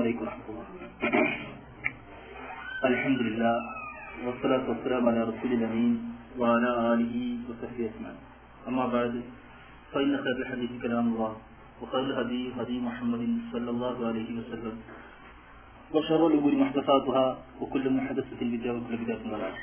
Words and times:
عليكم 0.00 0.24
ورحمة 0.24 0.46
الله. 0.48 0.66
الحمد 2.84 3.20
لله 3.20 3.56
والصلاة 4.24 4.64
والسلام 4.68 5.02
على 5.08 5.20
رسول 5.28 5.50
الأمين 5.52 5.94
وعلى 6.40 6.70
آله 6.96 7.14
وصحبه 7.48 7.84
أجمعين. 7.92 8.20
أما 8.68 8.84
بعد 8.88 9.12
فإن 9.92 10.12
خير 10.24 10.36
الحديث 10.40 10.70
كلام 10.80 11.06
الله 11.12 11.32
وخير 11.84 12.00
الهدي 12.00 12.42
هدي 12.56 12.76
محمد 12.80 13.22
صلى 13.52 13.70
الله 13.70 13.96
عليه 14.08 14.28
وسلم. 14.40 14.76
وشر 15.92 16.22
الأمور 16.26 16.52
محدثاتها 16.54 17.26
وكل 17.60 17.84
محدثة 17.90 18.40
بدعة 18.40 18.72
وكل 18.80 18.96
بدعة 19.04 19.22
ضلالة. 19.28 19.60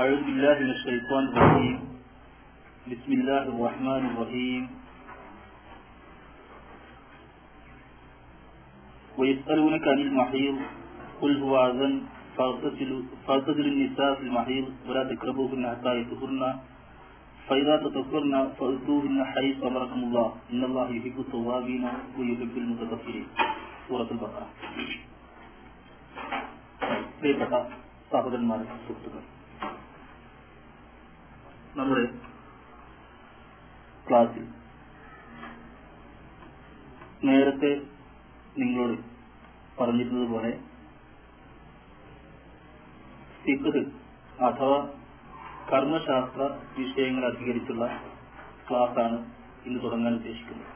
أعوذ 0.00 0.20
بالله 0.24 0.56
من 0.64 0.70
الشيطان 0.70 1.24
الرجيم. 1.28 1.78
بسم 2.96 3.10
الله 3.12 3.42
الرحمن 3.52 4.02
الرحيم. 4.16 4.62
ويسألونك 9.17 9.85
عن 9.87 9.99
المحيض 9.99 10.55
قل 11.21 11.31
هو 11.39 11.53
أذن 11.67 11.93
فاغتسلوا 12.37 13.01
فاغتسلوا 13.27 13.71
النساء 13.71 14.11
في 14.15 14.21
المحيض 14.21 14.65
ولا 14.87 15.03
تقربوهن 15.05 15.63
حتى 15.67 15.91
يطهرن 16.01 16.43
فإذا 17.47 17.75
تطهرن 17.77 18.35
فأتوهن 18.57 19.17
حيث 19.25 19.57
أمركم 19.63 19.99
الله 19.99 20.27
إن 20.53 20.61
الله 20.63 20.87
يحب 20.91 21.17
التوابين 21.19 21.83
ويحب 22.17 22.53
المتطهرين 22.57 23.27
سورة 23.87 24.09
البقرة 24.11 24.47
പ്രിയപ്പെട്ട 27.19 27.53
സഹോദരന്മാരെ 28.11 28.65
സുഹൃത്തുക്കൾ 28.73 29.23
നമ്മുടെ 31.75 32.03
ക്ലാസ്സിൽ 34.07 34.45
നേരത്തെ 37.23 37.71
നിങ്ങളോട് 38.56 38.96
പറഞ്ഞിരുന്നത് 39.78 40.28
പോലെ 40.30 40.52
അഥവാ 44.40 44.78
കർമ്മശാസ്ത്ര 45.70 46.42
വിഷയങ്ങൾ 46.78 47.24
അധികരിച്ചുള്ള 47.24 47.84
ക്ലാസ്സാണ് 48.68 49.16
ഇന്ന് 49.66 49.82
തുടങ്ങാൻ 49.82 50.14
ഉദ്ദേശിക്കുന്നത്. 50.14 50.68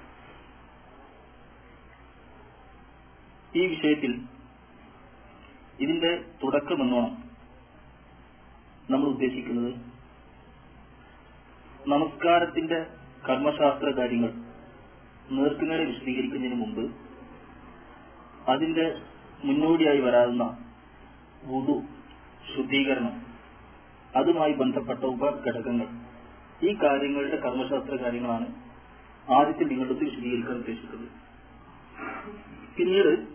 ഈ 3.54 3.66
വിഷയത്തിൽ 3.66 4.12
ഇതിന്റെ 5.80 6.10
തുടക്കമെന്നോണം 6.42 7.22
നമ്മൾ 8.90 9.08
ഉദ്ദേശിക്കുന്നത് 9.08 9.72
നമസ്കാരത്തിന്റെ 11.88 12.78
കർമ്മശാസ്ത്ര 13.28 13.90
കാര്യങ്ങൾ 13.90 14.32
നേർക്കുനേരെ 15.30 15.84
വിശദീകരിക്കുന്നതിന് 15.84 16.60
മുമ്പ് 16.60 16.84
അതിന്റെ 18.48 19.00
മുന്നോടിയായി 19.44 20.00
വരാവുന്ന 20.00 20.58
വുതു 21.44 21.82
ശുദ്ധീകരണം 22.56 23.26
അതുമായി 24.16 24.52
ബന്ധപ്പെട്ട 24.52 25.04
ഉപഘടകങ്ങൾ. 25.04 25.86
ഈ 26.66 26.76
കാര്യങ്ങളുടെ 26.82 27.36
കർമ്മശാസ്ത്ര 27.36 27.96
കാര്യങ്ങളാണ് 27.96 28.54
ആദ്യത്തിൽ 29.30 29.68
നിങ്ങളുടെ 29.68 29.92
വിശദീകരിക്കാൻ 29.92 30.56
ഉദ്ദേശിക്കുന്നത്. 30.56 31.08
പിന്നീട് 32.76 33.28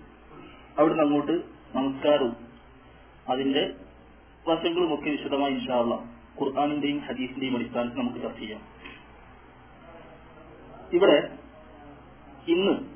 അവിടുന്ന് 0.79 1.03
അങ്ങോട്ട് 1.03 1.41
നമസ്കാരവും 1.75 2.35
അതിന്റെ 3.29 3.75
വശങ്ങളുമൊക്കെ 4.47 5.09
വിശദമായി 5.09 5.53
ഇൻഷാള്ള 5.53 5.95
ഖുർആാനിന്റെയും 6.41 6.99
ഹദീസിന്റെയും 6.99 7.55
അടിസ്ഥാനത്തിൽ 7.55 7.97
നമുക്ക് 7.97 8.19
ചർച്ച 8.19 8.39
ചെയ്യാം. 8.39 8.61
ഇവിടെ 10.93 11.37
ഇന്ന് 12.47 12.90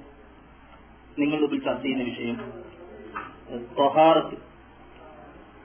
നിങ്ങളുടെ 1.19 1.45
മുമ്പിൽ 1.45 1.63
ചർച്ച 1.65 1.81
ചെയ്യുന്ന 1.83 2.03
വിഷയം 2.03 2.37
തൊഹാറത്ത് 3.79 4.37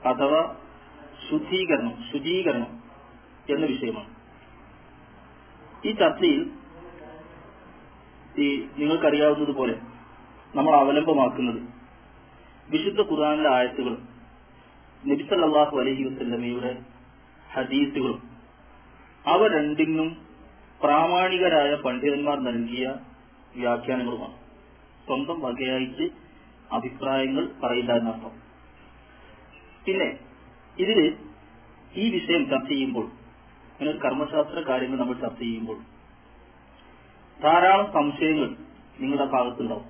അഥവാ 0.07 0.41
ശുദ്ധീകരണം 1.29 2.03
ശുചീകരണം 2.11 2.71
എന്ന 3.49 3.65
വിഷയമാണ്. 3.65 4.09
ഈ 5.85 5.91
ചർച്ചയിൽ 5.91 6.41
ഈ 8.39 8.47
നിങ്ങൾക്കറിയാവുന്നതുപോലെ 8.77 9.75
നമ്മൾ 10.55 10.75
അവലംബമാക്കുന്നത് 10.75 11.61
വിശുദ്ധ 12.69 13.01
ഖുർആാനിലെ 13.01 13.49
ആയത്തുകളും 13.49 14.07
നബിസല്ലാഹു 15.07 15.79
അലഹി 15.79 16.03
വസ്ല്ലമയുടെ 16.03 16.71
ഹദീസുകളും 17.53 18.19
അവ 19.25 19.47
രണ്ടിനും 19.47 20.09
പ്രാമാണികരായ 20.81 21.75
പണ്ഡിതന്മാർ 21.75 22.37
നൽകിയ 22.39 22.85
വ്യാഖ്യാനങ്ങളുമാണ്. 23.55 24.40
സ്വന്തം 25.05 25.41
വകയായിട്ട് 25.41 26.09
അഭിപ്രായങ്ങൾ 26.71 27.49
പറയില്ല 27.63 27.93
എന്നർത്ഥം. 27.93 28.31
പിന്നെ 29.85 30.19
ഇതിൽ 30.79 31.17
ഈ 31.95 32.09
വിഷയം 32.09 32.49
ചർച്ച 32.49 32.67
ചെയ്യുമ്പോൾ 32.67 33.05
അങ്ങനെ 33.05 33.91
കർമ്മശാസ്ത്ര 33.91 34.59
കാര്യങ്ങൾ 34.59 34.99
നമ്മൾ 34.99 35.13
ചർച്ച 35.13 35.39
ചെയ്യുമ്പോൾ 35.39 35.77
ധാരാളം 37.41 37.93
സംശയങ്ങൾ 37.93 38.55
നിങ്ങളുടെ 38.99 39.25
ഭാഗത്തുണ്ടാവും. 39.25 39.85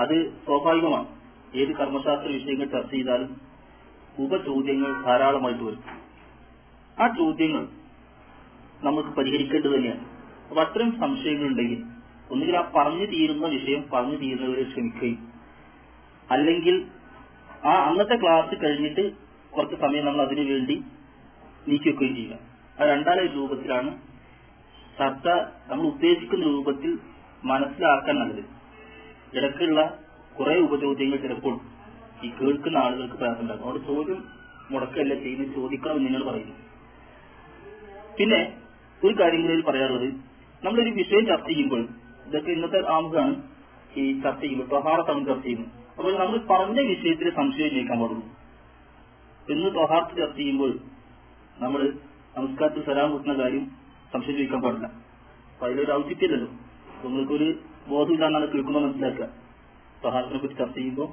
അത് 0.00 0.30
സ്വാഭാവികമാണ്. 0.44 1.08
ഏത് 1.54 1.68
കർമ്മശാസ്ത്ര 1.68 2.26
വിഷയങ്ങൾ 2.26 2.64
ചർച്ച 2.64 2.90
ചെയ്താലും 2.90 3.40
ഉപചോദ്യങ്ങൾ 4.18 5.02
ധാരാളമായിട്ട് 5.02 5.64
വരും. 5.64 5.84
ആ 6.98 7.06
ചോദ്യങ്ങൾ 7.08 7.68
നമുക്ക് 8.84 9.08
പരിഹരിക്കേണ്ടത് 9.08 9.70
തന്നെയാണ്. 9.70 10.00
അപ്പൊ 10.48 10.62
അത്തരം 10.62 11.00
സംശയങ്ങൾ 11.00 11.46
ഉണ്ടെങ്കിൽ 11.46 11.95
ഒന്നുകിൽ 12.30 12.56
ആ 12.56 12.72
പറഞ്ഞു 12.76 13.06
തീരുന്ന 13.06 13.46
വിഷയം 13.46 13.84
പറഞ്ഞു 13.92 14.16
തീരുന്നവരെ 14.16 14.62
ക്ഷമിക്കുകയും. 14.62 15.32
അല്ലെങ്കിൽ 16.30 16.86
ആ 17.64 17.72
അന്നത്തെ 17.88 18.16
ക്ലാസ് 18.16 18.64
കഴിഞ്ഞിട്ട് 18.64 19.12
കുറച്ച് 19.50 19.76
സമയം 19.76 20.06
നമ്മൾ 20.06 20.22
അതിനു 20.22 20.52
വേണ്ടി 20.52 20.82
നീക്കി 21.68 21.88
വെക്കുകയും 21.88 22.14
ചെയ്യുക. 22.14 22.38
ആ 22.80 22.84
രണ്ടാല 22.84 23.26
രൂപത്തിലാണ് 23.34 23.98
ചർച്ച 24.98 25.26
നമ്മൾ 25.70 25.86
ഉദ്ദേശിക്കുന്ന 25.86 26.44
രൂപത്തിൽ 26.44 26.98
മനസ്സിലാക്കാൻ 27.44 28.18
നല്ലത്. 28.18 28.44
ഇടയ്ക്കുള്ള 29.36 29.80
കുറെ 30.38 30.56
ഉപചോദ്യങ്ങൾ 30.58 31.16
ചിലപ്പോൾ 31.16 31.60
ഈ 32.26 32.30
കേൾക്കുന്ന 32.30 32.78
ആളുകൾക്ക് 32.78 33.14
പ്രയാസമുണ്ടാകും 33.14 33.64
അവിടെ 33.64 33.78
ചോദ്യം 33.78 34.24
മുടക്കല്ല 34.70 35.14
ചെയ്യുന്നത് 35.14 35.54
ചോദിക്കണമെന്ന് 35.54 36.06
നിങ്ങൾ 36.06 36.30
പറയുന്നു. 36.30 36.54
പിന്നെ 38.18 38.40
ഒരു 39.04 39.14
കാര്യം 39.20 39.42
കൂടി 39.42 39.62
പറയാറുള്ളത് 39.62 40.08
നമ്മളൊരു 40.64 40.90
വിഷയം 40.90 41.26
ചർച്ച 41.26 41.46
ചെയ്യുമ്പോൾ 41.46 41.88
ഇതൊക്കെ 42.26 42.50
ഇന്നത്തെ 42.56 42.78
ആമുഖമാണ് 42.96 43.34
ഈ 44.00 44.04
ചർച്ച 44.24 44.40
ചെയ്യുമ്പോൾ 44.40 44.68
തൊഹാറത്താണ് 44.74 45.26
ചർച്ച 45.28 45.44
ചെയ്യുന്നത്. 45.46 45.70
അപ്പോൾ 45.98 46.12
നമ്മൾ 46.22 46.38
പറഞ്ഞ 46.50 46.78
വിഷയത്തിൽ 46.92 47.28
സംശയം 47.40 47.70
ജയിക്കാൻ 47.76 47.98
പാടുള്ളൂ. 48.00 48.24
ഇന്ന് 49.52 49.68
തൊഹാർത്ത് 49.80 50.14
ചർച്ച 50.20 50.36
ചെയ്യുമ്പോൾ 50.36 50.72
നമ്മൾ 51.62 51.80
നമസ്കാരത്തിൽ 52.36 52.82
സലാം 52.88 53.10
കൂട്ടുന്ന 53.12 53.34
കാര്യം 53.42 53.64
സംശയം 54.12 54.36
ചോദിക്കാൻ 54.38 54.60
പാടില്ല. 54.64 54.86
അപ്പൊ 55.52 55.66
അതിലൊരു 55.66 55.92
ഔചിത്യല്ലല്ലോ 55.92 56.48
നിങ്ങൾക്കൊരു 57.04 57.48
ബോധമില്ലാന്നാണ് 57.90 58.46
കേൾക്കുമ്പോൾ 58.52 58.82
മനസ്സിലാക്കുക. 58.86 59.28
തൊഹാർത്തിനെ 60.04 60.38
പറ്റി 60.42 60.56
ചർച്ച 60.60 60.76
ചെയ്യുമ്പോൾ 60.78 61.08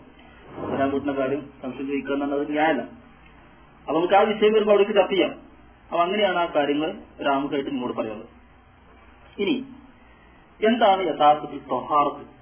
സലാം 0.72 0.90
കൂട്ടുന്ന 0.94 1.13
കാര്യം 1.22 1.41
സംശയം 1.62 1.88
ചോദിക്കുക 1.91 2.13
എന്നുള്ളത് 2.16 2.51
ന്യായമല്ല. 2.57 2.84
അപ്പൊ 3.88 3.94
നമുക്ക് 4.00 4.16
ആ 4.19 4.22
വിഷയം 4.31 4.53
വരുമ്പോൾ 4.56 4.74
അവിടേക്ക് 4.75 4.95
ചർച്ച 5.00 5.13
ചെയ്യാം. 5.13 5.34
അപ്പൊ 5.90 6.01
അങ്ങനെയാണ് 6.03 6.40
ആ 6.44 6.45
കാര്യങ്ങൾ 6.57 6.91
രാമുഖായിട്ട് 7.28 7.69
നിങ്ങളോട് 7.72 7.95
പറയുന്നത് 8.00 8.30
ഇനി 9.44 9.56
എന്താണ് 10.68 11.01
യഥാർത്ഥത്തിൽ 11.01 11.59
തൊഹാർത്ത് 11.59 12.34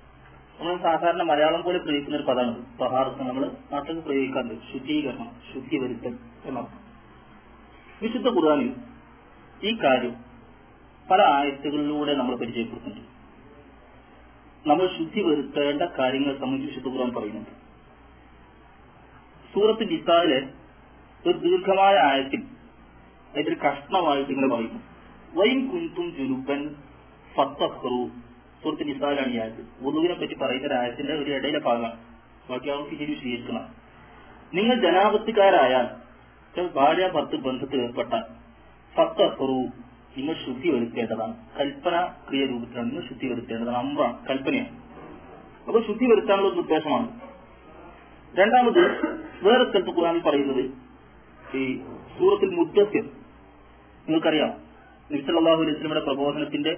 നമ്മൾ 0.60 0.78
സാധാരണ 0.78 1.22
മലയാളം 1.22 1.62
പോലെ 1.62 1.78
പ്രയോഗിക്കുന്ന 1.78 2.18
ഒരു 2.18 2.24
പദമാണ്. 2.24 2.80
തൊഹാർത്ത് 2.80 3.24
നമ്മൾ 3.24 3.52
നാട്ടിൽ 3.72 4.00
പ്രയോഗിക്കാറുണ്ട്. 4.00 4.74
ശുദ്ധീകരണം 4.74 5.32
ശുദ്ധി 5.54 5.78
വരുത്തൽ 5.78 6.18
എന്നർത്ഥം. 6.46 6.82
വിശുദ്ധ 8.02 8.28
ഖുർആാനിൽ 8.28 8.76
ഈ 9.64 9.78
കാര്യം 9.84 10.16
പല 11.12 11.22
ആയത്തുകളിലൂടെ 11.22 12.16
നമ്മൾ 12.16 12.36
പരിചയപ്പെടുത്തുന്നുണ്ട്. 12.36 13.08
നമ്മൾ 14.70 14.98
ശുദ്ധി 14.98 15.22
വരുത്തേണ്ട 15.22 15.82
കാര്യങ്ങൾ 15.82 16.40
സംബന്ധിച്ച് 16.40 16.68
വിശുദ്ധ 16.68 16.88
ഖുർആൻ 16.88 17.14
പറയുന്നുണ്ട്. 17.14 17.50
സൂറത്ത് 19.54 19.92
നിസായിലെ 19.92 20.50
ഒരു 21.30 21.38
ദീർഘമായ 21.38 21.96
ആയത്തിൽ 21.96 22.44
അതിന്റെ 23.32 23.56
കഷ്ണമായിട്ട് 23.56 24.32
ഇങ്ങനെ 24.32 24.56
പറയുന്നു. 24.56 24.80
വൈൻ 25.34 25.68
കുന്തും 25.68 26.16
ജുനുബൻ 26.16 26.76
ഫത്തഹ്റു 27.36 27.98
സുഹൃത്ത് 28.64 28.88
നിസാലാണ് 28.88 29.32
ഈ 29.34 29.38
ആയത് 29.38 29.62
ഉറുവിനെ 29.82 30.14
പറ്റി 30.14 30.36
പറയുന്ന 30.42 30.68
രാജ്യത്തിന്റെ 30.68 31.14
ഒരു 31.14 31.32
ഇടയിലെ 31.32 31.60
ഭാഗമാണ്. 31.60 31.98
ബാക്കി 32.50 32.70
അവർക്ക് 32.70 32.96
ശരി 33.00 33.14
സ്വീകരിക്കണം 33.22 33.66
നിങ്ങൾ 34.54 34.76
ജനാപത്തുകാരായാൽ 34.82 35.88
ഭാര്യ 36.76 37.08
ഭർത്തു 37.08 37.36
ബന്ധത്തിൽ 37.36 37.82
ഏർപ്പെട്ടാൽ 37.82 38.24
ഫത്തഹ്റു 38.96 39.60
നിങ്ങൾ 40.18 40.36
ശുദ്ധി 40.46 40.70
വരുത്തേണ്ടതാണ് 40.70 41.36
കൽപ്പന 41.60 41.96
ക്രിയ 42.30 42.46
രൂപത്തിലാണ് 42.46 42.88
നിങ്ങൾ 42.90 43.04
ശുദ്ധി 43.10 43.28
വരുത്തേണ്ടതാണ് 43.28 43.78
അമ്പ 43.78 44.00
കൽപ്പനയാണ്. 44.30 44.74
അപ്പൊ 45.68 45.80
ശുദ്ധി 45.82 46.06
വരുത്താനുള്ള 46.06 46.50
ഒരു 46.52 46.60
ഉദ്ദേശമാണ്. 46.60 47.08
രണ്ടാമത് 48.34 48.82
വേറെ 49.46 49.64
സ്ഥലത്ത് 49.70 49.92
ഖുറാനിൽ 49.98 50.22
പറയുന്നത് 50.22 50.64
ഈ 51.58 51.64
സൂറത്തിൽ 52.18 52.50
മുദ്ദസ്യം 52.56 53.06
നിങ്ങൾക്കറിയാം. 54.08 54.52
നിസ്സലാഹു 55.12 55.62
അലൈസ്ലമിയുടെ 55.62 56.04
പ്രബോധനത്തിന്റെ 56.06 56.74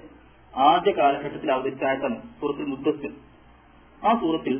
ആദ്യ 0.54 0.92
കാലഘട്ടത്തിൽ 0.92 1.52
അവതരിച്ച 1.52 1.84
ആയത്താണ് 1.84 2.16
സൂറത്തിൽ 2.40 2.64
മുദ്ദസ്യം 2.64 3.14
ആ 4.02 4.14
സൂറത്തിൽ 4.20 4.56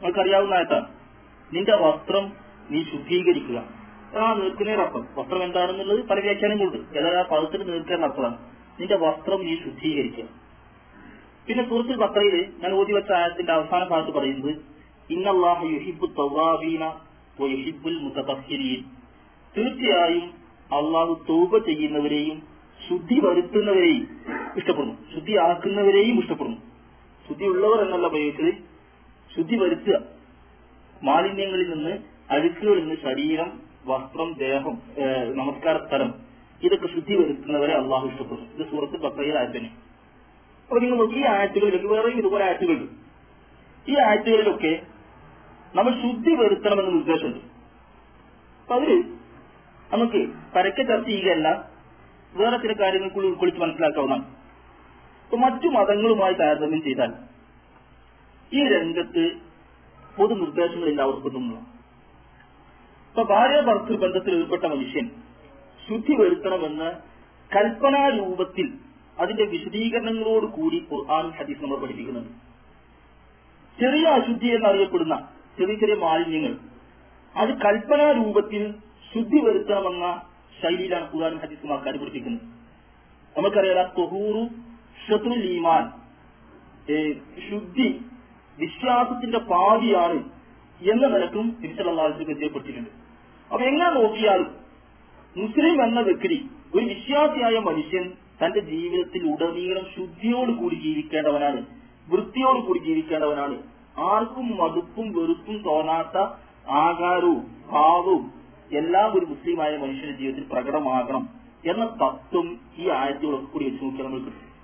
നിങ്ങൾക്കറിയാവുന്ന 0.00 0.54
ആയത്താണ് 0.54 0.88
നിന്റെ 1.52 1.76
വസ്ത്രം 1.76 2.32
നീ 2.70 2.82
ശുദ്ധീകരിക്കുക. 2.82 3.58
ആ 4.18 4.34
അർത്ഥം 4.80 5.04
വസ്ത്രം 5.18 5.42
എന്താണെന്നുള്ളത് 5.42 6.08
പല 6.08 6.20
വ്യാഖ്യാനങ്ങളുണ്ട്. 6.20 6.98
ഏതായാലും 6.98 7.18
ആ 7.18 7.26
പദത്തിന് 7.32 7.68
നീർക്കേണ്ട 7.68 8.04
അർത്ഥമാണ് 8.04 8.36
നിന്റെ 8.80 8.96
വസ്ത്രം 8.96 9.40
നീ 9.46 9.54
ശുദ്ധീകരിക്കുക. 9.64 10.26
പിന്നെ 11.46 11.62
സുഹൃത്തിൽ 11.68 11.96
ബക്രയിൽ 11.96 12.36
ഞാൻ 12.62 12.72
ഓതി 12.72 12.92
വെച്ച 12.92 13.12
ആയത്തിന്റെ 13.12 13.52
അവസാന 13.52 13.82
ഭാഗത്ത് 13.88 14.12
പറയുന്നത് 14.18 14.52
ഇന്നല്ലാഹ 15.10 15.60
യുഹിബു 15.64 16.06
യുഹിബുൽ 17.54 17.98
തീർച്ചയായും 19.54 20.43
അള്ളാഹു 20.78 21.14
തൂപ 21.28 21.58
ചെയ്യുന്നവരെയും 21.68 22.38
ശുദ്ധി 22.80 23.16
വരുത്തുന്നവരെയും 23.24 24.04
ഇഷ്ടപ്പെടുന്നു. 24.58 24.94
ശുദ്ധി 25.14 25.34
ആക്കുന്നവരെയും 25.48 26.16
ഇഷ്ടപ്പെടുന്നു. 26.22 26.58
ശുദ്ധി 27.26 27.44
ഉള്ളവർ 27.52 27.78
എന്നല്ല 27.84 28.06
പ്രയോഗത്തിൽ 28.14 28.48
ശുദ്ധി 29.34 29.56
വരുത്തുക. 29.62 29.96
മാലിന്യങ്ങളിൽ 31.08 31.68
നിന്ന് 31.74 31.94
അഴുക്കുകളിൽ 32.34 32.82
നിന്ന് 32.84 32.98
ശരീരം 33.06 33.48
വസ്ത്രം 33.90 34.28
ദേഹം 34.42 34.74
നമസ്കാര 35.40 35.76
സ്ഥലം 35.86 36.10
ഇതൊക്കെ 36.66 36.88
ശുദ്ധി 36.94 37.14
വരുത്തുന്നവരെ 37.20 37.74
അള്ളാഹു 37.80 38.04
ഇഷ്ടപ്പെടുന്നു. 38.10 38.48
ഇത് 38.54 38.64
സൂറത്ത് 38.70 38.98
ബക്രയിൽ 39.06 39.36
ആയത്തിന് 39.40 39.70
അപ്പൊ 40.68 40.78
നിങ്ങൾ 40.84 40.98
ഈ 41.18 41.22
ആറ്റുകളിലൊക്കെ 41.38 41.88
വേറെയും 41.94 42.18
ഇതുപോലെ 42.22 42.44
ആയത്തുകളുണ്ട് 42.44 42.86
ഈ 43.86 43.96
ആറ്റുകളിലൊക്കെ 44.10 44.72
നമ്മൾ 45.74 45.92
ശുദ്ധി 46.04 46.32
വരുത്തണമെന്ന് 46.40 46.92
നിർദ്ദേശമുണ്ട്. 46.98 47.42
അപ്പൊ 48.62 48.74
അതിൽ 48.78 48.92
നമുക്ക് 49.92 50.20
പരക്കെ 50.56 50.82
ചർച്ച 50.82 51.08
ചെയ്യുകയല്ല. 51.08 51.48
വേറെ 52.34 52.56
ചില 52.56 52.72
കാര്യങ്ങൾ 52.80 53.10
ഉൾക്കൊള്ളിച്ച് 53.24 53.62
മനസ്സിലാക്കാവുന്നതാണ്. 53.62 54.24
അപ്പൊ 55.24 55.36
മറ്റു 55.36 55.66
മതങ്ങളുമായി 55.66 56.34
താരതമ്യം 56.34 56.82
ചെയ്താൽ 56.82 57.12
ഈ 58.52 58.68
രംഗത്ത് 58.68 59.24
പൊതു 60.16 60.34
നിർദ്ദേശങ്ങൾ 60.34 60.88
എല്ലാവർക്കൊന്നുമില്ല 60.88 61.58
ഇപ്പൊ 63.08 63.22
ഭാര്യ 63.22 63.60
ഭർത്തൃ 63.60 63.96
ബന്ധത്തിൽ 63.96 64.34
ഏർപ്പെട്ട 64.34 64.64
മനുഷ്യൻ 64.64 65.10
ശുദ്ധി 65.88 66.14
വരുത്തണമെന്ന് 66.14 66.90
കൽപ്പനാരൂപത്തിൽ 67.56 68.68
അതിന്റെ 69.18 69.44
വിശദീകരണങ്ങളോട് 69.44 70.46
കൂടി 70.46 70.86
ഖുർആാനും 70.92 71.30
ഹദീസ് 71.30 71.62
നമ്മൾ 71.62 71.76
പഠിപ്പിക്കുന്നുണ്ട്. 71.76 72.30
ചെറിയ 73.80 74.06
അശുദ്ധി 74.06 74.46
എന്നറിയപ്പെടുന്ന 74.46 75.28
ചെറിയ 75.58 75.74
ചെറിയ 75.74 75.94
മാലിന്യങ്ങൾ 75.94 76.58
അത് 77.34 77.48
കൽപ്പനാ 77.48 78.12
രൂപത്തിൽ 78.12 78.74
ശുദ്ധി 79.14 79.38
വരുത്താമെന്ന 79.40 80.06
ശൈലിയിലാണ് 80.60 81.06
ഖുർആാനും 81.12 81.38
ഹദീസും 81.38 81.72
ആൾക്കാർ 81.72 81.94
പഠിപ്പിക്കുന്നത് 81.96 82.46
നമുക്കറിയാം 83.36 83.88
തൊഹൂറു 83.98 84.42
ശത്രു 84.98 85.36
ലീമാൻ 85.44 85.84
ശുദ്ധി 87.48 87.88
വിശ്വാസത്തിന്റെ 88.58 89.38
പാതിയാണ് 89.38 90.18
എന്ന 90.80 91.06
നിലക്കും 91.06 91.46
തിരിച്ചുള്ള 91.62 92.02
പരിചയപ്പെട്ടിട്ടുണ്ട് 92.20 92.90
അപ്പൊ 93.50 93.64
എങ്ങനെ 93.64 93.90
നോക്കിയാലും 93.94 94.50
മുസ്ലിം 95.36 95.82
എന്ന 95.82 96.00
വ്യക്തി 96.00 96.36
ഒരു 96.74 96.84
വിശ്വാസിയായ 96.84 97.58
മനുഷ്യൻ 97.60 98.04
തന്റെ 98.40 98.60
ജീവിതത്തിൽ 98.70 99.22
ഉടനീളം 99.32 99.84
ശുദ്ധിയോടുകൂടി 99.96 100.76
ജീവിക്കേണ്ടവനാണ് 100.76 101.60
വൃത്തിയോടുകൂടി 102.08 102.80
ജീവിക്കേണ്ടവനാണ്. 102.80 103.56
ആർക്കും 104.04 104.56
മടുപ്പും 104.56 105.06
വെറുപ്പും 105.12 105.56
തോന്നാത്ത 105.62 106.16
ആകാരവും 106.78 107.40
ഭാവവും 107.70 108.22
എല്ലാം 108.76 109.18
ഒരു 109.18 109.26
മുസ്ലിമായ 109.26 109.76
മനുഷ്യന്റെ 109.76 110.18
ജീവിതത്തിൽ 110.18 110.48
പ്രകടമാകണം 110.52 111.28
എന്ന 111.66 111.84
തത്വം 111.84 112.60
ഈ 112.78 112.88
ആയത്തോടൊക്കെ 112.88 113.46
കൂടി 113.46 113.64
വെച്ച് 113.64 113.84
നോക്കിയാൽ 113.84 114.04
നമ്മൾ 114.04 114.18
കിട്ടും. 114.18 114.54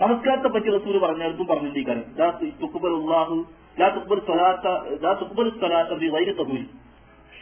നമസ്കാരത്തെ 0.00 0.48
പറ്റി 0.48 0.70
റസൂൽ 0.70 0.98
പറഞ്ഞിടത്തും 0.98 1.46
തഹൂരി. 6.32 6.62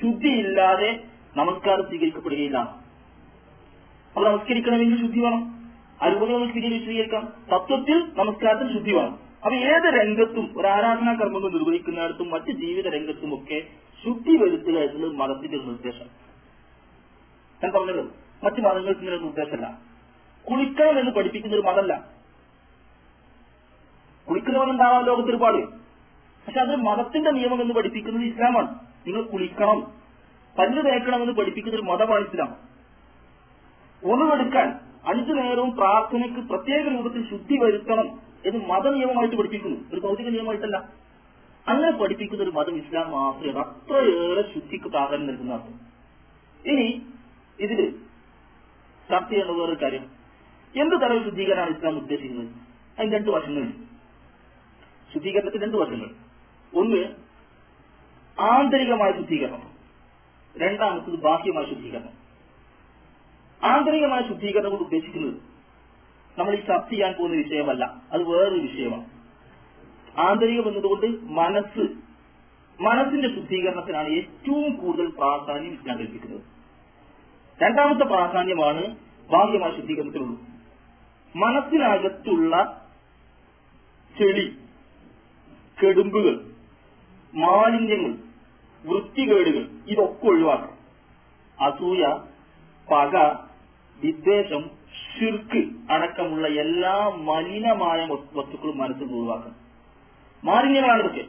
ശുദ്ധിയില്ലാതെ 0.01 1.05
നമസ്കാരം 1.37 1.83
സ്വീകരിക്കപ്പെടുകയില്ല. 1.83 2.59
അപ്പൊ 2.59 4.23
നമസ്കരിക്കണമെങ്കിൽ 4.23 5.01
ശുദ്ധി 5.01 5.21
വേണം. 5.21 5.71
അതുപോലെ 6.03 6.33
നമ്മൾ 6.33 6.47
വിശദീകരിക്കാം 6.79 7.33
തത്വത്തിൽ 7.53 8.03
നമസ്കാരത്തിൽ 8.17 8.73
ശുദ്ധി 8.73 8.93
വേണം. 8.93 9.22
അപ്പൊ 9.45 9.57
ഏത് 9.57 10.01
രംഗത്തും 10.01 10.61
ഒരു 10.61 10.67
ആരാധനാ 10.67 11.15
കർമ്മങ്ങൾ 11.15 11.51
നിർവഹിക്കുന്നിടത്തും 11.53 12.31
മറ്റ് 12.31 12.53
ജീവിത 12.53 12.89
രംഗത്തും 12.89 13.35
ഒക്കെ 13.35 13.63
ശുദ്ധി 14.05 14.37
വരുത്തുക 14.37 14.79
എന്നുള്ളത് 14.79 15.13
മതത്തിന്റെ 15.13 15.59
ഒരു 15.59 15.65
നിർദ്ദേശം. 15.65 16.05
ഞാൻ 17.65 17.73
പറഞ്ഞല്ലോ 17.73 18.05
മറ്റ് 18.45 18.61
മതങ്ങൾക്ക് 18.61 19.01
ഇങ്ങനെ 19.01 19.17
നിർദ്ദേശമല്ല. 19.17 19.79
കുളിക്കണം 20.51 20.99
എന്ന് 20.99 21.13
പഠിപ്പിക്കുന്ന 21.13 21.57
ഒരു 21.57 21.63
മതമല്ല. 21.63 22.09
കുളിക്കുന്നവരുണ്ടാവാം 24.29 25.05
ലോകത്ത് 25.05 25.29
ഒരുപാട്. 25.29 25.67
പക്ഷെ 26.47 26.61
അത് 26.61 26.77
മതത്തിന്റെ 26.77 27.31
നിയമം 27.31 27.63
എന്ന് 27.63 27.75
പഠിപ്പിക്കുന്നത് 27.75 28.25
ഇസ്ലാമാണ്. 28.25 28.79
നിങ്ങൾ 29.07 29.23
കുളിക്കണം 29.23 29.93
പല്ല് 30.59 30.83
തേക്കണമെന്ന് 30.85 31.33
പഠിപ്പിക്കുന്ന 31.33 31.77
ഒരു 31.77 31.83
മതമാണ് 31.83 32.25
ഇസ്ലാം. 32.25 32.57
ഒന്നുമെടുക്കാൻ 34.13 34.81
അഞ്ചു 35.07 35.33
നേരവും 35.33 35.77
പ്രാർത്ഥനയ്ക്ക് 35.77 36.41
പ്രത്യേക 36.41 36.89
രൂപത്തിൽ 36.89 37.31
ശുദ്ധി 37.31 37.57
വരുത്തണം 37.57 38.32
എന്ന് 38.47 38.67
മതനിയമമായിട്ട് 38.67 39.37
പഠിപ്പിക്കുന്നു. 39.37 39.77
ഒരു 39.93 40.01
ഭൗതിക 40.01 40.29
നിയമമായിട്ടല്ല. 40.29 40.77
അങ്ങനെ 41.69 41.93
പഠിപ്പിക്കുന്ന 41.93 42.43
ഒരു 42.43 42.51
മതം 42.51 42.77
ഇസ്ലാം 42.77 43.11
മാത്രമേ 43.11 43.61
അത്രയേറെ 43.61 44.55
ശുദ്ധിക്ക് 44.55 44.85
പ്രാധാന്യം 44.85 45.27
നൽകുന്ന 45.27 45.55
ഇനി 46.67 47.03
ഇതിൽ 47.61 47.91
ചർച്ച 49.11 49.35
എന്ന 49.35 49.53
വേറൊരു 49.53 49.83
കാര്യം. 49.83 50.11
എന്ത് 50.81 50.97
തരം 51.03 51.25
ശുദ്ധീകരണമാണ് 51.25 51.77
ഇസ്ലാം 51.77 51.99
ഉദ്ദേശിക്കുന്നത്? 51.99 52.49
അതിന് 52.99 53.15
രണ്ട് 53.15 53.31
വശങ്ങളുണ്ട് 53.31 53.77
ശുദ്ധീകരണത്തിന് 55.15 55.63
രണ്ട് 55.63 55.77
വശങ്ങൾ. 55.77 56.11
ഒന്ന് 56.75 57.05
ആന്തരികമായ 58.41 59.13
ശുദ്ധീകരണം. 59.13 59.73
രണ്ടാമത്തത് 60.57 61.15
ബാഹ്യമായ 61.15 61.65
ശുദ്ധീകരണം. 61.65 62.23
ആന്തരികമായ 63.65 64.23
ശുദ്ധീകരണം 64.29 64.71
കൊണ്ട് 64.71 64.85
ഉദ്ദേശിക്കുന്നത് 64.85 65.52
നമ്മൾ 66.39 66.55
ഈ 66.55 66.61
ചർച്ച 66.61 66.91
ചെയ്യാൻ 66.91 67.13
പോകുന്ന 67.13 67.37
വിഷയമല്ല. 67.37 67.85
അത് 68.13 68.23
വേറൊരു 68.23 68.61
വിഷയമാണ്. 68.61 69.11
ആന്തരികം 70.19 70.69
എന്നതുകൊണ്ട് 70.69 71.07
മനസ്സ് 71.23 71.89
മനസ്സിന്റെ 72.83 73.29
ശുദ്ധീകരണത്തിനാണ് 73.35 74.09
ഏറ്റവും 74.09 74.77
കൂടുതൽ 74.77 75.07
പ്രാധാന്യം 75.07 75.79
ഞാൻ 75.87 75.99
കൽപ്പിക്കുന്നത്. 75.99 76.41
രണ്ടാമത്തെ 77.63 78.05
പ്രാധാന്യമാണ് 78.05 78.97
ബാഹ്യമായ 79.33 79.77
ശുദ്ധീകരണത്തിനുള്ളൂ 79.77 80.41
മനസ്സിനകത്തുള്ള 81.37 82.83
ചെളി 84.19 84.57
കെടുമ്പുകൾ 85.85 86.51
മാലിന്യങ്ങൾ 87.35 88.19
വൃത്തികേടുകൾ 88.89 89.71
ഇതൊക്കെ 89.89 90.27
ഒഴിവാക്കണം. 90.27 90.83
അസൂയ 91.61 92.21
പക 92.93 93.17
വിദ്വേഷം 94.03 94.71
ശിർക്ക് 94.93 95.93
അടക്കമുള്ള 95.93 96.49
എല്ലാ 96.49 97.09
മലിനമായ 97.09 98.01
വസ്തു- 98.01 98.39
വസ്തുക്കളും 98.39 98.79
മനസ്സിൽ 98.79 99.05
ഒഴിവാക്കണം. 99.05 99.55
മാലിന്യങ്ങളാണ് 100.45 101.03
ഇതൊക്കെ. 101.03 101.25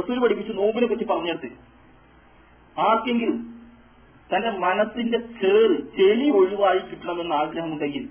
റസൂൽ 0.00 0.18
പഠിപ്പിച്ച് 0.18 0.58
നോമ്പിനെ 0.58 0.86
പറ്റി 0.86 1.04
പറഞ്ഞെടുത്ത്. 1.04 1.50
ആർക്കെങ്കിലും 2.80 3.54
തന്റെ 4.36 4.50
മനസ്സിന്റെ 4.50 5.18
ചേറ് 5.18 5.96
ചെളി 5.96 6.30
ഒഴിവായി 6.30 6.78
കിട്ടണമെന്ന് 6.78 7.34
ആഗ്രഹമുണ്ടെങ്കിൽ 7.34 8.08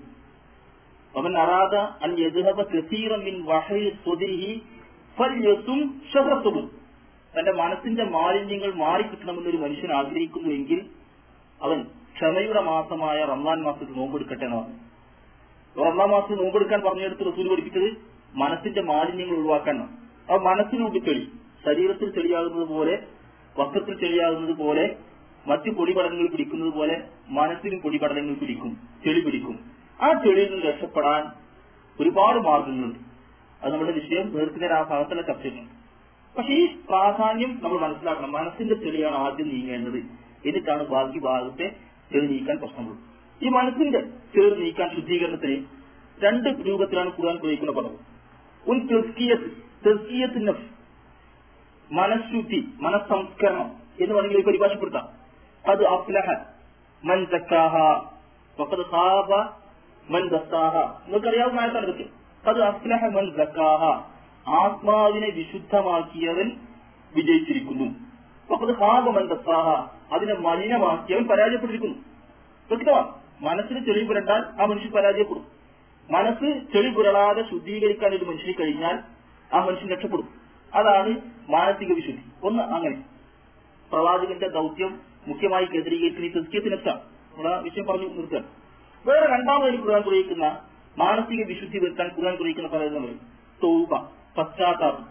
അവൻ 1.16 1.38
അറാദ 1.38 1.74
അൻ 1.74 2.18
യദ്ഹബ 2.18 2.62
തന്റെ 7.38 7.52
മനസ്സിന്റെ 7.52 8.04
മാലിന്യങ്ങൾ 8.04 8.74
മാറിക്കിട്ടണമെന്ന് 8.74 9.50
ഒരു 9.50 9.56
മനുഷ്യൻ 9.56 9.92
ആഗ്രഹിക്കുന്നുവെങ്കിൽ 9.92 10.86
അവൻ 11.62 11.86
ക്ഷമയുടെ 12.16 12.60
മാസമായ 12.60 13.24
റംസാൻ 13.24 13.62
മാസത്തിൽ 13.62 13.94
നോമ്പെടുക്കട്ടെ 13.94 14.44
എന്ന് 14.44 14.56
പറഞ്ഞു 14.56 15.86
റംസാൻ 15.86 16.10
മാസത്തിൽ 16.10 16.38
നോമ്പെടുക്കാൻ 16.42 16.80
പറഞ്ഞെടുത്ത് 16.80 17.26
റസൂൽ 17.30 17.48
പഠിപ്പിച്ചത് 17.48 17.88
മനസ്സിന്റെ 18.34 18.82
മാലിന്യങ്ങൾ 18.82 19.36
ഒഴിവാക്കാൻ 19.36 19.78
ആ 20.30 20.36
മനസ്സിനുള്ളിൽ 20.36 21.04
ചെളി 21.04 21.24
ശരീരത്തിൽ 21.66 22.08
ചെളിയാകുന്നത് 22.14 22.68
പോലെ 22.68 22.94
വസ്ത്രത്തിൽ 23.58 23.94
ചെളിയാകുന്നത് 23.98 24.54
പോലെ 24.58 24.84
മറ്റു 25.46 25.70
പൊടിപടലങ്ങൾ 25.70 26.26
പിടിക്കുന്നത് 26.26 26.72
പോലെ 26.74 26.96
മനസ്സിനും 27.28 27.80
പൊടിപടലങ്ങൾ 27.80 28.34
പിടിക്കും 28.34 28.70
ചെളി 29.04 29.20
പിടിക്കും. 29.20 29.56
ആ 30.00 30.12
ചെളിയിൽ 30.24 30.48
നിന്ന് 30.52 30.66
രക്ഷപ്പെടാൻ 30.66 31.22
ഒരുപാട് 32.00 32.38
മാർഗങ്ങളുണ്ട്. 32.48 32.98
അത് 33.62 33.72
നമ്മുടെ 33.72 33.92
വിഷയം 33.92 34.32
വേർക്കുന്ന 34.34 34.72
ആ 34.78 34.82
ഭാഗത്തുള്ള 34.82 35.22
ചർച്ച 35.22 35.42
ചെയ്യുന്നു 35.42 35.72
പക്ഷെ 36.36 36.52
ഈ 36.52 36.64
പ്രാധാന്യം 36.88 37.60
നമ്മൾ 37.62 37.78
മനസ്സിലാക്കണം. 37.78 38.32
മനസ്സിന്റെ 38.32 38.74
ചെളിയാണ് 38.74 39.16
ആദ്യം 39.16 39.48
നീങ്ങേണ്ടത്. 39.48 40.00
എന്നിട്ടാണ് 40.48 40.86
ബാക്കി 40.86 41.18
ഭാഗത്തെ 41.18 41.66
ചെളി 42.14 42.26
നീക്കാൻ 42.26 42.56
പ്രശ്നമുള്ളൂ. 42.56 42.96
ഈ 43.42 43.48
മനസ്സിന്റെ 43.48 44.00
ചെളി 44.34 44.60
നീക്കാൻ 44.60 44.88
ശുദ്ധീകരണത്തിന് 44.96 45.56
രണ്ട് 46.24 46.48
രൂപത്തിലാണ് 46.68 47.10
ഖുർആൻ 47.18 47.36
പ്രയോഗിക്കുന്ന 47.36 47.72
പദം. 47.72 47.94
ഉൻ 48.66 48.78
തെസ്കിയത്ത് 48.86 50.54
മനഃശുദ്ധി 51.92 52.60
മനസ്സംസ്കരണം 52.80 53.68
എന്ന് 54.00 54.14
വേണമെങ്കിൽ 54.14 54.38
ഇത് 54.38 54.46
പരിഭാഷപ്പെടുത്താം. 54.46 55.06
അത് 55.70 55.82
അഫ്ലഹ 55.86 56.28
മൻ 57.04 57.24
തക്കാഹ 57.24 57.74
വഖദ് 58.60 58.84
ഖാബ 58.92 59.30
മൻ 60.10 60.22
ദസ്സാഹ 60.28 60.76
നിങ്ങൾക്കറിയാവുന്ന 61.04 61.60
ആൾക്കാർ 61.60 61.82
ഇതൊക്കെ. 61.84 62.06
അത് 62.50 62.60
അഫ്ലഹ 62.62 63.04
മൻ 63.04 63.26
സക്കാഹ 63.36 63.82
ആത്മാവിനെ 64.62 65.30
വിശുദ്ധമാക്കിയവൻ 65.30 66.48
വിജയിച്ചിരിക്കുന്നു. 67.16 67.88
അത് 68.54 68.72
ഹാബമൻ 68.78 69.26
ദസ്സാഹ 69.26 69.68
അതിനെ 70.14 70.34
മലിനമാക്കി 70.34 71.12
അവൻ 71.12 71.28
പരാജയപ്പെട്ടിരിക്കുന്നു. 71.28 71.98
വ്യക്തമാണ് 72.70 73.14
മനസ്സിന് 73.40 73.84
ചെളി 73.84 74.04
പുരണ്ടാൽ 74.04 74.62
ആ 74.62 74.64
മനുഷ്യൻ 74.64 74.90
പരാജയപ്പെടും. 74.90 75.46
മനസ്സ് 76.10 76.72
ചെളി 76.72 76.94
പുരളാതെ 76.94 77.42
ശുദ്ധീകരിക്കാൻ 77.50 78.14
ഒരു 78.14 78.24
മനുഷ്യന് 78.24 78.54
കഴിഞ്ഞാൽ 78.60 78.98
ആ 79.54 79.64
മനുഷ്യൻ 79.64 79.90
രക്ഷപ്പെടും. 79.90 80.28
അതാണ് 80.74 81.20
മാനസിക 81.48 81.92
വിശുദ്ധി. 81.92 82.22
ഒന്ന് 82.42 82.62
അങ്ങനെ. 82.62 83.04
പ്രവാചകന്റെ 83.92 84.48
ദൗത്യം 84.48 85.00
മുഖ്യമായി 85.26 85.64
കേന്ദ്രീകരിക്കുന്ന 85.64 86.26
ഈ 86.26 86.32
നമ്മൾ 87.36 87.60
വിഷയം 87.60 87.86
പറഞ്ഞു 87.86 88.08
നിർത്തുക. 88.08 88.44
വേറെ 89.06 89.26
രണ്ടാമതായി 89.26 89.76
ഖുർആൻ 89.76 90.02
കുറയിക്കുന്ന 90.02 90.62
മാനസിക 90.98 91.46
വിശുദ്ധി 91.46 91.78
വരുത്താൻ 91.78 92.10
ഖുർആൻ 92.18 92.36
കുറയിക്കുന്ന 92.36 92.68
പറയുന്നത് 92.68 93.16
തൗബ 93.62 93.94
പശ്ചാത്താപം. 94.38 95.06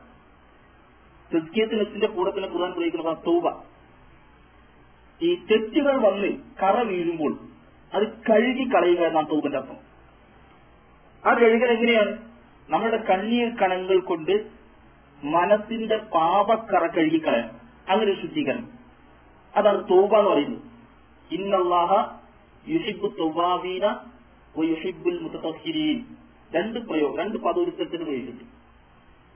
തെസ്കിയത്തിനെത്തിന്റെ 1.33 2.07
കൂടെ 2.07 2.31
തന്നെ 2.31 2.49
ഖുർആൻ 2.49 2.71
കുറയിക്കുന്ന 2.71 3.13
തൗബ. 3.13 3.72
ഈ 5.23 5.35
തെറ്റുകൾ 5.35 5.95
വന്ന് 5.97 6.29
കറ 6.63 6.81
വീഴുമ്പോൾ 6.81 7.39
അത് 7.93 8.03
കഴുകി 8.29 8.63
കളയുക 8.63 8.99
എന്നാണ് 8.99 9.29
തൗബന്റെ 9.29 9.57
അർത്ഥം. 9.57 9.79
ആ 11.25 11.33
കഴുകൽ 11.33 11.71
എങ്ങനെയാണ്? 11.71 12.13
നമ്മുടെ 12.69 12.97
കണ്ണീർ 12.97 13.49
കണങ്ങൾ 13.61 13.99
കൊണ്ട് 13.99 14.45
മനസ്സിന്റെ 15.23 15.97
പാപക്കറ 15.97 16.87
കഴുകിക്കളയാം 16.87 17.49
അങ്ങനെ 17.89 18.21
ശുദ്ധീകരണം. 18.21 18.69
അതാണ് 19.55 19.83
തോബ 19.83 20.15
എന്ന് 20.17 20.29
പറയുന്നത്. 20.29 20.61
ഇന്നല്ലാഹ 21.31 22.19
യുഹിബു 22.67 23.07
തൗബാബീന 23.19 23.85
യുഷിബുൽ 24.63 25.19
മുത്തഹിരീൻ 25.19 26.05
രണ്ട് 26.55 26.79
പ്രയോഗം 26.79 27.17
രണ്ട് 27.17 27.37
പദോരുത്തത്തിന് 27.37 28.01
ഉപയോഗിച്ചിട്ട് 28.01 28.45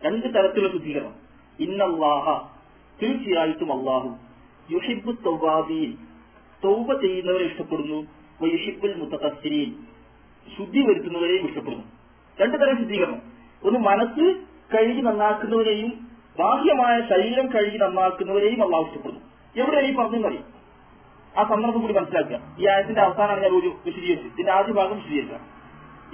രണ്ട് 0.05 0.25
തരത്തിലുള്ള 0.25 0.71
ശുദ്ധീകരണം. 0.71 1.15
ഇന്നല്ലാഹ 1.59 2.25
തീർച്ചയായിട്ടും 3.01 3.79
അള്ളാഹു 3.79 4.26
യുഹിബു 4.71 5.11
തൗബാബീൻ 5.11 5.93
തൗബ 6.63 7.01
ചെയ്യുന്നവരെ 7.01 7.45
ഇഷ്ടപ്പെടുന്നു. 7.45 8.07
യുഷിബുൽ 8.45 8.95
മുത്തീൻ 8.95 9.73
ശുദ്ധി 10.57 10.79
വരുത്തുന്നവരെയും 10.79 11.49
ഇഷ്ടപ്പെടുന്നു. 11.49 11.85
രണ്ടു 12.41 12.57
തരം 12.57 12.77
ശുദ്ധീകരണം. 12.77 13.21
ഒന്ന് 13.63 13.79
മനസ്സ് 13.79 14.43
കഴുകി 14.75 15.01
നന്നാക്കുന്നവരെയും 15.01 16.07
ബാഹ്യമായ 16.39 17.01
ശരീരം 17.09 17.47
കഴുകി 17.47 17.77
നന്നാക്കുന്നവരെയും 17.77 18.63
അള്ളാഹു 18.63 18.83
ഇഷ്ടപ്പെടുന്നു. 18.83 19.21
എവിടെയാണ് 19.57 19.87
ഈ 19.87 19.91
മതി 19.91 20.39
ആ 21.37 21.43
സന്ദർഭം 21.43 21.81
കൂടി 21.81 21.93
മനസ്സിലാക്കുക. 21.93 22.55
ഈ 22.59 22.67
ആയത്തിന്റെ 22.67 23.01
അവസാനമാണ് 23.01 23.43
ഞാൻ 23.43 23.51
ഒരു 23.51 23.67
വിശദീകരിച്ചത്. 23.85 24.27
ഇതിന്റെ 24.27 24.51
ആദ്യ 24.51 24.73
ഭാഗം 24.73 24.95
വിശദീകരിക്കാം 24.95 25.39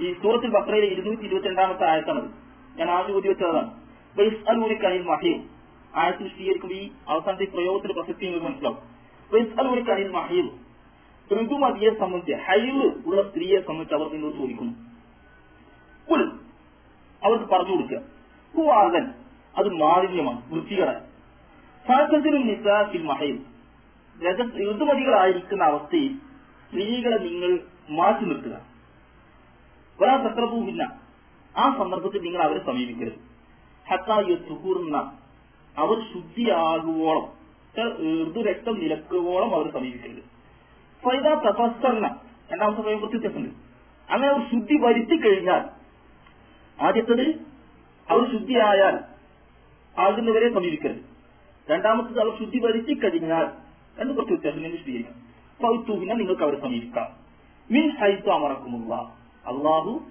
ഈ 0.00 0.12
സൂറത്തിൽ 0.12 0.50
ബക്രയിലെ 0.50 0.86
ഇരുന്നൂറ്റി 0.86 1.22
ഇരുപത്തി 1.22 1.48
രണ്ടാമത്തെ 1.48 1.90
ആയത്താണത്. 1.90 2.30
ഞാൻ 2.78 2.90
ആദ്യം 2.90 3.16
ഊതി 3.16 3.28
വെച്ചതാണ്. 3.28 3.70
കനിൽ 4.74 5.02
മഹീം. 5.02 5.53
ആയത്ത് 5.96 6.22
വിശദീകരിക്കുമ്പോൾ 6.22 6.74
ഈ 6.74 6.90
അവസാനത്തെ 7.08 7.44
പ്രയോഗത്തിന്റെ 7.44 8.00
പ്രസക്തി 8.00 8.24
നിങ്ങൾക്ക് 8.24 8.46
മനസ്സിലാവും. 8.46 8.78
ബൈസ് 9.32 9.56
കനിൽ 9.86 10.08
മഹീം 10.08 10.64
ഋതുമതിയെ 11.32 11.90
സംബന്ധിച്ച് 11.90 12.32
ഹൈവ് 12.32 12.92
ഉള്ള 13.06 13.30
സ്ത്രീയെ 13.30 13.60
സംബന്ധിച്ച് 13.60 13.94
അവർ 13.94 14.12
നിന്നോട് 14.12 14.36
ചോദിക്കുന്നു? 14.36 14.72
അവർക്ക് 17.24 17.44
പറഞ്ഞു 17.44 17.70
കൊടുക്കുക. 17.70 17.98
ഹുവാദൻ 18.54 19.12
അത് 19.56 19.68
മാലിന്യമാണ് 19.68 20.52
വൃത്തികേടാണ്. 20.52 21.04
രജ 24.22 24.40
ഋതുമതികളായിരിക്കുന്ന 24.42 25.64
അവസ്ഥയിൽ 25.64 26.14
സ്ത്രീകളെ 26.68 27.16
നിങ്ങൾ 27.16 27.60
മാറ്റി 27.90 28.24
നിർത്തുക. 28.24 28.60
ഒരാ 30.00 30.16
തക്രഭൂമില്ല 30.16 31.00
ആ 31.56 31.76
സന്ദർഭത്തിൽ 31.78 32.20
നിങ്ങൾ 32.20 32.42
അവരെ 32.42 32.66
സമീപിക്കരുത്. 32.66 33.34
ഹത്തായ 33.90 34.34
സുഹൂർന്ന 34.48 35.18
അവർ 35.78 36.12
ശുദ്ധിയാകുവോളം 36.12 37.44
ഋതുരക്തം 38.30 38.74
നിലക്കുവോളം 38.74 39.54
അവർ 39.54 39.72
സമീപിക്കരുത്. 39.72 40.22
ഫൈദ 41.04 41.26
തപസ്സർണ 41.28 42.16
രണ്ടാമത്തെ 42.52 42.82
സമയം 42.82 43.00
വ്യത്യാസമുണ്ട് 43.00 43.54
അങ്ങനെ 44.12 44.32
അവർ 44.32 44.42
ശുദ്ധി 44.50 44.74
വരുത്തി 44.74 45.16
കഴിഞ്ഞാൽ 45.16 45.62
ആദ്യത്തത് 46.82 47.26
അവർ 48.10 48.32
ശുദ്ധിയായാൽ 48.32 48.96
ആകുന്നവരെ 49.98 50.54
സമീപിക്കരുത്. 50.54 51.02
രണ്ടാമത്തത് 51.70 52.20
അവർ 52.20 52.38
ശുദ്ധി 52.38 52.58
വരുത്തി 52.58 52.94
കഴിഞ്ഞാൽ 52.94 53.46
രണ്ട് 54.00 54.14
കുറച്ച് 54.14 54.32
വ്യത്യാസം 54.34 54.56
നിങ്ങൾ 54.56 54.72
വിശദീകരിക്കാം 54.72 55.14
ഫൗത്തൂഹിനെ 55.62 56.14
നിങ്ങൾക്ക് 56.14 56.42
അവരെ 56.42 56.60
സമീപിക്കാം. 56.60 57.08
മിൻ 57.70 57.90
ഹൈത്തു 57.90 58.30
അമറക്കുമുള്ള. 58.30 58.94
അള്ളാഹു 59.46 60.02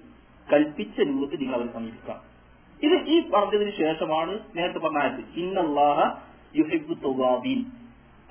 കൽപ്പിച്ച 0.52 1.00
രൂപത്തിൽ 1.00 1.38
നിങ്ങൾ 1.40 1.54
അവരെ 1.54 1.72
സമീപിക്കാം. 1.72 2.33
ഇത് 2.82 2.96
ഈ 3.08 3.20
പറഞ്ഞതിന് 3.34 3.70
ശേഷമാണ് 3.70 4.40
നേരത്തെ 4.56 4.78
പറഞ്ഞത് 4.78 5.20
ഇന്നല്ലാഹ 5.36 5.98
യുഹിബു 6.54 6.94
തൗബീൻ 7.04 7.60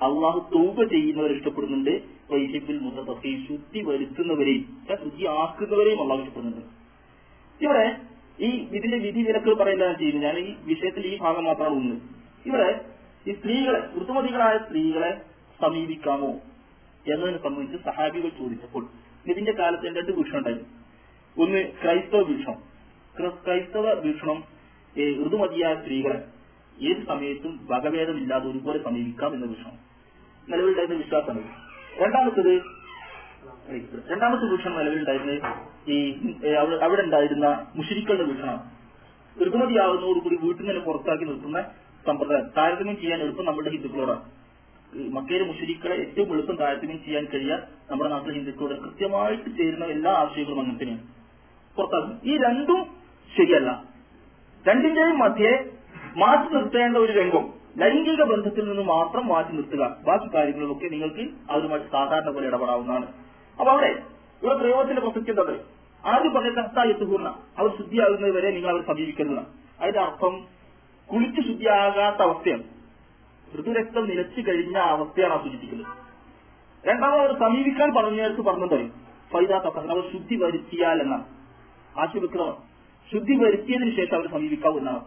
അള്ളാഹു 0.00 0.40
തൗബ 0.54 0.76
ചെയ്യുന്നവരെ 0.84 1.34
ഇഷ്ടപ്പെടുന്നുണ്ട് 1.34 1.92
വൈഹിബിൽ 2.30 2.78
മുതത്തഫി 2.78 3.46
ശുദ്ധി 3.48 3.80
വരുത്തുന്നവരെയും 3.82 4.64
ശുദ്ധി 5.02 5.24
ആക്കുന്നവരെയും 5.24 6.02
അള്ളാഹു 6.02 6.20
ഇഷ്ടപ്പെടുന്നുണ്ട്. 6.20 6.64
ഇവിടെ 7.60 7.84
ഈ 8.38 8.48
ഇതിന്റെ 8.76 8.96
വിധി 8.96 9.20
വിലക്ക് 9.22 9.54
പറയുന്നതാണ് 9.54 9.98
ചെയ്യുന്നത് 9.98 10.24
ഞാൻ 10.24 10.38
ഈ 10.38 10.54
വിഷയത്തിൽ 10.64 11.06
ഈ 11.06 11.18
ഭാഗം 11.18 11.44
മാത്രമാണ് 11.44 11.76
ഒന്ന് 11.76 11.96
ഇവിടെ 12.46 12.68
ഈ 13.26 13.32
സ്ത്രീകളെ 13.32 13.80
ഋതുമതികളായ 13.98 14.58
സ്ത്രീകളെ 14.58 15.12
സമീപിക്കാമോ 15.60 16.32
എന്നതിനെ 17.06 17.38
സംബന്ധിച്ച് 17.38 17.78
സഹാബികൾ 17.84 18.28
ചോദിച്ചപ്പോൾ 18.28 18.84
ഇതിന്റെ 19.26 19.52
കാലത്ത് 19.52 19.86
രണ്ട് 19.86 20.12
വീക്ഷണം 20.12 20.38
ഉണ്ടായിരുന്നു 20.38 20.70
ഒന്ന് 21.36 21.60
ക്രൈസ്തവ 21.82 22.22
ക്രൈസ്തവ 23.18 23.86
വീക്ഷണം 24.04 24.38
ഋതുമതിയായ 25.24 25.74
സ്ത്രീകളെ 25.80 26.18
ഏത് 26.88 27.00
സമയത്തും 27.10 27.52
വകഭേദമില്ലാതെ 27.70 28.46
ഒരുപോലെ 28.50 28.78
സമീപിക്കാം 28.86 29.34
എന്ന 29.36 29.46
വീക്ഷണം 29.52 29.76
നിലവിലുണ്ടായിരുന്ന 30.48 30.98
വിശ്വാസമാണ് 31.02 31.50
രണ്ടാമത്തത് 32.02 32.52
രണ്ടാമത്തെ 34.10 34.46
വീക്ഷണം 34.52 34.76
നിലവിലുണ്ടായിരുന്നത് 34.80 35.40
ഈ 35.94 35.96
അവിടെ 36.86 37.02
ഉണ്ടായിരുന്ന 37.06 37.46
മുഷരിക്കളുടെ 37.78 38.26
വീക്ഷണം 38.30 38.58
ഋതുമതിയാവുന്നതോടുകൂടി 39.36 40.36
വീട്ടിൽ 40.44 40.64
നിന്ന് 40.66 40.82
പുറത്താക്കി 40.88 41.24
നിർത്തുന്ന 41.30 41.60
സമ്പ്രദായം 42.04 42.48
താരതമ്യം 42.56 42.96
ചെയ്യാൻ 43.02 43.18
എളുപ്പം 43.24 43.46
നമ്മുടെ 43.48 43.70
ഹിന്ദുക്കളോടാണ്. 43.74 44.24
മക്കയിലെ 45.16 45.44
മുഷരിക്കളെ 45.50 45.94
ഏറ്റവും 46.02 46.28
എളുപ്പം 46.34 46.56
താരതമ്യം 46.62 46.98
ചെയ്യാൻ 47.06 47.24
കഴിയാൻ 47.32 47.60
നമ്മുടെ 47.90 48.10
നാട്ടിലെ 48.12 48.34
ഹിന്ദുക്കളോട് 48.38 48.74
കൃത്യമായിട്ട് 48.84 49.48
ചേരുന്ന 49.58 49.84
എല്ലാ 49.94 50.12
ആശയങ്ങളും 50.24 50.60
അങ്ങനെ 50.62 50.78
തന്നെയാണ് 50.82 51.04
പുറത്താക്കും. 51.76 52.14
ഈ 52.30 52.32
രണ്ടും 52.46 52.80
ശരിയല്ല. 53.36 53.84
രണ്ടിന്റെയും 54.68 55.18
മധ്യേ 55.18 55.70
മാറ്റി 56.16 56.54
നിർത്തേണ്ട 56.54 56.96
ഒരു 56.96 57.12
രംഗം. 57.12 57.52
ലൈംഗിക 57.78 58.22
ബന്ധത്തിൽ 58.22 58.68
നിന്ന് 58.68 58.82
മാത്രം 58.82 59.28
മാറ്റി 59.28 59.50
നിർത്തുക. 59.50 59.96
ബാക്കി 60.04 60.34
കാര്യങ്ങളിലൊക്കെ 60.34 60.88
നിങ്ങൾക്ക് 60.88 61.30
അവരുമായിട്ട് 61.50 61.90
സാധാരണ 61.90 62.30
പോലെ 62.30 62.46
ഇടപെടാവുന്നതാണ്. 62.46 63.06
അപ്പൊ 63.58 63.70
അവിടെ 63.70 64.02
ഇവിടെ 64.42 64.54
പ്രയോഗത്തിന്റെ 64.54 65.00
പ്രസക്തി 65.00 65.30
എന്താ 65.30 65.58
ആദ്യം 66.04 66.34
പറഞ്ഞ 66.34 66.50
കർത്തായത്തുപൂർണ 66.50 67.28
അവർ 67.58 67.70
ശുദ്ധിയാകുന്നത് 67.76 68.30
വരെ 68.30 68.50
നിങ്ങൾ 68.50 68.70
അവർ 68.70 68.82
സമീപിക്കുന്നതാണ് 68.82 69.46
അതിന്റെ 69.80 70.00
അർത്ഥം 70.00 70.46
കുളിച്ച് 71.12 71.40
ശുദ്ധിയാകാത്ത 71.40 72.22
അവസ്ഥയാണ്. 72.22 72.62
ഋതുരക്തം 73.60 74.08
നിലച്ചു 74.08 74.40
കഴിഞ്ഞ 74.40 74.76
അവസ്ഥയാണ് 74.76 75.34
ആ 75.34 75.42
സൂചിപ്പിക്കുന്നത്. 75.42 75.86
രണ്ടാമത് 76.86 77.20
അവർ 77.20 77.38
സമീപിക്കാൻ 77.38 77.94
പറഞ്ഞേർക്ക് 77.94 78.40
പറഞ്ഞത് 78.40 78.90
ഫൈദാത്ത 79.32 79.76
അവർ 79.76 80.12
ശുദ്ധി 80.12 80.34
വരുത്തിയാൽ 80.34 81.02
എന്നാണ്. 81.02 81.24
ആശുപത്രിയാണ് 81.98 82.73
ശുദ്ധി 83.14 83.34
വരുത്തിയതിനു 83.42 83.92
ശേഷം 83.96 84.14
അവരെ 84.18 84.28
സമീപിക്കാവൂ 84.28 84.78
എന്നാണ് 84.78 85.02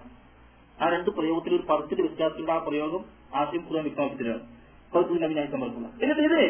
ആ 0.82 0.88
രണ്ട് 0.94 1.10
പ്രയോഗത്തിൽ 1.10 1.54
ഒരു 1.56 1.66
പറച്ചിട്ട് 1.70 2.02
വ്യത്യാസമുണ്ട് 2.02 2.52
ആ 2.52 2.58
പ്രയോഗം 2.58 3.04
ആശയം 3.36 3.64
വിശ്വാസത്തിലാണ് 3.88 4.44
പദത്തിന് 4.94 5.26
അഭിനയം 5.28 5.50
സമർപ്പിക്കുന്നത് 5.52 6.04
എന്നിട്ട് 6.04 6.22
ഇതിനെ 6.22 6.44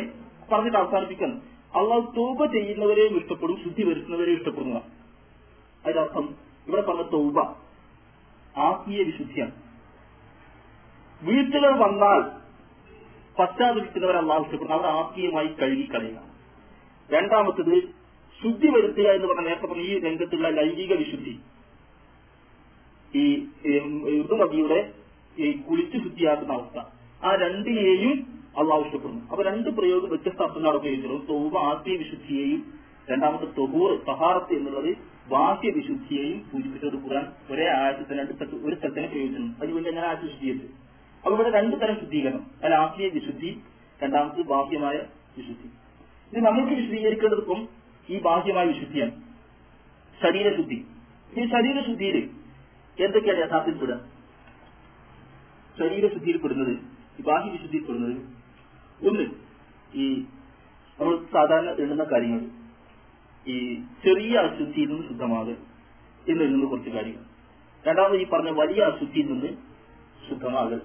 പറഞ്ഞിട്ട് 0.52 0.78
അവസാനിപ്പിക്കുന്നു 0.78 1.38
അള്ളാഹു 1.80 2.04
തൗബ 2.18 2.46
ചെയ്യുന്നവരെയും 2.56 3.16
ഇഷ്ടപ്പെടും 3.22 3.58
ശുദ്ധി 3.64 3.84
വരുത്തുന്നവരെയും 3.84 4.38
ഇഷ്ടപ്പെടുന്ന 4.40 4.82
അതിനർത്ഥം 5.86 6.26
ഇവിടെ 6.68 6.82
പറഞ്ഞ 6.82 7.04
തൗബ 7.16 7.38
ആത്മീയ 8.56 9.02
വിശുദ്ധിയാണ്. 9.04 9.56
വീഴ്ചകൾ 11.22 11.74
വന്നാൽ 11.84 12.22
പശ്ചാത്തലിക്കുന്നവരെ 13.40 14.18
അള്ളാഹു 14.18 14.44
ഇഷ്ടപ്പെടുന്നു 14.46 14.76
അവർ 14.78 14.88
ആത്മീയമായി 15.00 15.48
കഴുകിക്കളയുക. 15.62 16.20
രണ്ടാമത്തത് 17.10 17.76
ശുദ്ധി 18.44 18.68
വരുത്തുക 18.68 19.04
എന്ന് 19.04 19.28
പറഞ്ഞാൽ 19.28 19.46
നേരത്തെ 19.46 19.68
പറഞ്ഞ 19.68 19.82
ഈ 19.82 20.00
രംഗത്തുള്ള 20.00 20.50
ലൈംഗിക 20.50 20.94
വിശുദ്ധി. 20.94 21.40
ഈ 23.16 23.46
ഋതുമതിയുടെ 24.22 24.94
ഈ 25.40 25.52
കുളിച്ച് 25.52 25.98
ശുദ്ധിയാക്കുന്ന 25.98 26.54
അവസ്ഥ. 26.54 26.78
ആ 27.24 27.36
രണ്ടിനെയും 27.36 28.44
അള്ളാഹു 28.58 28.82
ഇഷ്ടപ്പെടുന്നു. 28.86 29.22
അപ്പൊ 29.30 29.44
രണ്ട് 29.44 29.70
പ്രയോഗം 29.70 30.10
വ്യത്യസ്ത 30.10 30.42
അർത്ഥങ്ങളാണ് 30.42 30.78
ഉപയോഗിച്ചിട്ടുള്ളത് 30.78 31.28
തൊവ 31.30 31.60
ആത്മീയ 31.60 31.98
വിശുദ്ധിയെയും 31.98 32.74
രണ്ടാമത്തെ 33.10 33.46
തൊഹൂർ 33.46 34.00
സഹാറത്ത് 34.06 34.54
എന്നുള്ളത് 34.54 34.92
ബാഹ്യ 35.30 35.70
വിശുദ്ധിയെയും 35.70 36.40
സൂചിപ്പിച്ചത് 36.52 36.98
കൂടാൻ 37.04 37.26
ഒരേ 37.52 37.66
ആയത്തിൽ 37.66 38.20
രണ്ട് 38.20 38.34
തട്ട് 38.42 38.56
ഒരു 38.66 38.76
സ്ഥലത്തിനെ 38.76 39.08
പ്രയോഗിച്ചിരുന്നു 39.08 39.54
അതുകൊണ്ട് 39.62 39.90
അങ്ങനെ 39.90 40.08
ആഴ്ച 40.08 40.24
വിശുദ്ധീകരിച്ചു 40.24 40.68
അപ്പൊ 41.18 41.34
ഇവിടെ 41.36 41.50
രണ്ടു 41.50 41.76
തരം 41.76 42.00
ശുദ്ധീകരണം. 42.00 42.46
അല്ല 42.64 42.76
ആത്മീയ 42.76 43.10
വിശുദ്ധി 43.10 43.50
രണ്ടാമത് 44.04 44.42
ബാഹ്യമായ 44.46 44.98
വിശുദ്ധി. 45.38 45.68
ഇത് 46.32 46.40
നമുക്ക് 46.46 46.74
വിശദീകരിക്കേണ്ടതിപ്പം 46.74 47.77
ഈ 48.10 48.22
ബാഹ്യമായ 48.22 48.66
വിശുദ്ധിയാണ് 48.66 49.12
ശരീരശുദ്ധി. 50.24 50.86
ഈ 51.38 51.46
ശരീരശുദ്ധിയിൽ 51.46 52.30
എന്തൊക്കെയാണ് 53.00 53.40
യഥാർത്ഥത്തിൽ 53.40 53.80
പെടുക? 53.80 54.00
ശരീരശുദ്ധിയിൽ 55.80 56.38
പെടുന്നത് 56.38 56.78
ഈ 57.20 57.24
ബാഹ്യ 57.24 57.52
വിശുദ്ധിയിൽ 57.52 57.84
പെടുന്നത്. 57.84 58.22
ഒന്ന് 59.08 59.30
ഈ 59.96 60.26
നമ്മൾ 61.00 61.26
സാധാരണ 61.34 61.70
എഴുതുന്ന 61.70 62.04
കാര്യങ്ങൾ. 62.04 62.46
ഈ 63.48 63.76
ചെറിയ 63.76 64.38
അശുദ്ധിയിൽ 64.38 64.88
നിന്ന് 64.88 65.08
ശുദ്ധമാകൽ 65.08 65.58
എന്ന് 66.30 66.44
എഴുതുന്ന 66.44 66.66
കുറച്ച് 66.66 66.90
കാര്യങ്ങൾ. 66.90 67.24
രണ്ടാമത് 67.88 68.16
ഈ 68.16 68.26
പറഞ്ഞ 68.28 68.50
വലിയ 68.50 68.84
അശുദ്ധിയിൽ 68.84 69.26
നിന്ന് 69.26 69.48
ശുദ്ധമാകൽ. 70.30 70.82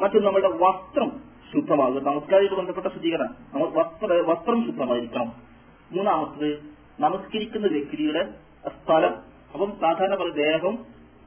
മറ്റും 0.00 0.24
നമ്മുടെ 0.24 0.48
വസ്ത്രം 0.48 1.20
ശുദ്ധമാകുക 1.52 2.02
നമസ്കാരമായിട്ട് 2.02 2.54
ബന്ധപ്പെട്ട 2.54 2.86
ശുദ്ധീകരണം. 2.86 3.34
നമ്മൾ 3.54 3.68
വസ്ത്ര 3.68 4.12
വസ്ത്രം 4.12 4.66
ശുദ്ധമായിരിക്കണം. 4.66 5.49
മൂന്നാമത്തത് 5.92 6.62
നമസ്കരിക്കുന്ന 7.00 7.66
വ്യക്തിയുടെ 7.66 8.34
സ്ഥലം 8.66 9.14
അപ്പം 9.54 9.72
സാധാരണ 9.80 10.14
പറയുന്നത് 10.14 10.36
ദേഹം 10.36 10.78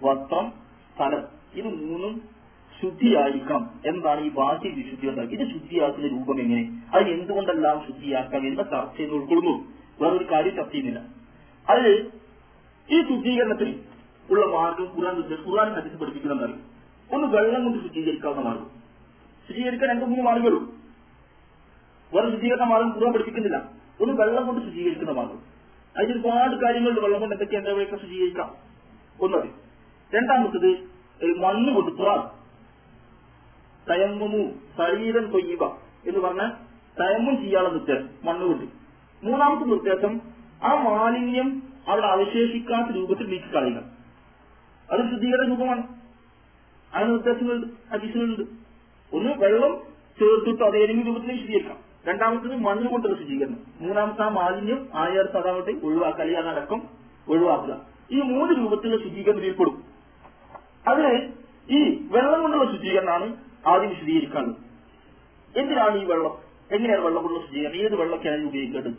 വസ്ത്രം 0.04 0.54
സ്ഥലം. 0.96 1.24
ഇത് 1.54 1.66
മൂന്നും 1.66 2.22
ശുദ്ധിയായിരിക്കണം 2.82 3.80
എന്താണ് 3.86 4.22
ഈ 4.22 4.30
ബാഹ്യ 4.30 4.70
വിശുദ്ധി 4.70 5.08
ഉണ്ടാക്കുക 5.08 5.38
ഇത് 5.38 5.54
ശുദ്ധിയാക്കുന്ന 5.54 6.08
രൂപം 6.08 6.42
എങ്ങനെ? 6.42 6.82
അത് 6.96 7.04
എന്തുകൊണ്ടെല്ലാം 7.04 7.84
ശുദ്ധിയാക്കാം 7.88 8.48
എന്ന 8.48 8.64
ചർച്ചയിൽ 8.64 9.10
ഉൾക്കൊള്ളുന്നു. 9.10 9.68
വേറൊരു 10.02 10.32
കാര്യം 10.32 10.56
ചർച്ച 10.56 10.72
ചെയ്യുന്നില്ല. 10.72 11.00
അത് 11.70 12.12
ഈ 12.92 13.02
ശുദ്ധീകരണത്തിൽ 13.02 13.80
ഉള്ള 14.32 14.46
മാർഗം 14.46 14.98
ഖുറാൻ 14.98 15.16
ഖുറാൻ 15.50 15.74
ഹദീസ് 15.74 15.96
പഠിപ്പിക്കുന്നതാണ് 15.96 16.62
ഒന്ന് 17.12 17.28
വെള്ളം 17.28 17.64
കൊണ്ട് 17.64 17.84
ശുദ്ധീകരിക്കാവുന്ന 17.84 18.42
മാർഗം. 18.42 18.70
ശുദ്ധീകരിക്കാൻ 19.48 19.90
രണ്ടു 19.90 20.06
മൂന്ന് 20.06 20.24
മാർഗമുള്ളൂ 20.24 20.76
വേറെ 22.14 22.32
ശുദ്ധീകരണ 22.32 22.64
മാർഗം 22.64 22.96
ഖുറാൻ 22.96 23.14
പഠിപ്പിക്കുന്നില്ല. 23.14 23.83
ഒന്ന് 24.02 24.14
വെള്ളം 24.14 24.48
കൊണ്ട് 24.48 24.66
ശുചീകരിക്കുന്ന 24.66 25.12
മാർഗം. 25.12 25.40
അതിന് 25.98 26.12
ഒരുപാട് 26.12 26.56
കാര്യങ്ങളുണ്ട് 26.56 27.02
വെള്ളം 27.02 27.20
കൊണ്ട് 27.20 27.36
എന്തൊക്കെ 27.36 27.58
എന്തൊക്കെ 27.58 27.96
ശുചീകരിക്കാം. 27.96 28.56
ഒന്നത്. 29.22 29.46
രണ്ടാമത്തത് 30.16 30.94
മണ്ണ് 31.38 31.76
കൊണ്ട് 31.76 31.92
തുറ 32.00 32.18
തയമ്മു 33.90 34.52
ശരീരം 34.78 35.32
കൊയ്യുക 35.32 35.78
എന്ന് 36.08 36.20
പറഞ്ഞാൽ 36.20 36.52
തയമ്മും 37.00 37.42
ചെയ്യാനുള്ള 37.42 37.74
നിർദ്ദേശം 37.74 38.10
മണ്ണ് 38.24 38.48
കൊണ്ട്. 38.48 38.66
മൂന്നാമത്തെ 39.26 39.66
നിർദ്ദേശം 39.66 40.22
ആ 40.64 40.84
മാലിന്യം 40.84 41.64
അവിടെ 41.88 42.06
അവശേഷിക്കാത്ത 42.06 42.96
രൂപത്തിൽ 42.96 43.30
നീക്കി 43.30 43.48
കളയുക. 43.48 43.84
അത് 44.92 45.12
ശുദ്ധീകരണ 45.12 45.50
രൂപമാണ്. 45.50 45.88
അതിന് 46.94 47.10
നിർദ്ദേശങ്ങളുണ്ട് 47.10 47.68
ഉണ്ട് 48.18 48.42
ഒന്ന് 49.16 49.32
വെള്ളം 49.38 49.84
ചേർത്തിട്ട് 50.20 50.64
അതേതെങ്കിലും 50.64 51.16
രൂപത്തിൽ 51.16 51.38
ശുദ്ധീകരിക്കാം 51.38 51.83
രണ്ടാമത്തത് 52.08 52.56
മണ്ണ് 52.56 52.90
കൊണ്ട് 52.90 53.08
ശുദ്ധീകരണം 53.08 53.60
മൂന്നാമത്തെ 53.80 54.22
ആ 54.22 54.28
മാലിന്യം 54.30 54.90
ആയർത്ത് 54.94 55.38
അതാവട്ടെ 55.38 55.72
ഒഴിവാക്കുക 55.84 56.22
അല്ലെങ്കിൽ 56.22 56.50
അതടക്കം 56.50 56.82
ഒഴിവാക്കുക. 57.28 57.82
ഈ 58.12 58.22
മൂന്ന് 58.22 58.54
രൂപത്തിലുള്ള 58.56 59.04
ശുചീകരണം 59.04 59.40
ഇതിൽപ്പെടും 59.40 59.84
അതിന് 60.88 61.32
ഈ 61.70 62.08
വെള്ളം 62.12 62.42
കൊണ്ടുള്ള 62.42 62.72
ശുചീകരണമാണ് 62.72 63.36
ആദ്യം 63.68 63.90
വിശദീകരിക്കാനുള്ളത് 63.90 64.56
എന്തിനാണ് 65.60 65.98
ഈ 65.98 66.04
വെള്ളം? 66.04 66.38
എങ്ങനെയാണ് 66.72 67.06
വെള്ളം 67.06 67.24
കൊണ്ടുള്ള 67.24 67.48
ശുചീകരണം? 67.48 67.76
ഏത് 67.76 67.96
വെള്ളമൊക്കെയാണ് 67.96 68.44
ഉപയോഗിക്കേണ്ടത്? 68.44 68.94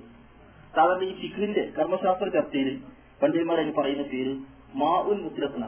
സാധാരണ 0.77 1.05
ഈ 1.05 1.15
ഫിഖിന്റെ 1.21 1.73
കർമ്മശാസ്ത്ര 1.79 2.29
ചർച്ചയിൽ 2.29 2.81
പണ്ഡിതന്മാർ 3.23 3.73
പറയുന്ന 3.79 4.03
പേര് 4.03 4.37
മാ 4.75 5.01
ഉൻ 5.01 5.23
മുത്തിരത്ന 5.23 5.65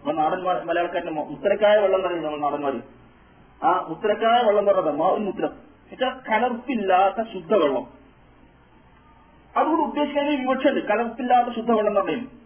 അപ്പൊ 0.00 0.12
നാടൻ 0.12 0.42
മ- 0.42 0.62
മലയാളക്കാരന്റെ 0.64 1.12
മ- 1.12 1.24
മുത്തരക്കായ 1.24 1.76
വെള്ളം 1.76 2.02
പറയുന്നത് 2.02 2.26
നമ്മൾ 2.26 2.38
നാടന്മാര്. 2.38 2.80
ആ 3.64 3.86
മുത്തരക്കായ 3.88 4.46
വെള്ളം 4.46 4.66
പറഞ്ഞത് 4.66 4.96
മാ 4.96 5.08
ഉൻ 5.08 5.24
മുത്തിരം 5.24 5.67
എന്നുവെച്ചാൽ 5.92 6.32
കലർപ്പില്ലാത്ത 6.32 7.28
ശുദ്ധവെള്ളം. 7.32 7.98
അതുകൊണ്ട് 9.56 9.82
ഉദ്ദേശിക്കാൻ 9.82 10.28
ഒരു 10.28 10.36
വിവക്ഷയുണ്ട് 10.36 10.86
കലർപ്പില്ലാത്ത 10.86 11.56
ശുദ്ധവെള്ളം 11.56 12.04
പറയും 12.04 12.38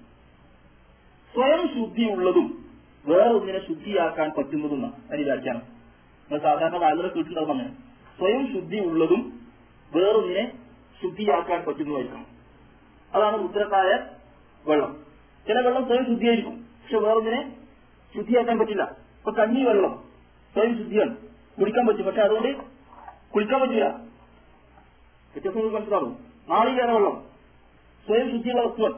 സ്വയം 1.34 1.68
ശുദ്ധിയുള്ളതും 1.68 2.64
വേറെ 3.06 3.28
ഒന്നിനെ 3.28 3.68
ശുദ്ധിയാക്കാൻ 3.68 4.30
പറ്റുന്നതും 4.38 4.86
അതിന് 4.86 5.22
വ്യാഖ്യാനം. 5.22 5.58
നമ്മൾ 5.58 6.38
സാധാരണ 6.38 6.76
വളരെ 6.76 7.08
കേട്ടിട്ടുണ്ടാവും 7.08 7.50
അങ്ങനെ. 7.50 7.68
സ്വയം 8.18 8.52
ശുദ്ധിയുള്ളതും 8.52 9.40
വേറൊന്നിനെ 9.96 10.52
ശുദ്ധിയാക്കാൻ 11.02 11.64
പറ്റുന്നതായിരിക്കണം. 11.64 12.26
അതാണ് 13.14 13.42
രുദ്രക്കായ 13.42 14.16
വെള്ളം. 14.70 15.04
ചില 15.46 15.60
വെള്ളം 15.60 15.86
സ്വയം 15.86 16.06
ശുദ്ധിയായിരിക്കും. 16.06 16.58
പക്ഷെ 16.58 16.98
വേറൊന്നിനെ 16.98 17.56
ശുദ്ധിയാക്കാൻ 18.14 18.58
പറ്റില്ല. 18.58 18.82
ഇപ്പൊ 18.82 19.32
കഞ്ഞി 19.32 19.62
വെള്ളം 19.62 20.04
സ്വയം 20.52 20.78
ശുദ്ധിയാണ്. 20.78 21.16
കുടിക്കാൻ 21.60 21.86
പറ്റും. 21.86 22.04
പക്ഷെ 22.04 22.20
അതുകൊണ്ട് 22.20 22.71
കുളിക്കാൻ 23.34 23.60
പറ്റില്ല. 23.60 23.84
വ്യത്യാസം 25.32 25.56
നിങ്ങൾക്ക് 25.56 25.76
മനസ്സിലാവും 25.76 26.16
നാളികേര 26.48 26.90
വെള്ളം. 26.90 27.26
സ്വയം 28.06 28.30
ശുദ്ധിയുള്ള 28.30 28.62
വസ്തുവൻ. 28.62 28.92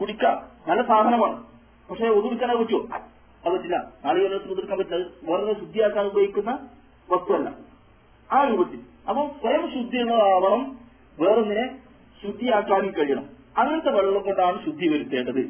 കുടിക്കാം 0.00 0.48
നല്ല 0.68 0.82
സാധനമാണ്. 0.82 1.44
പക്ഷെ 1.90 2.08
ഒതുക്കാനേ 2.08 2.54
പറ്റുമോ 2.54 2.88
അത് 3.44 3.52
പറ്റില്ല. 3.52 3.92
നാളികേരത്തിൽ 4.04 4.52
ഒതുക്കാൻ 4.52 4.78
പറ്റില്ല. 4.78 5.06
വേറെ 5.22 5.52
ശുദ്ധിയാക്കാൻ 5.52 6.06
ഉപയോഗിക്കുന്ന 6.06 6.68
വസ്തുവല്ല. 7.10 7.52
ആ 8.32 8.48
രൂപത്തിൽ. 8.48 8.80
അപ്പൊ 9.08 9.26
സ്വയം 9.26 9.70
ശുദ്ധിയുള്ളതാവണം 9.70 10.78
വേറൊന്നിനെ 11.20 11.78
ശുദ്ധിയാക്കാനും 12.22 12.90
കഴിയണം. 12.90 13.28
അങ്ങനത്തെ 13.56 13.90
വെള്ളം 13.90 14.22
കൊണ്ടാണ് 14.22 14.64
ശുദ്ധി 14.64 14.88
വരുത്തേണ്ടത്. 14.88 15.40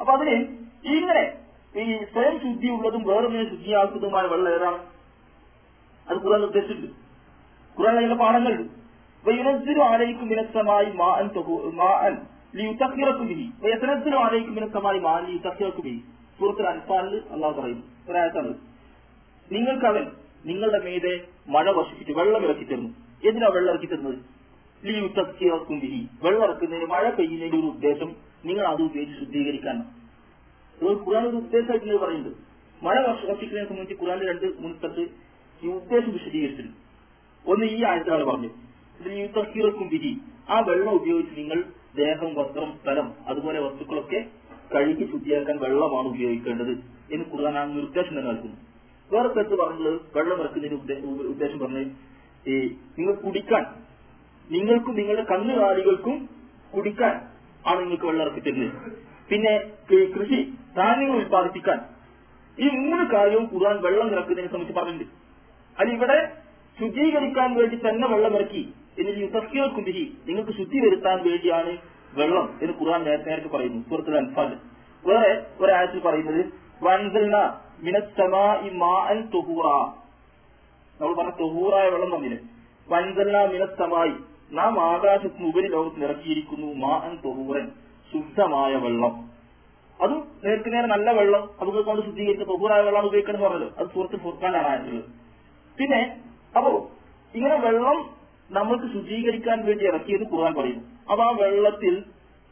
അപ്പൊ 0.00 0.12
അതിന് 0.12 0.34
ഇങ്ങനെ 0.84 1.38
ഈ 1.78 2.04
സ്വയം 2.04 2.38
ശുദ്ധിയുള്ളതും 2.38 3.02
വേറൊന്നിനെ 3.02 3.50
ശുദ്ധിയാക്കുന്നതുമായ 3.50 4.26
വെള്ളം 4.26 4.54
ഏതാണ്? 4.54 4.78
അത് 6.08 6.18
കൂടുതൽ 6.18 6.40
നിർദ്ദേശിച്ചിട്ടുണ്ട്. 6.40 7.01
ഖുറാൻ 7.77 7.95
അതിന്റെ 7.97 8.19
പാഠങ്ങളുണ്ട് 8.23 8.73
وينزل 9.23 9.79
عليكم 9.83 10.25
من 10.27 10.39
السماء 10.39 10.83
ماء 10.95 11.17
طهو- 11.29 11.63
ماء 11.75 12.01
ليطهركم 12.53 13.25
به 13.31 13.41
ويتنزل 13.63 14.13
عليكم 14.17 14.51
من 14.53 14.63
السماء 14.63 14.95
ماء 14.99 15.17
ليطهركم 15.27 15.83
به 15.83 15.97
സൂറത്തുൽ 16.39 16.67
അൻഫാലിൽ 16.71 17.15
അള്ളാഹു 17.33 17.53
പറയുന്നു 17.57 17.83
ഒരായത്താണ് 18.09 18.51
നിങ്ങൾക്ക് 19.51 19.87
അവൻ 19.91 20.03
നിങ്ങളുടെ 20.45 20.79
മീതെ 20.85 21.13
മഴ 21.47 21.65
വർഷിച്ചിട്ട് 21.77 22.13
വെള്ളം 22.19 22.41
ഇറക്കി 22.47 22.65
തരുന്നു 22.65 22.89
എന്തിനാ 23.23 23.49
വെള്ളം 23.55 23.71
ഇറക്കി 23.73 23.87
തരുന്നത് 23.91 24.17
ലിയുത്തക്കും 24.83 25.77
ബിഹി 25.83 26.01
വെള്ളം 26.23 26.43
ഇറക്കുന്നതിന് 26.47 26.87
മഴ 26.93 27.03
പെയ്യുന്നതിന്റെ 27.17 27.57
ഒരു 27.59 27.69
ഉദ്ദേശം 27.73 28.09
നിങ്ങൾ 28.45 28.65
അത് 28.71 28.81
ഉപയോഗിച്ച് 28.87 29.15
ശുദ്ധീകരിക്കാനാണ് 29.21 29.85
ഇത് 30.77 30.91
ഖുറാൻ 31.03 31.23
ഒരു 31.29 31.37
ഉദ്ദേശമായിട്ട് 31.43 31.85
നിങ്ങൾ 31.85 32.01
പറയുന്നത് 32.03 32.33
മഴ 32.81 32.97
വർഷ 33.07 33.21
വർഷിക്കുന്നതിനെ 33.29 33.69
സംബന്ധിച്ച് 33.71 33.97
ഖുറാനിൽ 34.01 34.27
രണ്ട് 34.31 34.47
മൂന്ന് 34.61 34.75
സ്ഥലത്ത് 34.79 35.05
ഈ 35.61 35.69
ഉദ്ദേശം 35.77 36.11
വിശദീകരിച്ചിട്ടുണ്ട് 36.17 36.80
ഒന്ന് 37.50 37.66
ഈ 37.76 37.78
ആയത്താണ് 37.90 38.24
പറഞ്ഞു 38.30 38.50
യുദ്ധക്കിറക്കും 39.22 39.86
വിധി 39.92 40.12
ആ 40.54 40.56
വെള്ളം 40.68 40.92
ഉപയോഗിച്ച് 40.98 41.34
നിങ്ങൾ 41.40 41.58
ദേഹം 42.00 42.30
വസ്ത്രം 42.38 42.70
സ്ഥലം 42.80 43.06
അതുപോലെ 43.30 43.58
വസ്തുക്കളൊക്കെ 43.64 44.20
കഴുകി 44.72 45.04
ശുദ്ധിയാക്കാൻ 45.12 45.56
വെള്ളമാണ് 45.62 46.08
ഉപയോഗിക്കേണ്ടത് 46.12 46.72
എന്ന് 47.14 47.24
ഖുർആൻ 47.32 47.56
ആ 47.60 47.62
നിർദ്ദേശം 47.78 48.14
തന്നെ 48.18 48.28
നൽകുന്നു. 48.28 48.58
വേറെ 49.10 49.28
സ്ഥലത്ത് 49.32 49.56
പറഞ്ഞത്? 49.62 49.96
വെള്ളം 50.16 50.38
ഇറക്കുന്നതിന് 50.42 50.76
ഉദ്ദേശം 51.32 51.58
പറഞ്ഞത്? 51.62 51.88
ഈ 52.52 52.54
നിങ്ങൾ 52.98 53.14
കുടിക്കാൻ 53.24 53.64
നിങ്ങൾക്കും 54.54 54.94
നിങ്ങളുടെ 55.00 55.24
കന്നുകാലികൾക്കും 55.32 56.16
കുടിക്കാൻ 56.74 57.14
ആണ് 57.70 57.80
നിങ്ങൾക്ക് 57.84 58.06
വെള്ളം 58.10 58.22
ഇറക്കി 58.26 58.40
തരുന്നത്. 58.46 58.72
പിന്നെ 59.30 59.52
കൃഷി 60.14 60.38
ധാന്യങ്ങൾ 60.78 61.16
ഉൽപ്പാദിപ്പിക്കാൻ 61.22 61.80
ഈ 62.58 62.68
മൂന്ന് 62.78 63.04
കാര്യവും 63.16 63.44
ഖുർആൻ 63.52 63.76
വെള്ളം 63.86 64.08
ഇറക്കുന്നതിനെ 64.14 64.50
സംബന്ധിച്ച് 64.54 64.78
പറഞ്ഞിട്ടുണ്ട്. 64.80 65.14
അത് 65.76 65.88
ശുദ്ധീകരിക്കാൻ 66.78 67.50
വേണ്ടി 67.58 67.76
തന്നെ 67.86 68.06
വെള്ളം 68.12 68.34
ഇറക്കി. 68.38 68.62
എന്നിട്ട് 68.98 69.20
യുദ്ധക്കിയോ 69.24 69.64
കുതിരി 69.76 70.04
നിങ്ങൾക്ക് 70.26 70.52
ശുദ്ധി 70.58 70.78
വരുത്താൻ 70.84 71.18
വേണ്ടിയാണ് 71.28 71.72
വെള്ളം 72.18 72.46
എന്ന് 72.62 72.74
ഖുർആൻ 72.80 73.00
നേരത്തെ 73.08 73.28
നേരത്തെ 73.30 73.50
പറയുന്നു 73.54 73.80
സുഹൃത്തുൽ 73.88 74.16
അൻഫാൽ. 74.22 74.50
വേറെ 75.04 75.30
ഒരാഴ്ച 75.62 75.96
പറയുന്നത് 76.06 76.40
വൻസൽന 76.86 77.36
മിനസ്സമാഇ 77.84 78.68
മാഅൻ 78.82 79.18
തുഹൂറ. 79.34 79.66
നമ്മൾ 81.00 81.14
പറഞ്ഞ 81.18 81.32
തുഹൂറായ 81.42 81.86
വെള്ളം 81.94 82.10
തന്നില്ലേ? 82.14 82.38
വൻസൽന 82.88 83.36
മിനസ്സമായി 83.54 84.14
നാം 84.58 84.74
ആകാശത്തിന് 84.90 85.46
ഉപരി 85.50 85.68
ലോകത്ത് 85.74 86.04
ഇറക്കിയിരിക്കുന്നു 86.06 86.68
മാഅൻ 86.84 87.12
തുഹൂറൻ 87.24 87.66
ശുദ്ധമായ 88.12 88.72
വെള്ളം. 88.84 89.14
അതും 90.00 90.20
നേരത്തെ 90.44 90.70
നേരെ 90.74 90.88
നല്ല 90.94 91.08
വെള്ളം 91.18 91.42
അതുകൊണ്ട് 91.60 91.86
കൊണ്ട് 91.88 92.02
ശുദ്ധീകരിച്ച 92.06 92.44
തുഹൂറായ 92.52 92.80
വെള്ളം 92.88 93.04
ഉപയോഗിക്കണം 93.08 93.36
എന്ന് 93.36 93.46
പറഞ്ഞല്ലോ 93.46 93.70
അത് 93.78 93.88
സുഹൃത്ത് 93.94 94.18
ഫുർഖാനാണ് 94.24 94.68
ആയിട്ടുള്ളത് 94.72 95.08
പിന്നെ 95.78 96.00
അപ്പോ 96.56 96.90
ഇങ്ങനെ 97.34 97.56
വെള്ളം 97.58 97.98
നമ്മൾക്ക് 98.50 98.88
ശുദ്ധീകരിക്കാൻ 98.92 99.58
വേണ്ടി 99.66 99.84
ഇറക്കിയത് 99.84 100.24
ഖുർആൻ 100.32 100.54
പറയുന്നു. 100.54 100.82
അപ്പൊ 101.10 101.22
ആ 101.24 101.30
വെള്ളത്തിൽ 101.30 101.94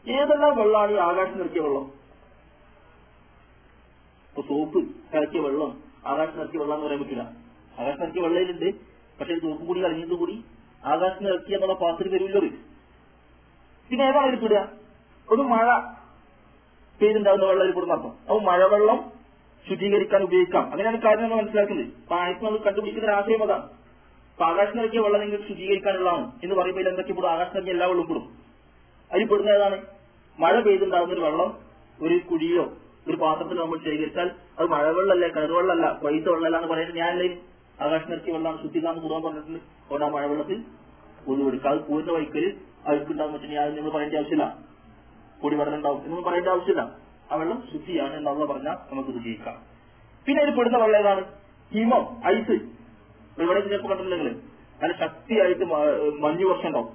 ഏതെല്ലാം 0.05 0.53
വെള്ളമാണ് 0.57 0.97
ആകാശം 1.09 1.37
ഇറക്കിയ 1.39 1.61
വെള്ളം? 1.61 1.85
ഇപ്പൊ 4.29 4.41
സോപ്പ് 4.41 4.79
കലക്കിയ 5.13 5.41
വെള്ളം 5.41 5.71
ആകാശം 6.05 6.37
ഇറക്കിയ 6.41 6.59
വെള്ളം 6.59 6.75
എന്ന് 6.75 6.87
പറയാൻ 6.87 7.01
പറ്റില്ല. 7.03 7.23
ആകാശം 7.79 8.03
ഇറക്കിയ 8.03 8.21
വെള്ളയിലുണ്ട് 8.21 8.69
പക്ഷെ 9.19 9.33
സോപ്പും 9.39 9.65
കൂടി 9.67 9.79
കളഞ്ഞത് 9.83 10.15
കൂടി 10.21 10.35
ആകാശം 10.91 11.23
നിറക്കിയ 11.25 11.55
എന്നുള്ള 11.55 11.73
പാത്രം 11.73 12.15
ഇത്. 12.39 12.51
പിന്നെ 13.89 14.03
ഏതാണ് 14.09 14.27
എടുത്തിടുക 14.27 14.61
ഒരു 15.27 15.41
മഴ 15.41 15.67
പെയ്തുണ്ടാവുന്ന 16.99 17.45
വെള്ളം 17.45 17.63
ഇരിപ്പിടുന്ന 17.63 17.95
പെടുന്ന 17.95 18.09
അർത്ഥം. 18.09 18.13
അപ്പൊ 18.27 18.39
മഴവെള്ളം 18.39 18.99
ശുദ്ധീകരിക്കാൻ 19.67 20.21
ഉപയോഗിക്കാം. 20.23 20.63
അങ്ങനെയാണ് 20.71 20.99
കാര്യം 21.01 21.23
നമ്മൾ 21.23 21.37
മനസ്സിലാക്കുന്നത്. 21.41 21.89
ആയത്ത് 22.19 22.45
നമ്മൾ 22.45 22.57
കണ്ടുപിടിക്കുന്ന 22.57 23.07
ഒരു 23.07 23.15
ആശയം 23.15 23.43
അതാണ്. 23.43 23.65
അപ്പൊ 24.41 24.53
ആകാശം 24.53 24.77
ഇറക്കിയ 24.81 24.99
വെള്ളം 25.05 25.19
നിങ്ങൾക്ക് 25.21 25.47
ശുചീകരിക്കാനുള്ളതാണ് 25.47 26.23
എന്ന് 26.43 26.55
പറയുമ്പോൾ 26.59 26.87
എന്തൊക്കെ 26.91 27.13
പെടും 27.17 27.29
ആകാശം 27.31 27.55
ഇറങ്ങിയ 27.57 27.73
എല്ലാ 27.73 27.87
വെള്ളം 27.91 28.05
പെടും 28.07 28.23
അതിൽ 29.11 29.25
പെടുന്ന 29.31 29.49
ഏതാണ്? 29.55 29.77
മഴ 30.39 30.53
പെയ്തുണ്ടാകുന്ന 30.65 31.13
ഒരു 31.15 31.23
വെള്ളം 31.25 31.49
ഒരു 31.99 32.15
കുഴിയോ 32.29 32.63
ഒരു 33.07 33.17
പാത്രത്തിൽ 33.23 33.57
നമ്മൾ 33.57 33.77
ശേഖരിച്ചാൽ 33.83 34.29
അത് 34.57 34.65
മഴവെള്ളമല്ല 34.71 35.27
കരുവെള്ളമല്ല 35.35 35.85
വൈത്ത 36.05 36.25
വെള്ളമല്ല 36.33 36.57
എന്ന് 36.57 36.69
പറയുന്നത് 36.73 36.97
ഞാനല്ലേ 36.97 37.27
ആകാശം 37.85 38.09
നിറക്കിയ 38.11 38.33
വെള്ളം 38.37 38.57
ശുദ്ധിക്കാന്ന് 38.63 39.01
കൂടുതൽ 39.01 39.21
പറഞ്ഞിട്ടുണ്ട്. 39.27 39.59
അതുകൊണ്ട് 39.85 40.05
ആ 40.05 40.09
മഴവെള്ളത്തിൽ 40.15 40.57
ഒതു 41.27 41.41
കൊടുക്കുക. 41.43 41.69
അത് 41.69 41.79
പൂരിന്റെ 41.89 42.13
വൈക്കൽ 42.17 42.45
അഴുക്കുണ്ടാകും 42.87 43.33
വെച്ചാൽ 43.33 43.53
ഞാൻ 43.59 43.75
നിങ്ങൾ 43.75 43.91
പറയേണ്ട 43.91 44.15
ആവശ്യമില്ല. 44.15 44.45
പൊടി 45.43 45.55
വെള്ളം 45.55 45.75
ഉണ്ടാവും 45.75 45.99
എന്നൊന്നും 46.03 46.27
പറയേണ്ട 46.31 46.47
ആവശ്യമില്ല. 46.47 46.83
ആ 47.31 47.35
വെള്ളം 47.35 47.63
ശുദ്ധിയാണ് 47.71 48.15
എന്നുള്ള 48.15 48.45
പറഞ്ഞാൽ 48.45 48.77
നമുക്ക് 48.91 49.11
ശുചീകരിക്കാം. 49.17 49.57
പിന്നെ 50.27 50.41
അതിൽ 50.43 50.55
പെടുന്ന 50.59 50.77
വെള്ളം 50.77 50.99
ഏതാണ്? 51.01 51.23
ഹിമം 51.71 52.05
ഐസ്. 52.35 52.57
ഇവിടെ 53.37 53.59
ചിലപ്പോൾ 53.59 53.89
കണ്ടിട്ടുണ്ടെങ്കിൽ 53.89 54.29
നല്ല 54.81 54.93
ശക്തിയായിട്ട് 55.03 55.65
മഞ്ഞു 56.25 56.45
വർഷം 56.51 56.67
ഉണ്ടാവും 56.67 56.89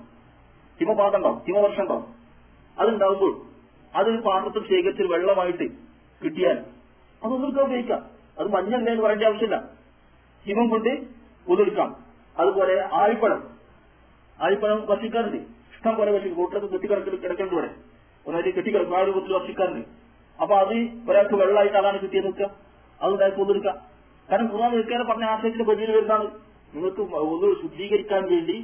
ഹിമപാതം 0.81 1.17
ഉണ്ടാവും 1.19 1.39
ഹിമവർഷം 1.47 1.83
ഉണ്ടാവും 1.83 2.07
അതുണ്ടാവുമ്പോൾ 2.77 3.33
അത് 3.95 4.09
പാത്രത്തിൽ 4.23 4.63
ശേഖരിച്ച് 4.71 5.03
വെള്ളമായിട്ട് 5.13 5.67
കിട്ടിയാൽ 6.21 6.59
അതൊന്നും 7.23 7.49
ഉപയോഗിക്കാം. 7.49 8.03
അത് 8.39 8.49
മഞ്ഞല്ലേ 8.55 8.91
എന്ന് 8.93 9.03
പറയേണ്ട 9.05 9.25
ആവശ്യമില്ല. 9.29 9.57
ഹിമം 10.47 10.67
കൊണ്ട് 10.69 10.91
ഉതിർക്കാം 11.47 11.91
അതുപോലെ 12.37 12.75
ആഴിപ്പഴം. 13.01 13.41
ആഴിപ്പഴം 14.39 14.81
ഭക്ഷിക്കാറുണ്ട് 14.91 15.37
ഇഷ്ടം 15.75 15.95
പോലെ 15.99 16.11
ഭക്ഷിക്കും 16.13 16.39
കൂട്ടത്തിൽ 16.41 16.69
കെട്ടിക്കിടക്കി 16.73 17.19
കിടക്കേണ്ടി 17.25 17.57
വരെ. 17.57 17.71
ഒന്നായിട്ട് 18.27 18.51
കെട്ടിക്കിടക്കും. 18.57 18.97
ആ 18.99 19.03
രൂപത്തിൽ 19.09 19.35
ഭക്ഷിക്കാറുണ്ട് 19.39 19.85
അപ്പൊ 20.43 20.55
അത് 20.63 20.77
ഒരാൾക്ക് 21.11 21.35
വെള്ളമായിട്ട് 21.43 21.77
അതാണ് 21.83 21.99
കിട്ടിയത് 22.03 22.27
നിൽക്കുക 22.27 22.49
അതുണ്ടായി 23.01 23.33
ഒതിർക്കാം 23.45 23.77
കാരണം 24.31 24.49
ഖുർആൻ 24.53 24.71
നിൽക്കാതെ 24.73 25.05
പറഞ്ഞ 25.05 25.25
ആശയത്തിന്റെ 25.25 25.65
ബദിയിൽ 25.65 25.91
വരുന്നതാണ് 25.91 26.29
നിങ്ങൾക്ക് 26.75 27.01
ഒന്ന് 27.01 27.63
ശുദ്ധീകരിക്കാൻ 27.63 28.23
വേണ്ടി 28.33 28.57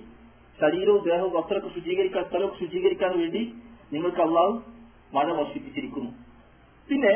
ശരീരവും 0.61 1.03
ദേഹവും 1.05 1.33
വസ്ത്രമൊക്കെ 1.33 1.71
ശുചീകരിക്കാൻ 1.75 2.25
സ്ഥലമൊക്കെ 2.25 2.59
ശുചീകരിക്കാൻ 2.65 3.19
വേണ്ടി 3.19 3.43
നിങ്ങൾക്ക് 3.93 4.21
അള്ളാഹു 4.21 4.63
മഴ 5.15 5.27
വർഷിപ്പിച്ചിരിക്കുന്നു. 5.33 6.11
പിന്നെ 6.89 7.13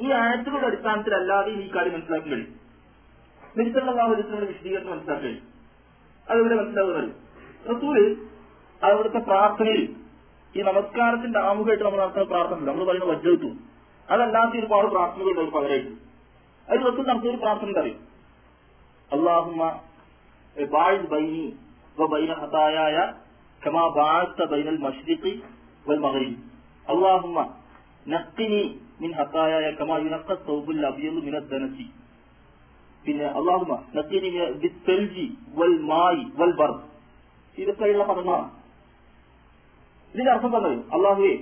ഈ 0.00 0.10
ആയത്തുകളുടെ 0.10 0.66
അടിസ്ഥാനത്തിലല്ലാതെ 0.66 1.50
ഈ 1.50 1.66
കാര്യം 1.74 1.92
മനസ്സിലാക്കാൻ 1.92 2.30
കഴിയും. 2.30 2.60
നിരുത്തല്ലാഹുലിന്റെ 3.58 4.46
വിശദീകരണം 4.52 4.90
മനസ്സിലാക്കാൻ 4.90 5.24
കഴിയും. 5.24 5.44
അതിവിടെ 6.30 6.54
മനസ്സിലാവുന്നത് 6.54 7.10
റസൂൽ 7.70 7.98
അവിടുത്തെ 8.82 9.18
പ്രാർത്ഥനയിൽ 9.18 9.82
ഈ 10.56 10.62
നമസ്കാരത്തിന്റെ 10.62 11.38
ആമുഖമായിട്ട് 11.38 11.84
നമ്മൾ 11.84 12.00
നടത്തുന്ന 12.00 12.24
പ്രാർത്ഥന 12.24 12.58
നമ്മൾ 12.70 12.84
പറയുന്ന 12.84 13.06
വജ്ജത്തു. 13.12 13.50
അതല്ലാത്ത 14.08 14.58
ഒരുപാട് 14.60 14.86
പ്രാർത്ഥനകളുണ്ട് 14.86 15.40
അവർ 15.40 15.50
പകരമായിട്ട് 15.50 15.92
അതിൽ 16.67 16.83
റസൂൽ 16.87 17.05
നടത്തിയ 17.05 17.31
ഒരു 17.31 17.39
പ്രാർത്ഥന 17.39 17.69
എന്താ 17.69 17.81
അറിയും 17.81 18.01
അള്ളാഹുമ്മ 19.11 19.63
ബാഴ്സ് 20.55 21.09
ബൈനി 21.11 21.45
وبين 21.97 22.31
خطاياي 22.35 22.97
كما 23.61 23.83
بعثت 23.91 24.39
بين 24.43 24.67
المشرق 24.69 25.23
والمغرب 25.85 26.33
اللهم 26.87 27.35
نقني 28.07 28.61
من 28.99 29.11
خطاياي 29.15 29.65
كما 29.73 29.95
ينقى 29.99 30.33
الثوب 30.33 30.67
الابيض 30.71 31.15
من 31.27 31.35
الدنس 31.35 31.77
പിന്നെ 33.05 33.27
അള്ളാഹുമ 33.31 33.71
നക്കീനി 33.95 34.29
ബിത്തൽജി 34.61 35.25
വൽ 35.57 35.75
മായി 35.89 36.23
വൽ 36.39 36.53
ബർ 36.57 36.71
ഇതൊക്കെയുള്ള 37.57 38.03
പദങ്ങളാണ് 38.09 38.49
ഇതിന്റെ 40.15 40.31
അർത്ഥം 40.33 40.51
പറഞ്ഞത് 40.53 40.81
അള്ളാഹുവെ 40.95 41.33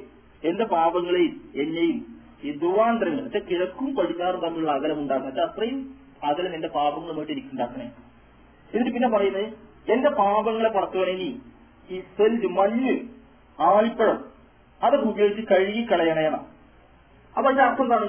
എന്റെ 0.44 0.66
പാപങ്ങളെയും 0.74 1.34
എന്നെയും 1.62 1.98
ഈ 2.43 2.53
ദുവാന്തരങ്ങൾ 2.61 3.23
വെച്ചാൽ 3.25 3.45
കിഴക്കും 3.49 3.89
പടിഞ്ഞാറും 3.97 4.41
തമ്മിലുള്ള 4.45 4.73
അകലം 4.73 4.99
ഉണ്ടാക്കണം 5.01 5.29
വെച്ചാൽ 5.29 5.47
അത്രയും 5.49 5.79
അകലം 6.23 6.53
എന്റെ 6.55 6.71
പാപങ്ങളുമായിട്ട് 6.77 7.33
എനിക്കുണ്ടാക്കണേ 7.35 7.87
എന്നിട്ട് 8.71 8.93
പിന്നെ 8.95 9.09
പറയുന്നത് 9.09 9.47
എന്റെ 9.87 10.11
പാപങ്ങളെ 10.19 10.71
പുറത്തുവണങ്ങി 10.71 11.31
ഈ 11.89 11.99
സെൽജ് 12.17 12.49
മഞ്ഞ് 12.59 12.95
ആളിപ്പഴം 13.59 14.19
അതൊക്കെ 14.81 15.07
ഉപയോഗിച്ച് 15.11 15.43
കഴുകി 15.51 15.83
കളയണേണം 15.85 16.43
അപ്പൊ 17.35 17.47
അതിന്റെ 17.49 17.65
അർത്ഥം 17.65 17.85
എന്താണ്? 17.85 18.09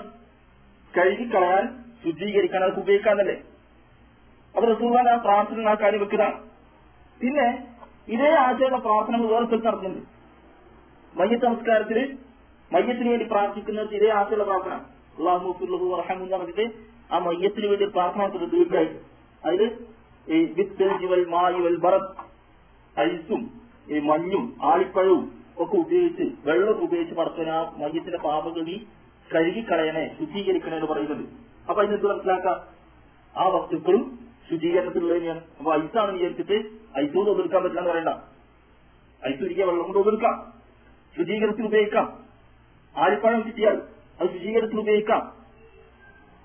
കഴുകി 0.93 1.25
കളയാൻ 1.29 1.65
ശുദ്ധീകരിക്കാൻ 2.03 2.61
അതൊക്കെ 2.63 2.81
ഉപയോഗിക്കാന്നല്ലേ? 2.81 3.35
അപ്പൊ 4.55 4.65
റസൂർഖാൻ 4.67 5.07
ആ 5.09 5.15
പ്രാർത്ഥന 5.25 5.67
ആ 5.69 5.75
കാര്യം 5.75 6.01
വെക്കുന്നതാണ് 6.01 6.37
പിന്നെ 7.21 7.45
ഇതേ 8.07 8.29
ആചാര 8.41 8.75
പ്രാർത്ഥന 8.85 9.17
വേറെ 9.25 9.45
സ്ഥലത്ത് 9.45 9.67
നടത്തുന്നുണ്ട് 9.67 10.01
മയ്യ 11.13 11.37
നമസ്കാരത്തിൽ 11.43 11.99
മയ്യത്തിന് 12.73 13.09
വേണ്ടി 13.09 13.25
പ്രാർത്ഥിക്കുന്നത് 13.25 13.95
ഇതേ 13.95 14.09
ആശയുള്ള 14.19 14.43
പ്രാർത്ഥന 14.43 14.73
അള്ളാഹു 15.17 15.49
റഹമു 16.01 16.23
എന്ന് 16.23 16.37
പറഞ്ഞിട്ട് 16.37 16.65
ആ 17.13 17.17
മയ്യത്തിന് 17.19 17.67
വേണ്ടി 17.67 17.85
പ്രാർത്ഥന 17.85 18.21
നടത്തുന്നത് 18.23 18.77
അതിൽ 18.77 18.89
അതിൽ 19.43 19.61
ഈ 20.27 20.53
വിത്ത് 20.57 20.89
വൽ 21.11 21.25
മായി 21.35 21.59
വൽ 21.65 21.75
ബറത്ത് 21.75 22.25
ഐസും 22.95 23.41
ഈ 23.89 23.99
മഞ്ഞും 23.99 24.43
ആളിപ്പഴവും 24.61 25.23
ഒക്കെ 25.57 25.75
ഉപയോഗിച്ച് 25.77 26.25
വെള്ളം 26.45 26.83
ഉപയോഗിച്ച് 26.83 27.15
പറഞ്ഞ 27.15 27.49
ആ 27.49 27.73
മയ്യത്തിന്റെ 27.77 28.19
പാപഗതി 28.27 28.75
കഴുകിക്കളയണേ 29.33 30.15
ശുദ്ധീകരിക്കണേ 30.19 30.75
എന്ന് 30.75 30.87
പറയുന്നുണ്ട്. 30.87 31.27
അപ്പൊ 31.69 31.81
അതിനെന്ത് 31.83 32.07
മനസ്സിലാക്കാം? 32.07 32.57
ആ 33.35 33.43
വസ്തുക്കളും 33.47 34.19
ശുചീകരണത്തിലുള്ള 34.49 35.13
തന്നെയാണ് 35.17 35.41
അപ്പൊ 35.59 35.69
ഐസാണ് 35.75 36.11
വിചാരിച്ചിട്ട് 36.15 36.57
ഐസ് 37.01 37.13
കൊണ്ട് 37.13 37.31
ഒതുക്കാൻ 37.31 37.63
പറ്റില്ല 37.63 37.81
എന്ന് 37.81 37.91
പറയണ്ട. 37.91 38.11
ഐസ് 39.23 39.43
ഒരിക്കൽ 39.43 39.65
വെള്ളം 39.69 39.83
കൊണ്ട് 39.83 39.99
ഒതുക്കാം 39.99 40.35
ശുചീകരണത്തിന് 41.15 41.67
ഉപയോഗിക്കാം. 41.67 42.22
ആലിപ്പഴം 42.97 43.41
കിട്ടിയാൽ 43.41 43.81
അത് 44.21 44.29
ശുചീകരണത്തിന് 44.29 44.79
ഉപയോഗിക്കാം. 44.79 45.33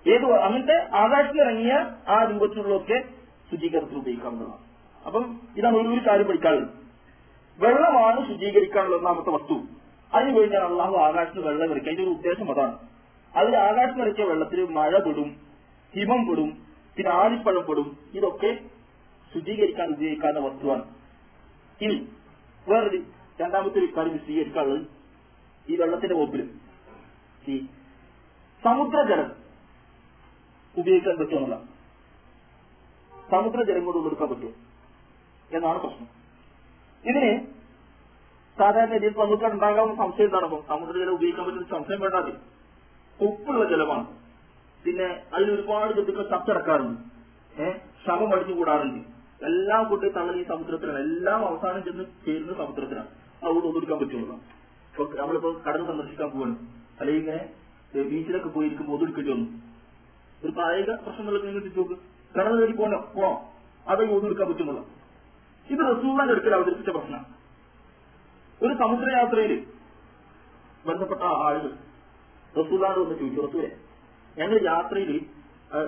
ഏത് 0.07 0.25
അങ്ങനത്തെ 0.25 0.97
ആകാശത്തിലിറങ്ങിയ 0.97 1.75
ആ 2.09 2.25
രൂപത്തിലുള്ളതൊക്കെ 2.25 3.05
ശുചീകരണത്തിന് 3.51 3.99
ഉപയോഗിക്കാവുന്നതാണ് 3.99 4.59
അപ്പം 5.07 5.41
ഇതാണ് 5.57 5.77
ഒരു 5.77 5.89
ഒരു 5.89 6.11
കാര്യം 6.11 6.27
പഠിക്കാനുള്ളത്. 6.27 6.69
വെള്ളമാണ് 7.59 8.29
ശുചീകരിക്കാനുള്ള 8.29 8.97
ഒന്നാമത്തെ 8.97 9.31
വസ്തു. 9.31 9.61
അതിന് 10.15 10.39
വേണ്ടിയാണ് 10.39 10.71
അള്ളാഹു 10.71 10.97
ആകാശത്തിന് 10.97 11.47
വെള്ളം 11.47 11.71
ഇറക്കുക 11.71 11.87
അതിന്റെ 11.87 12.03
ഒരു 12.03 12.11
ഉദ്ദേശം 12.11 12.51
അതാണ്. 12.51 12.79
അതിൽ 13.37 13.57
ആകാശം 13.57 14.03
ഇറക്കിയ 14.03 14.25
വെള്ളത്തിൽ 14.25 14.65
മഴ 14.65 14.99
പെടും 14.99 15.37
ഹിമം 15.95 16.27
പെടും 16.27 16.63
പിന്നെ 16.97 17.13
ആലിപ്പഴം 17.13 17.65
പെടും. 17.65 17.99
ഇതൊക്കെ 18.15 18.59
ശുചീകരിക്കാൻ 19.35 19.89
ഉപയോഗിക്കാവുന്ന 19.89 20.41
വസ്തുവാണ്. 20.41 20.85
ഇനി 21.81 22.09
വേറൊരു 22.69 23.03
രണ്ടാമത്തെ 23.41 23.79
ഒരു 23.79 23.89
കാര്യം 23.97 24.13
വിശദീകരിക്കാനുള്ളത്. 24.13 24.98
ഈ 25.69 25.77
വെള്ളത്തിന്റെ 25.77 26.15
വകുപ്പിൽ 26.15 26.43
ഈ 27.49 27.67
സമുദ്രജലം 28.65 29.29
ഉപയോഗിക്കാൻ 30.77 31.17
പറ്റുമെന്നല്ല 31.19 31.57
സമുദ്രജലം 33.31 33.85
കൊണ്ട് 33.85 33.99
ഉള്ളെടുക്കാൻ 33.99 34.29
പറ്റും 34.29 34.55
എന്നാണ് 35.51 35.79
പ്രശ്നം. 35.81 36.09
ഇതിന് 37.05 37.47
സാധാരണ 38.59 38.93
രീതിയിൽ 38.93 39.15
നമുക്ക് 39.19 39.45
ഉണ്ടാകാവുന്ന 39.45 39.97
സംശയം 39.97 40.25
എന്താണ്? 40.25 40.63
സമുദ്രജലം 40.69 41.13
ഉപയോഗിക്കാൻ 41.13 41.47
പറ്റുന്ന 41.47 41.67
സംശയം 41.71 42.01
വേണ്ടാതെ. 42.01 42.33
ഉപ്പുള്ള 43.21 43.65
ജലമാണ്. 43.69 44.07
പിന്നെ 44.85 45.09
അതിൽ 45.35 45.51
ഒരുപാട് 45.51 45.95
കുട്ടികൾ 45.95 46.23
ചത്തടക്കാറുണ്ട് 46.23 47.01
ഏഹ് 47.63 47.81
ശവം 48.07 48.35
അടിഞ്ഞു 48.35 48.55
കൂടാറുണ്ട്. 48.55 49.01
എല്ലാം 49.45 49.89
കൂട്ടി 49.89 50.09
തള്ളൽ 50.09 50.41
ഈ 50.41 50.45
സമുദ്രത്തിലാണ്. 50.47 50.99
എല്ലാം 50.99 51.47
അവസാനം 51.47 51.85
ചെന്ന് 51.85 52.05
ചേരുന്ന 52.27 52.55
സമുദ്രത്തിലാണ്. 52.55 53.09
അതുകൊണ്ട് 53.43 53.67
ഒന്നെടുക്കാൻ 53.67 53.99
പറ്റുള്ളൂ 53.99 54.58
ഇപ്പൊ 54.99 55.17
നമ്മളിപ്പോ 55.19 55.51
കടന്ന് 55.67 55.87
സന്ദർശിക്കാൻ 55.89 56.29
പോവാണ്. 56.31 56.55
അല്ലെങ്കിൽ 57.01 57.21
ഇങ്ങനെ 57.23 57.43
ബീച്ചിലൊക്കെ 58.11 58.49
പോയിരിക്കുമ്പോൾ 58.55 58.95
ഒതുക്കേണ്ടി 58.97 59.31
വന്നു 59.33 59.47
ഒരു 60.43 60.53
പ്രായോഗിക 60.57 60.95
പ്രശ്നങ്ങളൊക്കെ 61.05 61.47
നിങ്ങൾ 61.49 61.63
ചിന്തിച്ച് 61.67 61.97
കടൽ 62.37 62.55
കയറി 62.61 62.75
പോകണോ 62.81 62.99
പോണോ 63.15 63.31
അത് 63.93 64.03
ഒതുക്കാൻ 64.17 64.49
പറ്റുന്നുള്ളൂ 64.51 64.83
ഇത് 65.71 65.83
റസൂലിന്റെ 65.93 66.33
അടുക്കൽ 66.35 66.55
അവതരിപ്പിച്ച 66.59 66.91
പ്രശ്നം. 66.97 67.23
ഒരു 68.61 68.73
സമുദ്രയാത്രയിൽ 68.83 69.55
ബന്ധപ്പെട്ട 70.89 71.23
ആളുകൾ 71.47 71.73
റസൂലാണ്ട് 72.61 73.01
വന്ന് 73.01 73.17
ചോദിച്ചു 73.21 73.41
റസൂലെ 73.47 73.71
ഞങ്ങൾ 74.37 74.59
യാത്രയിൽ 74.73 75.13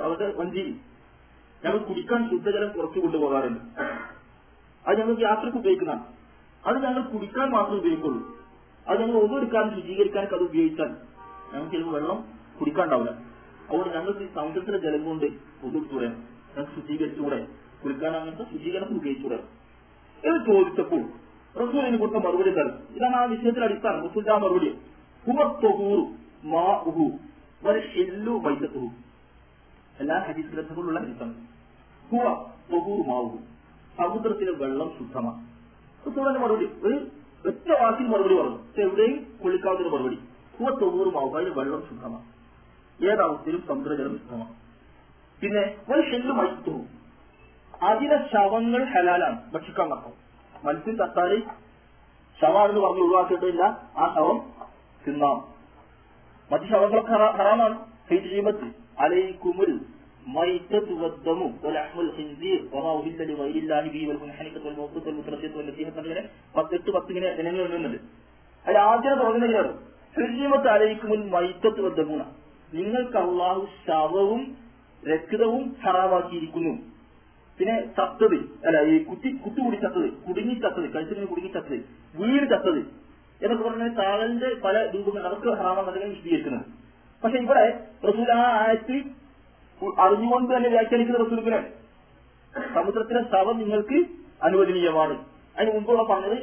അവരുടെ 0.05 0.29
വഞ്ചി 0.41 0.65
ഞങ്ങൾ 1.65 1.79
കുടിക്കാൻ 1.91 2.21
ശുദ്ധജലം 2.31 2.71
കുറച്ച് 2.77 2.99
കൊണ്ടുപോകാറുണ്ട്. 3.05 3.63
അത് 4.85 4.95
ഞങ്ങൾക്ക് 5.01 5.23
യാത്രയ്ക്ക് 5.23 5.59
ഉപയോഗിക്കുന്നതാണ്. 5.59 6.05
അത് 6.65 6.77
ഞങ്ങൾ 6.85 7.03
കുടിക്കാൻ 7.15 7.49
മാത്രമേ 7.57 7.79
ഉപയോഗിക്കുള്ളൂ. 7.81 8.21
അത് 8.91 9.01
ഞങ്ങൾ 9.01 9.21
ഒന്നെടുക്കാനും 9.21 9.81
ശുചീകരിക്കാനൊക്കെ 9.81 10.35
അത് 10.35 10.43
ഉപയോഗിച്ചാൽ 10.43 10.89
ഞങ്ങൾക്ക് 11.53 11.73
ചിലപ്പോൾ 11.73 11.93
വെള്ളം 11.93 12.25
കുടിക്കാണ്ടാവില്ല. 12.59 13.11
അതുകൊണ്ട് 13.69 13.95
ഞങ്ങൾക്ക് 13.95 14.21
ഈ 14.21 14.29
സമുദ്രത്തിലെ 14.35 14.79
ജലം 14.79 15.05
കൊണ്ട് 15.05 15.25
ഒതുക്കൂടെ 15.65 16.07
ഞങ്ങൾക്ക് 16.07 16.73
ശുചീകരിച്ചുകൂടെ 16.81 17.47
കുളിക്കാൻ 17.85 18.17
അങ്ങനത്തെ 18.17 18.45
ശുചീകരണത്തിന് 18.53 18.99
ഉപയോഗിച്ചൂടെ? 18.99 19.35
എന്ന് 20.25 20.47
ചോദിച്ചപ്പോൾ 20.47 21.03
റസൂലിന് 21.57 21.99
കൊടുത്ത 21.99 22.17
മറുപടി 22.17 22.51
തരും 22.51 22.97
ഇതാണ് 22.97 23.17
ആ 23.17 23.25
വിഷയത്തിൽ 23.25 23.65
അടിസ്ഥാനം. 23.65 24.01
റസൂലിന്റെ 24.01 24.33
ആ 24.33 24.39
മറുപടി. 24.39 24.75
ഹുമത്തൊഹൂറു 25.27 26.07
മാ 26.47 26.61
ഉഹു 26.61 27.11
ഹില്ലു 27.93 28.33
വൈദ്യത്തുഹു 28.33 28.89
എല്ലാ 30.01 30.19
ഹദീസ് 30.19 30.47
ഗ്രന്ഥങ്ങളുള്ള 30.47 31.01
ഹദീസാണ് 31.01 31.35
ഹുവ 32.11 32.51
തൊഹൂറു 32.73 33.09
ഉഹു. 33.09 33.39
സമുദ്രത്തിലെ 33.99 34.53
വെള്ളം 34.53 34.93
ശുദ്ധമാണ്. 34.99 35.47
റസൂലിന്റെ 36.07 36.41
മറുപടി. 36.41 36.69
ഒരു 36.83 37.20
ഒറ്റ 37.47 37.83
വാക്കിൽ 37.83 38.07
മറുപടി 38.07 38.35
പറഞ്ഞു? 38.35 38.57
പക്ഷെ 38.57 38.83
എവിടെയും 38.83 39.39
കുളിക്കാവുന്ന 39.45 39.89
മറുപടി. 39.89 40.19
മാവുഹു 41.11 41.37
അതിന് 41.37 41.51
വെള്ളം 41.51 41.87
ശുദ്ധമാണ്. 41.89 42.25
ഏതാവസ്ഥയിലും 43.05 43.65
സമുദ്രജലം 43.69 44.19
ശുദ്ധമാണ്. 44.19 44.55
പിന്നെ 45.41 45.77
ഒരു 45.93 46.11
ഷെല്ല് 46.11 46.33
മൈത്തു 46.33 46.85
അതിലെ 47.83 48.17
ശവങ്ങൾ 48.33 48.85
ഹലാലാണ്. 48.85 49.53
ഭക്ഷിക്കാൻ 49.53 49.89
നടക്കും 49.89 50.13
മത്സ്യം 50.65 50.97
തട്ടാൽ 50.97 51.43
ശവാണെന്ന് 52.41 52.81
പറഞ്ഞ് 52.81 53.03
ഒഴിവാക്കിയിട്ടില്ല 53.03 53.63
ആ 53.97 54.15
ശവം 54.15 54.53
തിന്നാം. 55.07 55.39
മറ്റു 56.53 56.65
ശവങ്ങളൊക്കെ 56.65 57.13
ഹറാമാണ്. 57.13 57.91
അലൈക്കുമുൽ 58.99 59.75
മൈത്തത്തു 59.75 59.79
വദ്ദമു 59.79 60.00
ഖിൻസീർ 62.17 62.59
വമാ 62.73 62.91
ഉഹില്ല 62.99 63.23
ലിഗൈരില്ലാഹി 63.31 63.89
ബിഹി 63.95 64.07
വൽ 64.11 64.19
മുൻഹനിഖത്തു 64.23 64.67
വൽ 64.69 64.77
മൗഖൂത്ത് 64.81 65.07
വൽ 65.09 65.17
മുത്രദ്ദിയത്തു 65.19 65.59
വൽ 65.61 65.67
നസീഹത്ത് 65.71 65.99
എന്നിങ്ങനെ 66.01 66.23
പത്തെട്ട് 66.57 66.91
പത്ത് 66.97 67.11
ഇങ്ങനെ 67.13 67.31
ഇനങ്ങൾ 67.41 67.63
എണ്ണുന്നുണ്ട് 67.67 67.99
അതിൽ 68.65 68.79
ആദ്യം 68.91 69.17
തുടങ്ങുന്നതിനാണ് 69.21 69.73
ഹിജീമത്ത് 70.19 70.69
അലൈക്കുമുൽ 70.75 71.25
മൈത്തത്തു 71.35 71.83
വദ്ദമുന 71.87 72.23
നിങ്ങൾക്ക് 72.73 73.19
അള്ളാഹു 73.25 73.63
ശവവും 73.87 74.43
രക്തവും 75.03 75.63
ഹറാമാക്കിയിരിക്കുന്നു. 75.83 76.73
പിന്നെ 77.59 77.77
ചത്തത് 77.97 78.39
അല്ല 78.67 78.77
ഈ 78.93 78.97
കുത്തി 79.09 79.31
കുത്തുകൂടി 79.45 79.77
ചത്തത് 79.85 80.09
കുടുങ്ങി 80.27 80.55
ചത്തത് 80.65 80.87
കഴുത്തിന് 80.95 81.27
കുടുങ്ങി 81.33 81.51
ചത്തത് 81.57 81.79
വീട് 82.21 82.47
ചത്തത് 82.53 82.81
എന്നൊക്കെ 83.41 83.65
പറഞ്ഞാൽ 83.67 83.91
താഴലിന്റെ 84.01 84.49
പല 84.65 84.77
രൂപങ്ങൾ 84.95 85.23
അവർക്ക് 85.29 85.49
ഹറാമാണെന്നാണ് 85.61 86.11
വിശദീകരിക്കുന്നത്. 86.15 86.67
പക്ഷെ 87.23 87.39
ഇവിടെ 87.47 87.65
റസൂൽ 88.09 88.31
ആയത്തിൽ 88.37 88.99
അറിഞ്ഞുകൊണ്ട് 89.99 90.57
തന്നെ 90.57 90.69
വ്യാഖ്യാനിക്കുന്ന 90.69 91.25
റസൂലിനെ 91.25 91.71
സമുദ്രത്തിലെ 92.75 93.23
ശവം 93.23 93.59
നിങ്ങൾക്ക് 93.59 94.07
അനുവദനീയമാണ്. 94.43 95.25
അതിന് 95.57 95.75
മുമ്പുള്ള 95.75 96.03
പറഞ്ഞത് 96.03 96.39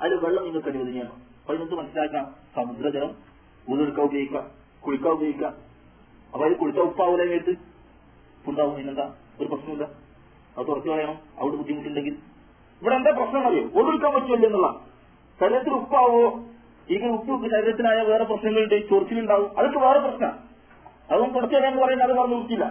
അതിൽ 0.00 0.16
വെള്ളം 0.16 0.44
നിങ്ങൾക്ക് 0.44 0.68
അനുവദനീയമാണ്. 0.68 1.12
അപ്പൊ 1.12 1.52
നിങ്ങൾക്ക് 1.52 1.74
മനസ്സിലാക്കാം 1.74 2.34
സമുദ്രജലം 2.54 3.14
ഊതെടുക്കാൻ 3.70 4.04
ഉപയോഗിക്കാം 4.06 4.50
കുളിക്കാൻ 4.80 5.12
ഉപയോഗിക്കാം 5.12 5.54
അപ്പൊ 6.32 6.44
അതിൽ 6.44 6.56
കുളിച്ച 6.56 6.78
ഉപ്പാവൂല 6.78 7.24
കേട്ട് 7.24 7.50
ഉണ്ടാവും 8.46 8.74
അതിനെന്താ 8.74 9.14
ഒരു 9.40 9.48
പ്രശ്നമില്ല 9.48 9.84
അത് 10.58 10.66
തുറച്ചു 10.66 10.90
പറയണം 10.90 11.18
അവിടെ 11.38 11.56
ബുദ്ധിമുട്ടുണ്ടെങ്കിൽ. 11.56 12.12
ഇവിടെ 12.82 12.94
എന്താ 12.94 13.10
പ്രശ്നം 13.10 13.46
അറിയോ 13.46 13.62
ഒടുക്കാൻ 13.62 14.14
പറ്റുമല്ലോ 14.14 14.46
എന്നുള്ള. 14.48 14.80
ശരീരത്തിൽ 15.40 15.70
ഉപ്പാവോ? 15.70 16.40
ഇങ്ങനെ 16.90 17.12
ഉപ്പ് 17.12 17.50
ശരീരത്തിനായ 17.50 18.02
വേറെ 18.02 18.24
പ്രശ്നങ്ങളുണ്ട്. 18.24 18.88
ചൊറിച്ചിലുണ്ടാവും. 18.90 19.58
അതൊക്കെ 19.58 19.78
വേറെ 19.78 19.98
പ്രശ്നം 19.98 20.47
അതും 21.12 21.28
കുറച്ച് 21.34 21.54
കളയാന്ന് 21.56 21.80
പറയുന്നത് 21.84 22.06
അത് 22.10 22.14
പറഞ്ഞു 22.18 22.36
കൊടുക്കില്ല 22.38 22.66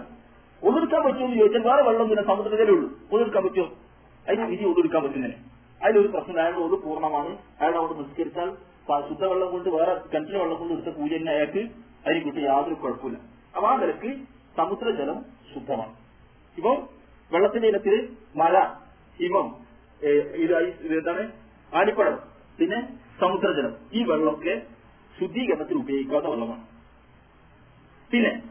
ഒതുക്കാൻ 0.62 1.00
പറ്റുമെന്ന് 1.06 1.36
ചോദിച്ചാൽ 1.40 1.62
വേറെ 1.68 1.82
വെള്ളമൊന്നുമില്ല 1.88 2.22
സമുദ്രത്തിലേ 2.30 2.72
ഉള്ളൂ. 2.76 2.88
ഒതുക്കാൻ 3.14 3.42
പറ്റുമോ? 3.46 3.66
അതിന് 4.26 4.46
വിധി 4.52 4.64
ഒതുക്കാൻ 4.70 5.02
പറ്റുന്നതിന്. 5.04 5.36
അതിലൊരു 5.80 6.08
പ്രശ്നം 6.14 6.38
അയാളുടെ 6.42 6.62
ഒരു 6.68 6.76
പൂർണമാണ്. 6.84 7.32
അയാൾ 7.60 7.74
അവിടെ 7.80 7.94
നിസ്കരിച്ചാൽ 8.00 8.48
ശുദ്ധവെള്ളം 9.08 9.48
കൊണ്ട് 9.52 9.68
വേറെ 9.76 9.92
കിണറ്റിലെ 10.12 10.38
വെള്ളം 10.42 10.56
കൊണ്ട് 10.60 10.72
എടുത്ത 10.74 10.90
പൂജ 10.98 11.10
തന്നെ 11.18 11.32
അയാൾക്ക് 11.32 11.62
അതിന് 12.06 12.20
കിട്ടി 12.26 12.40
യാതൊരു 12.48 12.76
കുഴപ്പമില്ല 12.82 13.18
അപ്പൊ 13.54 13.66
ആ 13.70 13.74
നിലയ്ക്ക് 13.82 14.10
സമുദ്രജലം 14.58 15.18
ശുദ്ധമാണ്. 15.52 15.92
ഇപ്പൊ 16.58 16.70
വെള്ളത്തിന്റെ 17.30 17.68
ഇനത്തിൽ 17.72 17.94
മല 18.40 18.56
ഹിമം 19.18 19.48
ഇതാണ് 20.44 20.68
എന്താണ്? 20.98 21.24
ആലിപ്പഴം 21.72 22.16
പിന്നെ 22.58 22.78
സമുദ്രജലം. 23.20 23.72
ഈ 23.92 24.02
വെള്ളമൊക്കെ 24.10 24.54
ശുദ്ധീകരണത്തിൽ 25.18 25.76
ഉപയോഗിക്കാത്ത 25.82 26.26
വെള്ളമാണ്. 26.32 26.64
പിന്നെ 28.10 28.42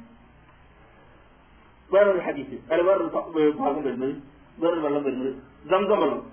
വേറൊരു 1.93 2.17
ഹദീസ്. 2.17 2.71
അല്ല 2.71 2.81
വേറൊരു 2.81 3.51
ഭാഗം 3.57 3.83
വരുന്നത്. 3.83 4.15
വേറൊരു 4.57 4.79
വെള്ളം 4.79 5.03
വരുന്നത്. 5.03 5.35
സംസം 5.69 6.01
വെള്ളം. 6.01 6.31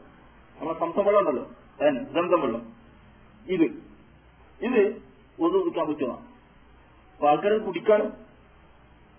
നമ്മളെ 0.61 0.79
സംസം 0.79 1.05
വെള്ളം 1.05 1.21
ഉണ്ടല്ലോ. 1.21 1.51
ദന്തം 2.13 2.41
വെള്ളം. 2.41 2.73
ഇത്. 3.47 3.63
ഇത് 4.61 5.03
ഒന്ന് 5.41 5.59
കുടിക്കാൻ 5.59 5.89
പറ്റുന്ന 5.89 6.13
ആൾക്കാർ 7.27 7.59
കുടിക്കാനും 7.59 8.07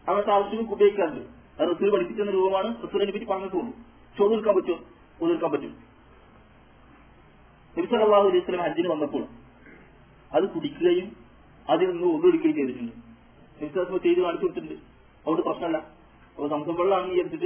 അങ്ങനത്തെ 0.07 0.31
ആവശ്യങ്ങൾ 0.31 0.71
ഉപയോഗിക്കാറുണ്ട് 0.71 1.25
അത് 1.61 1.75
റസൂൽ 1.75 1.91
പഠിപ്പിക്കുന്ന 1.91 2.31
രൂപമാണ്. 2.31 2.83
റസൂലിനെ 2.83 3.11
പറ്റി 3.11 3.25
പറഞ്ഞിട്ടുള്ളൂ 3.25 3.67
ചോദിക്കാൻ 4.17 4.55
പറ്റും 4.55 4.85
ഒതുക്കാൻ 5.21 5.51
പറ്റും. 5.51 5.83
തിരുസലാഹു 7.77 8.27
അലൈഹി 8.27 8.39
സ്വലം 8.39 8.61
ഹജ്ജിന് 8.61 8.87
വന്നപ്പോൾ 8.87 9.25
അത് 10.33 10.49
കുടിക്കുകയും 10.49 11.15
അതിൽ 11.69 11.91
നിന്ന് 11.91 12.07
ഒതുടിക്കുകയും 12.17 12.55
ചെയ്തിട്ടുണ്ട്. 12.55 13.14
വിശ്വാസം 13.61 13.99
ചെയ്ത് 13.99 14.21
കാണിച്ചു 14.21 14.45
കൊടുത്തിട്ടുണ്ട്. 14.45 14.73
അതുകൊണ്ട് 14.73 15.41
പ്രശ്നമല്ല. 15.41 15.77
അപ്പൊ 15.77 16.47
സംസം 16.47 16.75
വെള്ളമാണ് 16.75 17.09
വിചാരിച്ചിട്ട് 17.09 17.45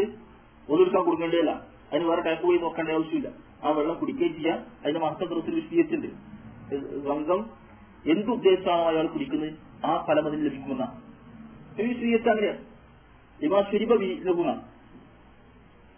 ഒന്നെടുക്കാൻ 0.71 1.03
കൊടുക്കേണ്ടതല്ല. 1.03 1.51
അതിന് 1.93 2.07
വേറെ 2.09 2.21
ടാപ്പ് 2.21 2.43
പോയി 2.43 2.57
നോക്കേണ്ട 2.57 2.89
ആവശ്യമില്ല. 2.89 3.29
ആ 3.63 3.71
വെള്ളം 3.71 3.95
കുടിക്കുകയും 3.99 4.33
ചെയ്യാം. 4.33 4.57
അതിന്റെ 4.57 4.99
മഹത്വം 4.99 5.29
ദിവസം 5.29 5.55
വിശദീകരിച്ചിട്ടുണ്ട്. 5.55 6.07
സംസം 7.07 7.45
എന്തുദ്ദേശമാണോ 8.05 8.83
അയാൾ 8.89 9.07
കുടിക്കുന്നത്? 9.07 9.53
ആ 9.85 10.05
ഫലം 10.07 10.25
അതിന് 10.25 10.45
ലഭിക്കുന്ന 10.45 11.01
വിശദീകരിച്ച 11.77 12.29
അങ്ങനെയാണ് 12.29 12.69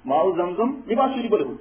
മാവ് 0.05 0.37
സംഘം 0.37 0.83
ലിമാ 0.87 1.13
ശുരിബ 1.15 1.35
ലഘു. 1.35 1.53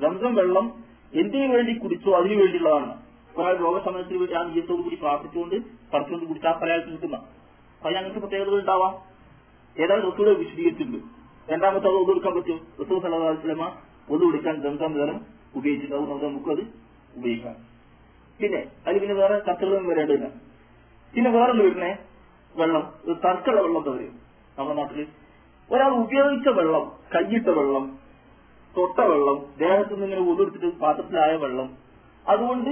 സംസം 0.00 0.34
വെള്ളം 0.34 0.84
എന്തിനു 1.14 1.52
വേണ്ടി 1.52 1.72
കുടിച്ചോ 1.78 2.12
അതിനു 2.12 2.34
വേണ്ടിയുള്ളതാണ്. 2.34 3.02
ഒരാൾ 3.36 3.56
രോഗ 3.56 3.84
സമയത്തിന് 3.84 4.18
വേണ്ടി 4.18 4.34
ആ 4.34 4.42
നീയത്തോട് 4.42 4.82
കൂടി 4.82 4.96
പ്രാർത്ഥിച്ചുകൊണ്ട് 4.96 5.54
പറിച്ചുകൊണ്ട് 5.92 6.26
കുടിച്ചാൽ 6.26 6.52
പലയാൾക്ക് 6.52 6.88
കിട്ടുന്ന 6.88 7.16
അതിന് 7.84 7.98
അങ്ങനത്തെ 7.98 8.20
പ്രത്യേകതകൾ 8.20 8.60
ഉണ്ടാവാം. 8.60 8.94
ഏതായാലും 9.76 10.12
റസൂടെ 10.12 10.32
വിശദീകരിച്ചിട്ടുണ്ട്. 10.34 10.98
രണ്ടാമത്തെ 11.52 11.86
അത് 11.86 11.94
ഒതുക്കാൻ 11.94 12.34
പറ്റും. 12.34 12.58
റസൂർ 12.80 13.02
സലഹുലമ 13.02 13.62
ഒതു 14.10 14.24
കൊടുക്കാൻ 14.24 14.62
സംസം 14.62 14.92
വേറെ 14.94 15.14
ഉപയോഗിച്ചിട്ടുണ്ടാവും. 15.54 16.08
നമുക്ക് 16.08 16.24
നമുക്കത് 16.24 16.62
ഉപയോഗിക്കാം. 17.16 17.56
പിന്നെ 18.40 18.60
അതിൽ 18.86 18.98
പിന്നെ 18.98 19.14
വേറെ 19.14 19.38
കത്തുകളൊന്നും 19.38 19.88
വരേണ്ടതില്ല. 19.88 20.26
പിന്നെ 21.14 21.30
വേറൊന്ന് 21.30 21.64
വരുന്നേ 21.64 21.96
വെള്ളം. 22.56 22.84
ഒരു 23.04 23.14
തർക്കമുള്ള 23.24 23.60
വെള്ളം 23.60 23.78
എന്താ 23.78 23.92
പറയും 23.92 24.14
നമ്മുടെ 24.58 24.78
നാട്ടിൽ 24.80 25.06
ഒരാൾ 25.70 25.90
ഉപയോഗിച്ച 25.90 26.48
വെള്ളം 26.48 26.92
കൈയിട്ട 27.14 27.48
വെള്ളം 27.48 27.98
തൊട്ട 28.76 29.00
വെള്ളം 29.00 29.46
ദേഹത്ത് 29.58 29.92
നിന്ന് 29.92 30.06
ഇങ്ങനെ 30.06 30.32
ഒതെടുത്തിട്ട് 30.32 30.78
പാത്രത്തിലായ 30.78 31.36
വെള്ളം 31.36 31.78
അതുകൊണ്ട് 32.28 32.70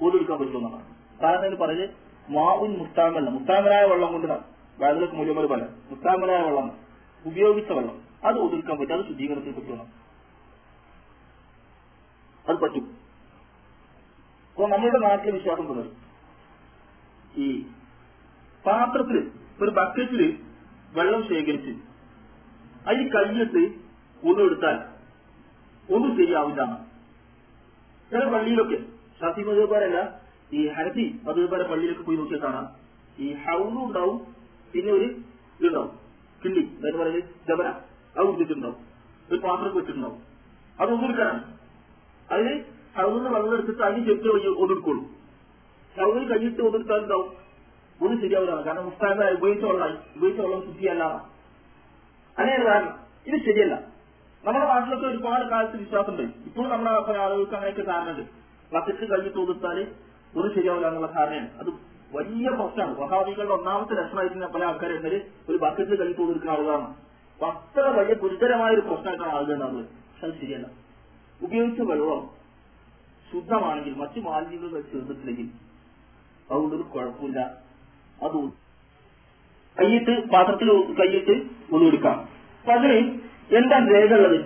ഒതെടുക്കാൻ 0.00 0.38
പറ്റുമെന്നാണ്. 0.38 0.84
കാരണം 1.22 1.58
പറഞ്ഞ് 1.58 1.86
മാവുൻ 2.28 2.78
മുസ്താമല്ല 2.78 3.30
മുസ്താമലായ 3.30 3.84
വെള്ളം 3.84 4.12
കൊണ്ട് 4.12 4.26
വേദലക്ക് 4.78 5.14
മൂല്യമൊരു 5.14 5.46
പല. 5.46 5.62
മുസ്താമലായ 5.62 6.42
വെള്ളം. 6.42 6.78
ഉപയോഗിച്ച 7.26 7.72
വെള്ളം. 7.72 8.02
അത് 8.24 8.36
ഒതുക്കാൻ 8.36 8.78
പറ്റും. 8.78 8.94
അത് 8.94 9.06
ശുദ്ധീകരണത്തിൽ 9.06 9.52
പറ്റുന്നു 9.52 9.84
അത് 12.48 12.56
പറ്റും. 12.56 12.96
അപ്പൊ 14.50 14.68
നമ്മളുടെ 14.68 14.98
നാട്ടിലെ 14.98 15.32
വിശ്വാസം 15.32 15.66
തുടരും 15.66 15.96
ഈ 17.36 17.62
പാത്രത്തിൽ 18.66 19.30
ഒരു 19.62 19.70
ബക്കറ്റിൽ 19.70 20.42
വെള്ളം 20.92 21.28
ശേഖരിച്ച് 21.28 21.70
അതിൽ 22.88 23.10
ഒന്നും 24.26 24.44
എടുത്താൽ 24.44 24.80
ഒന്നും 25.94 26.16
ശരിയാവില്ല. 26.16 26.90
ചില 28.10 28.24
പള്ളിയിലൊക്കെ 28.24 28.76
ഷാഫി 29.20 29.40
മതേപാരല്ല 29.40 30.19
ഈ 30.52 30.68
ഹനഫി 30.68 31.20
അതുപോലെ 31.28 31.64
പള്ളിയിലേക്ക് 31.64 32.02
പോയി 32.02 32.16
നോക്കിയാൽ 32.16 32.42
കാണാം 32.42 32.66
ഈ 33.18 33.34
ഹൗലും 33.34 33.86
ഉണ്ടാവും 33.86 34.34
പിന്നെ 34.72 34.92
ഒരു 34.92 35.04
ഇതുണ്ടാവും. 35.60 35.90
കിള്ളി 36.44 36.60
എന്ന് 36.60 36.98
പറയുന്നത് 36.98 37.24
ജബന. 37.48 37.68
അത് 38.16 38.26
കുടിച്ചിട്ടുണ്ടാവും 38.26 38.76
ഒരു 39.30 39.40
പാത്രം 39.40 39.76
വെച്ചിട്ടുണ്ടാവും. 39.76 40.18
അത് 40.80 40.90
ഒന്നെടുക്കാനാണ് 40.90 41.42
അതിന് 42.30 42.64
ഹൗലിന്ന് 42.96 43.30
വെള്ളം 43.30 43.52
എടുത്തിട്ട് 43.52 43.82
അതിന് 43.82 44.04
ശരിക്കും 44.06 44.56
ഒതുക്കുള്ളൂ 44.56 45.04
ഹൗലിൽ 45.96 46.24
കൈയിട്ട് 46.32 46.62
ഒതുക്കാൻ 46.62 46.98
ഉണ്ടാവും 46.98 47.28
ഒന്നും 48.02 48.20
ശരിയാവില്ല. 48.20 48.62
കാരണം 48.62 48.84
മുസ്താബ് 48.84 49.30
ഉപയോഗിച്ച 49.30 49.64
വെള്ളമായി. 49.64 49.96
ഉപയോഗിച്ച 50.16 50.40
വെള്ളം 50.40 50.62
ശുദ്ധിയല്ല. 50.62 51.04
അങ്ങനെയാണ് 52.38 52.64
കാരണം. 52.64 52.98
ഇത് 53.26 53.44
ശരിയല്ല. 53.44 53.74
നമ്മുടെ 54.44 54.66
നാട്ടിലൊക്കെ 54.66 55.06
ഒരുപാട് 55.06 55.44
കാലത്ത് 55.48 55.76
വിശ്വാസമുണ്ട്. 55.76 56.22
ഇപ്പോഴും 56.22 56.70
നമ്മുടെ 56.70 57.00
പല 57.00 57.16
ആളുകൾക്ക് 57.18 57.52
അങ്ങനെയൊക്കെ 57.52 57.82
കാരണമുണ്ട് 57.82 58.22
ബക്കറ്റ് 58.72 59.08
കൈയിട്ട് 59.08 59.38
ഒതുത്താൽ 59.38 59.86
ഒന്നും 60.36 60.54
ശരിയാവില്ല 60.54 60.88
എന്നുള്ള 60.88 61.06
ധാരണയാണ്. 61.06 61.50
അത് 61.60 61.70
വലിയ 62.16 62.48
പ്രശ്നമാണ്. 62.48 62.98
വഹാബികളുടെ 62.98 63.54
ഒന്നാമത്തെ 63.54 63.94
ലക്ഷണമായിട്ട് 63.94 64.52
പല 64.54 64.64
ആൾക്കാരുണ്ടെങ്കിൽ 64.64 65.22
ഒരു 65.48 65.56
ബക്കറ്റിൽ 65.56 65.96
കൈയിട്ട് 66.02 66.20
കൊടുക്കുന്ന 66.20 66.50
ആളുകളാണ്. 66.50 66.88
അത്ര 67.40 67.80
വലിയ 67.80 68.14
ഗുരുതരമായ 68.14 68.70
ഒരു 68.72 68.80
പ്രശ്നമായിട്ടാണ് 68.80 69.32
ആളുകൾ 69.32 69.54
ഉണ്ടാകുന്നത് 69.54 69.86
പക്ഷെ 69.86 70.26
അത് 70.26 70.34
ശരിയല്ല. 70.40 70.66
ഉപയോഗിച്ച 71.42 71.80
വെള്ളം 71.80 72.30
ശുദ്ധമാണെങ്കിൽ 73.32 73.94
മറ്റു 73.94 74.20
മാലിന്യങ്ങൾ 74.20 74.80
ചേർന്നിട്ടില്ലെങ്കിൽ 74.80 75.48
അതുകൊണ്ടൊരു 76.50 76.82
കുഴപ്പമില്ല. 76.82 77.40
അത് 78.22 78.38
കൈയിട്ട് 79.76 80.14
പാത്രത്തിൽ 80.32 80.70
കൈയിട്ട് 81.00 81.34
ഒന്നുകൊടുക്കാം 81.74 82.18
അപ്പൊ 82.60 82.72
അതിന് 82.72 82.96
എന്താ 83.58 83.76
ഉള്ളത്? 84.16 84.40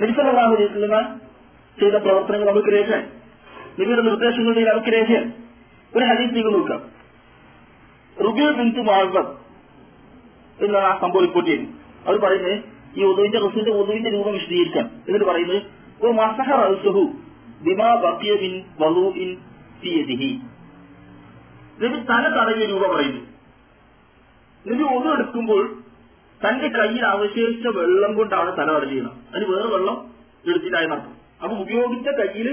നിരിസലാഹുലിസ്ലമ 0.00 0.96
ചെയ്ത 1.80 1.94
പ്രവർത്തനങ്ങൾ 1.94 2.46
നമുക്ക് 2.46 2.68
രേഖയാണ് 2.68 3.15
നിങ്ങളുടെ 3.78 4.02
നിർദ്ദേശങ്ങളുടെ 4.02 4.62
നമുക്ക് 4.70 4.90
രേഖയാണ് 4.90 5.30
ഒരു 5.92 6.04
ഹദീസ് 6.04 6.34
നിങ്ങൾ 6.34 6.50
നോക്കാം 6.50 6.80
റുബിയ 8.16 8.46
ബിന്ദു 8.50 8.82
മാർബത് 8.82 9.32
എന്നാണ് 10.58 10.86
ആ 10.86 10.98
സംഭവം 11.00 11.22
റിപ്പോർട്ട് 11.22 11.50
ചെയ്യുന്നത് 11.50 11.72
അവർ 12.06 12.16
പറയുന്നത് 12.20 12.56
ഈ 12.96 13.02
ഉദവിന്റെ 13.02 13.38
റസൂലിന്റെ 13.38 13.72
ഉദവിന്റെ 13.72 14.10
രൂപം 14.10 14.32
വിശദീകരിക്കാം. 14.32 14.86
എന്നിട്ട് 15.06 15.26
പറയുന്നത് 15.26 15.58
ഒരു 16.02 16.12
മസഹ 16.12 16.48
റസുഹു 16.64 17.02
ബിമാ 17.60 17.88
ബിൻ 18.02 18.54
ഇൻ 19.22 19.30
തീയതിഹി 19.82 20.30
നബി 21.82 21.96
തല 22.10 22.24
തടകിയ 22.36 22.66
രൂപ 22.66 22.84
പറയുന്നു. 22.94 23.22
നബി 24.64 24.82
ഒന്നും 24.94 25.10
എടുക്കുമ്പോൾ 25.12 25.64
തന്റെ 26.40 26.68
കയ്യിൽ 26.68 27.04
അവശേഷിച്ച 27.06 27.66
വെള്ളം 27.78 28.12
കൊണ്ടാണ് 28.14 28.50
തല 28.58 28.68
തടയുന്നത് 28.76 29.18
അതിന് 29.30 29.46
വേറെ 29.52 29.68
വെള്ളം 29.74 29.98
എടുത്തിട്ടായി 30.48 30.86
നടത്തും 30.86 31.14
അപ്പൊ 31.42 31.54
ഉപയോഗിച്ച 31.56 32.08
കയ്യിൽ 32.20 32.48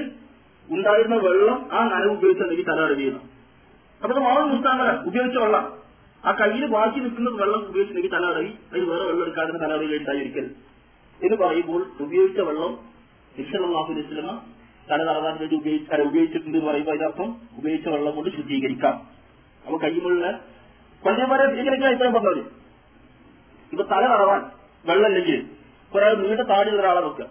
ഉണ്ടായിരുന്ന 0.70 1.16
വെള്ളം 1.16 1.70
ആ 1.72 1.84
നനവ് 1.84 2.12
ഉപയോഗിച്ച് 2.12 2.44
നബി 2.44 2.64
തല 2.70 2.94
ചെയ്യുന്നു 2.94 3.20
അപ്പൊ 4.02 4.16
ഇത് 4.16 4.24
വളരെ 4.26 5.08
ഉപയോഗിച്ച 5.10 5.38
വെള്ളം. 5.38 5.80
ആ 6.26 6.32
കയ്യിൽ 6.32 6.66
ബാക്കി 6.66 7.00
നിൽക്കുന്ന 7.00 7.30
വെള്ളം 7.30 7.60
ഉപയോഗിച്ച് 7.60 7.72
ഉപയോഗിച്ചില്ലെങ്കിൽ 7.72 8.12
തലടയി 8.12 8.54
അതിൽ 8.72 8.84
വേറെ 8.84 9.04
വെള്ളം 9.04 9.22
എടുക്കാതെ 9.22 9.52
തലടയിൽ 9.52 9.96
ഉണ്ടായിരിക്കൽ 9.98 10.46
എന്ന് 11.22 11.38
പറയുമ്പോൾ 11.38 11.82
ഉപയോഗിച്ച 12.00 12.40
വെള്ളം 12.40 12.80
നിശ്ചലാഹുലിസ്ലമ 13.38 14.42
തല 14.90 15.04
നടന്നാൻ 15.04 15.38
വേണ്ടി 15.40 15.56
ഉപയോഗിച്ച് 15.56 16.02
ഉപയോഗിച്ചിട്ടുണ്ട് 16.02 16.58
എന്ന് 16.58 16.70
പറയുമ്പോൾ 16.70 16.92
അതിനർത്ഥം 16.92 17.38
ഉപയോഗിച്ച 17.58 17.88
വെള്ളം 17.88 18.16
കൊണ്ട് 18.16 18.30
ശുദ്ധീകരിക്കാം. 18.30 18.96
അപ്പൊ 19.66 19.78
കയ്യുമുള്ള 19.78 20.40
വരെ 21.04 21.46
സ്വീകരിക്കാൻ 21.54 21.94
ഇത്രയും 21.94 22.14
പറഞ്ഞത്. 22.14 22.42
ഇപ്പൊ 23.72 23.84
തല 23.84 24.08
നടവാൻ 24.08 24.52
വെള്ളമില്ലെങ്കിൽ 24.86 25.46
ഒരാൾ 25.96 26.16
നീണ്ട 26.16 26.40
താടിയുള്ള 26.40 26.82
ഒരാളെ 26.82 27.02
വെക്കുക. 27.02 27.26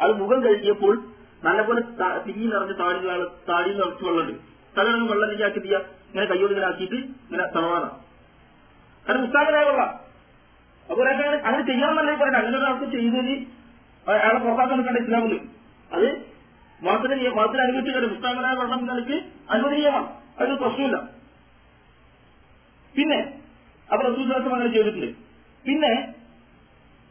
അത് 0.00 0.12
മുഖം 0.20 0.42
കഴുകിയപ്പോൾ 0.42 1.04
നല്ലപോലെ 1.46 1.80
തിങ്ങി 2.26 2.46
നിറഞ്ഞ 2.52 2.72
താഴെ 2.80 2.98
താഴെ 3.48 3.70
നിറച്ച് 3.78 4.04
വെള്ളമുണ്ട്. 4.08 4.34
തലയിൽ 4.76 5.02
വെള്ളം 5.10 5.28
ആക്കി 5.46 5.60
ചെയ്യാ? 5.64 5.80
ഇങ്ങനെ 6.10 6.26
കയ്യോട് 6.32 6.52
ഇങ്ങനെ 6.54 7.44
തളവാനാണ് 7.56 7.90
അത് 9.06 9.16
മുസ്താഖനായ 9.24 9.64
വെള്ളം. 9.70 9.90
അപ്പൊ 10.88 11.00
ഒരാൾക്ക് 11.02 11.24
അങ്ങനെ 11.48 11.62
ചെയ്യാമെന്നല്ലേ 11.70 12.14
പറയണ്ട 12.20 12.38
അങ്ങനെ 12.42 12.56
ഒരാൾക്ക് 12.60 12.86
ചെയ്തതിന് 12.94 13.34
അയാളെ 14.06 14.38
പുറത്താക്കാൻ 14.44 14.76
നിൽക്കേണ്ട 14.78 15.00
ഇസ്ലാമിൽ 15.04 15.34
അത് 15.90 16.08
മതത്തിന് 16.80 17.14
മതത്തിന് 17.38 17.62
അനുവദിച്ചിട്ടുണ്ട് 17.66 18.08
മുസ്താഖനായ 18.14 18.54
വെള്ളം 18.60 18.80
നിങ്ങൾക്ക് 18.84 19.16
അനുവദനീയമാണ് 19.52 20.08
അതൊരു 20.38 20.58
പ്രശ്നമില്ല 20.62 20.96
പിന്നെ 22.94 23.18
അപ്പൊ 23.88 24.02
റസൂൽ 24.08 24.26
ദാസം 24.32 24.52
അങ്ങനെ 24.56 24.70
ചെയ്തിട്ടുണ്ട്. 24.74 25.10
പിന്നെ 25.64 25.92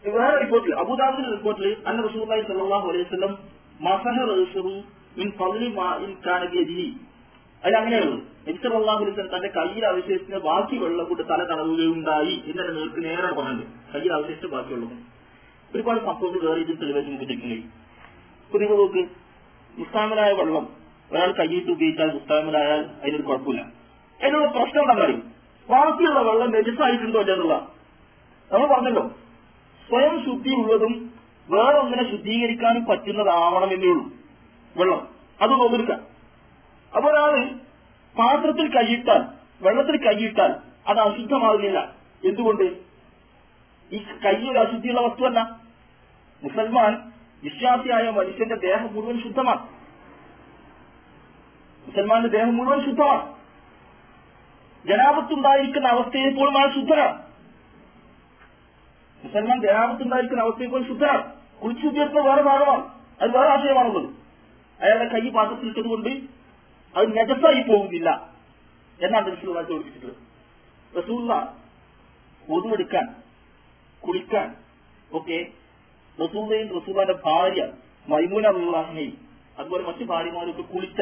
വേറെ 0.04 0.36
റിപ്പോർട്ടിൽ 0.44 0.74
അബുദാബിന്റെ 0.84 1.32
റിപ്പോർട്ടിൽ 1.36 1.66
അന്ന 1.90 1.98
റസൂലി 2.08 2.44
സല്ലാഹു 2.50 2.88
അലൈഹി 2.92 3.04
വസല്ലം 3.08 3.34
വസല്ലം 3.86 4.30
തന്റെ 9.34 9.50
കയ്യിൽ 9.58 9.86
അവശേഷിച്ച 9.86 10.36
ബാക്കി 10.46 10.76
വെള്ളം 10.76 11.06
കൊണ്ട് 11.08 11.24
തല 11.30 11.42
തടവുകയുണ്ടായി 11.44 12.36
എന്നെ 12.48 12.64
നേർക്ക് 12.78 13.04
നേരെ 13.06 13.32
പറഞ്ഞത് 13.40 13.66
കയ്യിൽ 13.94 14.14
അവശേഷിച്ച 14.14 14.46
ബാക്കി 14.46 14.74
വെള്ളം. 14.74 14.92
ഒരുപാട് 15.72 16.00
സംഭവങ്ങൾ 16.00 16.40
വേറെ 16.46 16.62
ഇതിൽ 16.62 16.76
തെളിവായിട്ട് 16.76 17.10
നമുക്ക് 17.10 17.24
എടുക്കാൻ 17.24 17.50
കഴിയും 17.50 17.68
ഇപ്പൊ 18.46 18.60
നിങ്ങൾ 18.60 18.78
വെള്ളം 20.34 20.66
ഒരാൾ 21.12 21.32
കയ്യിട്ട് 21.32 21.72
ഉപയോഗിച്ചാൽ 21.72 22.10
മുസ്താമനായാൽ 22.14 22.82
അതിനൊരു 23.02 23.24
കുഴപ്പമില്ല. 23.24 23.62
അതിനുള്ള 24.20 24.48
പ്രശ്നം 24.48 24.98
പറയും. 25.02 25.22
ബാക്കിയുള്ള 25.70 26.20
വെള്ളം 26.20 26.54
രജിസ്റ്റായിട്ടുണ്ടോ 26.54 27.20
എന്നുള്ള 27.22 27.56
നമ്മൾ 28.52 28.68
പറഞ്ഞല്ലോ 28.68 29.04
സ്വയം 29.90 30.16
ശുദ്ധിയുള്ളതും 30.26 30.94
ഒന്നിനെ 31.60 32.12
ശുദ്ധീകരിക്കാനും 32.12 32.86
പറ്റുന്നതാവണമെന്നേ 32.86 33.88
ഉള്ളൂ. 33.88 34.12
വെള്ളം. 34.78 35.08
അത് 35.42 35.52
നോക്കിയെടുക്കാം 35.52 36.02
അപ്പൊ 36.96 37.12
ഒരാൾ 37.12 37.50
പാത്രത്തിൽ 38.18 38.78
കൈയിട്ടാൽ 38.78 39.24
വെള്ളത്തിൽ 39.62 39.98
കൈയിട്ടാൽ 39.98 40.56
അത് 40.88 41.00
അശുദ്ധമാകുന്നില്ല. 41.00 41.96
എന്തുകൊണ്ട്? 42.26 42.64
ഈ 43.92 43.98
കൈ 44.26 44.50
ഒരു 44.50 44.60
അശുദ്ധിയുള്ള 44.60 45.02
വസ്തുവല്ല. 45.02 45.60
മുസൽമാൻ 46.44 47.12
വിശ്വാസിയായ 47.44 48.10
മനുഷ്യന്റെ 48.10 48.56
ദേഹം 48.56 48.94
മുഴുവൻ 48.94 49.24
ശുദ്ധമാണ്. 49.24 49.70
മുസൽമാന്റെ 51.88 52.30
ദേഹം 52.30 52.58
മുഴുവൻ 52.58 52.86
ശുദ്ധമാണ്. 52.86 53.34
ജനാപത്തുണ്ടായിരിക്കുന്ന 54.88 55.88
അവസ്ഥയെ 55.88 56.30
പോലും 56.32 56.58
ആ 56.58 56.72
ശുദ്ധനാണ് 56.76 57.24
മുസൽമാൻ 59.24 59.62
ജനാപത്തുണ്ടായിരിക്കുന്ന 59.62 60.44
അവസ്ഥയെ 60.44 60.68
പോലും 60.68 60.88
ശുദ്ധനാണ് 60.88 61.41
കുളിച്ചുദ്യോഗത്തിന് 61.62 62.20
വേറെ 62.20 62.42
ഭാഗമാണ്. 62.42 62.84
അത് 63.22 63.32
വേറെ 63.38 63.50
ആശയമാണുള്ളത്. 63.50 64.14
അയാളുടെ 64.82 65.08
കൈ 65.08 65.30
പാത്രത്തിലിട്ടത് 65.30 65.88
കൊണ്ട് 65.88 66.10
അത് 66.96 67.18
നജസായി 67.18 67.62
പോകുന്നില്ല 67.62 68.30
എന്നാണ് 69.02 69.38
റസൂള്ള 69.38 69.64
ചോദിച്ചിട്ടുള്ളത്. 69.64 70.18
റസൂള്ള 70.98 71.58
ഒതുവെടുക്കാൻ 72.50 73.16
കുളിക്കാൻ 74.08 74.56
ഒക്കെ 75.14 75.48
റസൂള്ളയും 76.26 76.68
റസൂള്ളന്റെ 76.80 77.14
ഭാര്യ 77.26 77.68
മൈമൂന 78.10 78.46
അള്ളാഹിനെയും 78.48 79.18
അതുപോലെ 79.60 79.84
മറ്റു 79.84 80.04
ഭാര്യമാരൊക്കെ 80.04 80.62
കുളിച്ച 80.62 81.02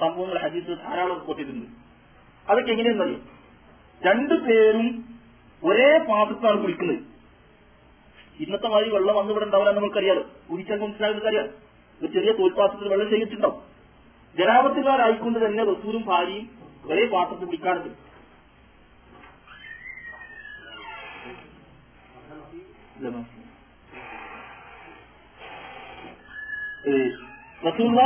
സംഭവങ്ങൾ 0.00 0.38
ഹജീസ് 0.38 0.66
ധാരാളം 0.66 1.14
റിപ്പോർട്ടിട്ടുണ്ട് 1.14 1.66
അതൊക്കെ 2.48 2.70
എങ്ങനെയെന്നറിയോ 2.70 3.18
രണ്ടു 4.02 4.34
പേരും 4.34 5.04
ഒരേ 5.64 5.98
പാത്രത്താണ് 5.98 6.62
കുളിക്കുന്നത്. 6.62 7.09
ഇന്നത്തെ 8.44 8.68
മാതിരി 8.72 8.90
വെള്ളം 8.96 9.14
വന്ന് 9.18 9.32
ഇവിടെ 9.32 9.46
ഉണ്ടാവില്ല 9.48 9.72
നമുക്കറിയാലോ 9.78 10.22
കുടിച്ചാൽ 10.50 10.78
കാര്യം 11.26 11.48
ഒരു 12.00 12.08
ചെറിയ 12.14 12.32
തോൽപാത്രത്തിൽ 12.38 12.90
വെള്ളം 12.92 13.08
ചെയ്തിട്ടുണ്ടാവും 13.12 13.58
ജനാപത്തുകാരായിക്കൊണ്ട് 14.38 15.38
തന്നെ 15.44 15.62
റസൂലും 15.72 16.02
ഭാര്യയും 16.10 16.46
ഒരേ 16.90 17.04
പാത്രത്തിൽ 17.14 17.46
കുടിക്കാറുണ്ട് 17.50 17.90
റസൂല 27.66 28.00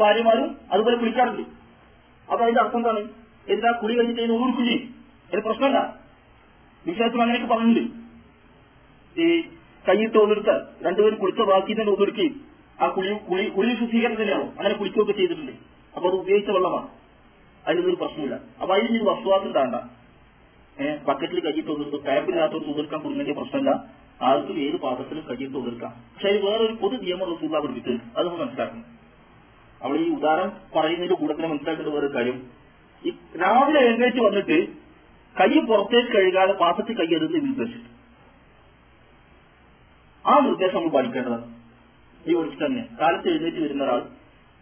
ഭാര്യമാരും 0.00 0.50
അതുപോലെ 0.72 0.96
കുളിക്കാറുണ്ട്. 1.00 1.42
അപ്പൊ 2.28 2.42
അതിന്റെ 2.44 2.60
അർത്ഥം 2.62 2.78
എന്താണ്? 2.80 3.02
എന്താ 3.54 3.70
കുളി 3.80 3.94
കഴിഞ്ഞിട്ട് 3.96 4.22
അതിന് 4.22 4.36
ഊർക്ക് 4.42 4.62
ചെയ്യും 4.68 4.82
ഒരു 5.32 5.40
പ്രശ്നമല്ല. 5.46 5.78
വിശ്വാസം 6.84 7.20
അങ്ങനെയൊക്കെ 7.22 7.48
പറഞ്ഞിട്ടുണ്ട്. 7.52 7.92
ഈ 9.18 9.40
കയ്യിട്ട് 9.88 10.18
ഒന്നെടുത്ത് 10.18 10.84
രണ്ടുപേരും 10.84 11.18
കുളിച്ച 11.18 11.40
ബാക്കി 11.40 11.72
തന്നെ 11.72 11.92
ഒന്നെടുക്കുകയും 11.92 12.34
ആ 12.80 12.88
കുളി 12.88 13.10
കുളി 13.30 13.48
കുളി 13.48 13.74
ശുദ്ധീകരണം 13.74 14.16
തന്നെയാണോ 14.16 14.44
അങ്ങനെ 14.44 14.74
കുളിക്കുകയൊക്കെ 14.74 15.12
ചെയ്തിട്ടുണ്ട്. 15.12 15.52
അപ്പൊ 15.96 16.08
അത് 16.08 16.16
ഉപയോഗിച്ച 16.16 16.50
വെള്ളമാണ്. 16.50 16.88
അതിനൊന്നും 17.66 17.96
പ്രശ്നമില്ല. 17.96 18.34
അപ്പൊ 18.60 18.74
അതിന് 18.74 18.96
ഇത് 18.96 19.06
വസ്തുവാസം 19.08 19.52
താണ്ട 19.52 19.74
ഏഹ് 20.80 21.04
ബക്കറ്റിൽ 21.04 21.40
കയ്യിട്ട് 21.40 21.70
ഒന്നെടുത്ത് 21.70 22.06
ടാപ്പിനകത്തോട് 22.06 22.64
ഒന്നെടുക്കാൻ 22.64 23.00
കൊടുക്കുന്നതിന്റെ 23.00 23.40
പ്രശ്നമില്ല. 23.40 23.70
ആർക്കും 24.22 24.58
ഏത് 24.58 24.76
പാത്രത്തിലും 24.76 25.24
കയ്യിട്ട് 25.28 25.56
ഒന്നെടുക്കാം 25.56 25.90
പക്ഷെ 26.14 26.28
അതിൽ 26.28 26.46
വേറൊരു 26.46 26.72
പൊതു 26.72 26.96
നിയമം 26.96 27.34
റസൂള്ള 27.34 27.60
പഠിപ്പിച്ചത് 27.60 28.00
അത് 28.16 28.26
നമ്മൾ 28.26 28.40
മനസ്സിലാക്കണം. 28.44 28.84
അവൾ 29.82 29.96
ഈ 29.98 30.08
ഉദാഹരണം 30.08 30.52
പറയുന്നതിന്റെ 30.76 31.14
കൂടെ 31.14 31.32
തന്നെ 31.32 31.48
മനസ്സിലാക്കേണ്ട 31.48 31.90
വേറൊരു 31.94 32.14
കാര്യം. 32.14 32.38
ഈ 33.06 33.10
രാവിലെ 33.10 33.80
എഴുന്നേറ്റ് 33.80 34.16
വന്നിട്ട് 34.16 34.68
കൈ 35.40 35.60
പുറത്തേക്ക് 35.60 36.08
കഴുകാതെ 36.08 36.52
പാത്രത്തിൽ 36.52 36.96
കൈ 36.96 37.14
എടുത്ത് 37.14 37.34
നിർദ്ദേശിച്ചു 37.34 37.95
ആ 40.26 40.34
നിർദ്ദേശം 40.40 40.76
നമ്മൾ 40.76 40.92
പഠിക്കേണ്ടതാണ് 40.94 41.46
ഈ 42.24 42.34
ഒഴിച്ച് 42.34 42.58
തന്നെ. 42.62 42.82
കാലത്ത് 43.00 43.28
എഴുന്നേറ്റ് 43.32 43.60
വരുന്ന 43.64 43.82
ഒരാൾ 43.84 44.00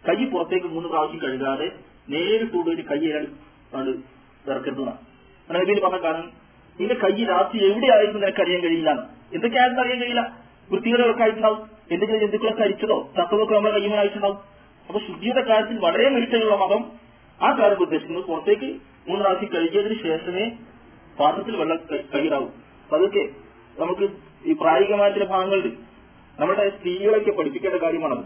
കൈ 0.03 0.17
പുറത്തേക്ക് 0.33 0.67
മൂന്ന് 0.73 0.87
പ്രാവശ്യം 0.89 1.19
കഴുകാതെ 1.23 1.67
നേരിട്ട് 2.07 2.57
ഒരു 2.65 2.83
കൈ 2.89 2.99
അയാൾ 3.07 3.23
അത് 3.73 3.91
ഇറക്കരുതാണ് 4.45 4.95
നബിയിൽ 5.49 5.79
പറഞ്ഞ 5.85 5.99
കാരണം 6.03 6.27
നിന്റെ 6.77 6.95
കൈ 7.03 7.13
രാത്രി 7.29 7.57
എവിടെയായിരുന്നു 7.67 8.19
നിനക്ക് 8.19 8.41
അറിയാൻ 8.43 8.61
കഴിയില്ല? 8.65 8.91
എന്തൊക്കെയായിരുന്നു 9.35 9.81
അറിയാൻ 9.83 9.99
കഴിയില്ല? 10.01 10.23
വൃത്തികളൊക്കെ 10.69 11.23
ആയിട്ടുണ്ടാവും 11.25 11.59
എന്തെങ്കിലും 11.91 12.21
ജന്തുക്കളൊക്കെ 12.23 12.63
അരിച്ചതോ 12.63 12.97
ചത്തതൊക്കെ 13.15 13.53
നമ്മുടെ 13.55 13.73
കയ്യുമായി 13.75 14.01
അയച്ചിട്ടുണ്ടാവും 14.01 14.37
അപ്പൊ 14.89 14.99
ശുദ്ധിയുടെ 15.07 15.41
കാര്യത്തിൽ 15.49 15.77
വളരെ 15.85 16.07
മികച്ചുള്ള 16.15 16.55
മതം 16.63 16.81
ആ 17.39 17.49
കാര്യം 17.59 17.81
ഉദ്ദേശിക്കുന്നത് 17.85 18.25
പുറത്തേക്ക് 18.29 18.69
മൂന്ന് 19.07 19.21
പ്രാവശ്യം 19.23 19.49
കഴുകിയതിന് 19.55 19.95
ശേഷമേ 20.03 20.45
പാത്രത്തിൽ 21.17 21.55
വെള്ളം 21.61 21.79
കൈയിടാവൂ 22.13 22.47
അപ്പൊ 22.83 22.95
അതൊക്കെ 22.99 23.23
നമുക്ക് 23.79 24.05
ഈ 24.49 24.53
പ്രായോഗികമായ 24.53 25.11
ചില 25.11 25.25
ഭാഗങ്ങളുണ്ട്. 25.25 25.71
നമ്മുടെ 26.39 26.69
സ്ത്രീകളൊക്കെ 26.69 27.31
പഠിപ്പിക്കേണ്ട 27.31 27.77
കാര്യമാണത്. 27.83 28.23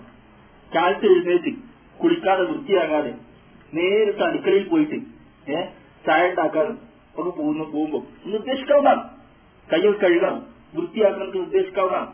കാലത്ത് 0.72 1.06
എഴുന്നേറ്റ് 1.06 1.52
കുളിക്കാതെ 2.00 2.44
വൃത്തിയാകാതെ 2.44 3.12
നേരിട്ട് 3.74 4.24
അടുക്കളയിൽ 4.24 4.70
പോയിട്ട് 4.70 4.98
ഏഹ് 5.48 5.68
ചായ 6.06 6.30
ഉണ്ടാക്കാനും 6.30 6.76
ഒക്കെ 7.18 7.32
പോകുന്ന 7.40 7.64
പോകുമ്പോൾ 7.64 8.02
നിർദ്ദേശിക്കാവുന്നതാണ് 8.26 9.04
കയ്യിൽ 9.68 9.96
കഴുകാം 10.04 10.38
വൃത്തിയാക്കണം 10.76 11.32
നിർദ്ദേശിക്കാവുന്നതാണ് 11.36 12.12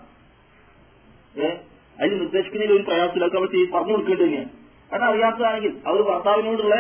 ഏഹ് 1.36 1.58
അതിന് 2.00 2.20
നിർദ്ദേശിക്കുന്നതിൽ 2.22 2.76
ഒരു 2.76 2.84
പ്രയാസമില്ലാത്ത 2.84 3.36
അവർ 3.42 3.50
പറഞ്ഞു 3.76 3.94
കൊടുക്കേണ്ടത് 3.94 4.26
തന്നെയാണ് 4.26 4.50
കാരണം 4.92 5.08
അറിയാത്തതാണെങ്കിൽ 5.10 5.74
അവർ 5.88 6.02
ഭർത്താവിനോടുള്ള 6.10 6.76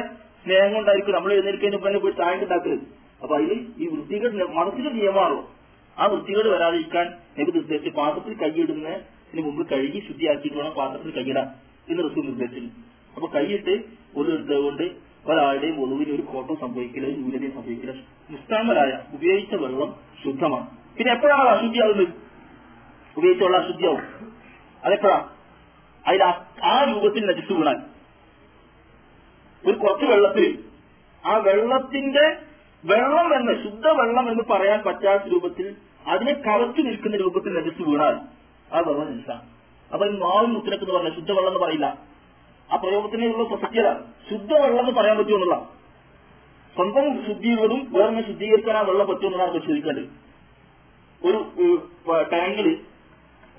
സ്നേഹം 0.45 0.73
കൊണ്ടായിരിക്കും 0.73 1.15
നമ്മൾ 1.15 1.33
എഴുന്നേൽക്കുന്നതിന് 1.33 1.87
തന്നെ 1.87 1.99
പോയി 1.99 2.13
ചായ 2.13 2.33
ഉണ്ടാക്കരുത് 2.39 2.85
അപ്പൊ 3.21 3.33
അതിൽ 3.37 3.51
ഈ 3.77 3.85
വൃത്തികൾ 3.87 4.29
മനസ്സിന്റെ 4.57 4.91
നിയമമാണല്ലോ. 4.91 5.43
ആ 5.97 6.05
വൃത്തികേട് 6.05 6.47
വരാതിരിക്കാൻ 6.47 7.07
നബി 7.39 7.51
നിർദ്ദേശിച്ച് 7.51 7.89
പാത്രത്തിൽ 7.89 8.33
കൈയിടുന്നതിന് 8.33 9.41
മുമ്പ് 9.41 9.69
കഴുകി 9.69 9.99
ശുദ്ധിയാക്കിയിട്ട് 10.07 10.57
വേണം 10.57 10.71
പാത്രത്തിൽ 10.71 11.11
കൈയിടാം 11.11 11.47
എന്ന് 11.89 12.03
റസൂൽ 12.03 12.25
നിർദ്ദേശിച്ചു 12.25 12.69
അപ്പൊ 13.15 13.27
കൈയിട്ട് 13.27 13.83
ഒരു 14.15 14.53
കൊണ്ട് 14.53 15.05
ഒരാളുടെയും 15.25 15.81
ഒളിവിന് 15.81 16.15
ഒരു 16.15 16.21
കോട്ടം 16.21 16.59
സംഭവിക്കില്ല 16.59 17.07
ഒരു 17.07 17.15
ന്യൂനതയും 17.15 17.53
സംഭവിക്കില്ല. 17.53 17.93
നിസ്താമരായ 18.29 18.99
ഉപയോഗിച്ച 19.13 19.55
വെള്ളം 19.55 19.95
ശുദ്ധമാണ്. 20.23 20.67
പിന്നെ 20.97 21.13
എപ്പോഴാണ് 21.13 21.49
അശുദ്ധിയാവുന്നത്? 21.49 22.07
ഉപയോഗിച്ച 23.17 23.43
വെള്ളം 23.43 23.63
അശുദ്ധിയാവും. 23.63 24.01
അതെപ്പോഴാ? 24.83 25.29
അതിൽ 26.07 26.23
ആ 26.63 26.83
രൂപത്തിൽ 26.83 27.25
നജിച്ചു 27.25 27.53
വീണാൽ. 27.53 27.77
ഒരു 29.67 29.77
കുറച്ച് 29.77 30.05
വെള്ളത്തിൽ 30.05 30.63
ആ 31.25 31.37
വെള്ളത്തിന്റെ 31.37 32.37
വെള്ളം 32.85 33.29
എന്ന് 33.39 33.53
ശുദ്ധ 33.63 33.85
വെള്ളം 33.99 34.31
എന്ന് 34.31 34.43
പറയാൻ 34.51 34.83
പറ്റാത്ത 34.83 35.23
രൂപത്തിൽ 35.27 35.67
അതിനെ 36.07 36.33
കവച്ചു 36.47 36.81
നിൽക്കുന്ന 36.81 37.15
രൂപത്തിൽ 37.15 37.53
നജിച്ചു 37.57 37.83
വീണാൽ 37.83 38.15
ആ 38.71 38.79
വെള്ളം 38.79 39.07
ഇൻസാൻ. 39.09 39.39
അപ്പൊ 39.91 40.05
മാവും 40.23 40.53
മുത്തിനൊക്കെ 40.53 40.85
പറഞ്ഞ 40.85 41.09
ശുദ്ധവെള്ളം 41.15 41.51
എന്ന് 41.51 41.61
പറയില്ല. 41.65 41.87
ആ 42.69 42.75
പ്രയോഗത്തിനുള്ള 42.75 43.43
പ്രസക്തിയതാണ് 43.43 44.01
ശുദ്ധവെള്ളം 44.29 44.79
എന്ന് 44.79 44.91
പറയാൻ 44.91 45.17
പറ്റുമെന്നുള്ള 45.17 45.57
സ്വന്തം 46.75 47.05
ശുദ്ധിയുള്ളതും 47.27 47.81
വേറെ 47.91 48.21
ശുദ്ധീകരിക്കാൻ 48.27 48.77
ആ 48.77 48.81
വെള്ളം 48.81 49.07
പറ്റുമെന്നാണ് 49.07 49.51
പരിശോധിക്കേണ്ടത് 49.51 50.07
ഒരു 51.21 51.39
ടാങ്കിൽ 52.31 52.67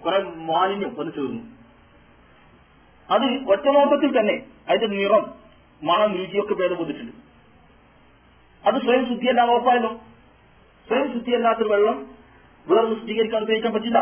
കുറെ 0.01 0.19
മാലിന്യം 0.51 0.91
വന്ന് 0.99 1.13
ചേർന്നു 1.13 1.43
അത് 3.09 3.25
ഒറ്റനോട്ടത്തിൽ 3.47 4.11
തന്നെ 4.19 4.37
അതിന്റെ 4.69 4.89
നിറം 4.97 5.25
മണം 5.83 6.11
രുചിയൊക്കെ 6.17 6.55
ഭേദം 6.55 6.79
വന്നിട്ടുണ്ട് 6.83 7.15
അത് 8.67 8.77
സ്വയം 8.85 9.05
ശുദ്ധിയല്ല 9.09 9.41
ഉറപ്പായല്ലോ. 9.55 9.91
സ്വയം 10.89 11.07
ശുദ്ധിയല്ലാത്ത 11.15 11.63
വെള്ളം 11.73 11.97
വേറൊന്ന് 12.67 12.97
ശുദ്ധീകരിക്കാൻ 13.01 13.43
ഉപയോഗിക്കാൻ 13.43 13.73
പറ്റില്ല. 13.75 13.99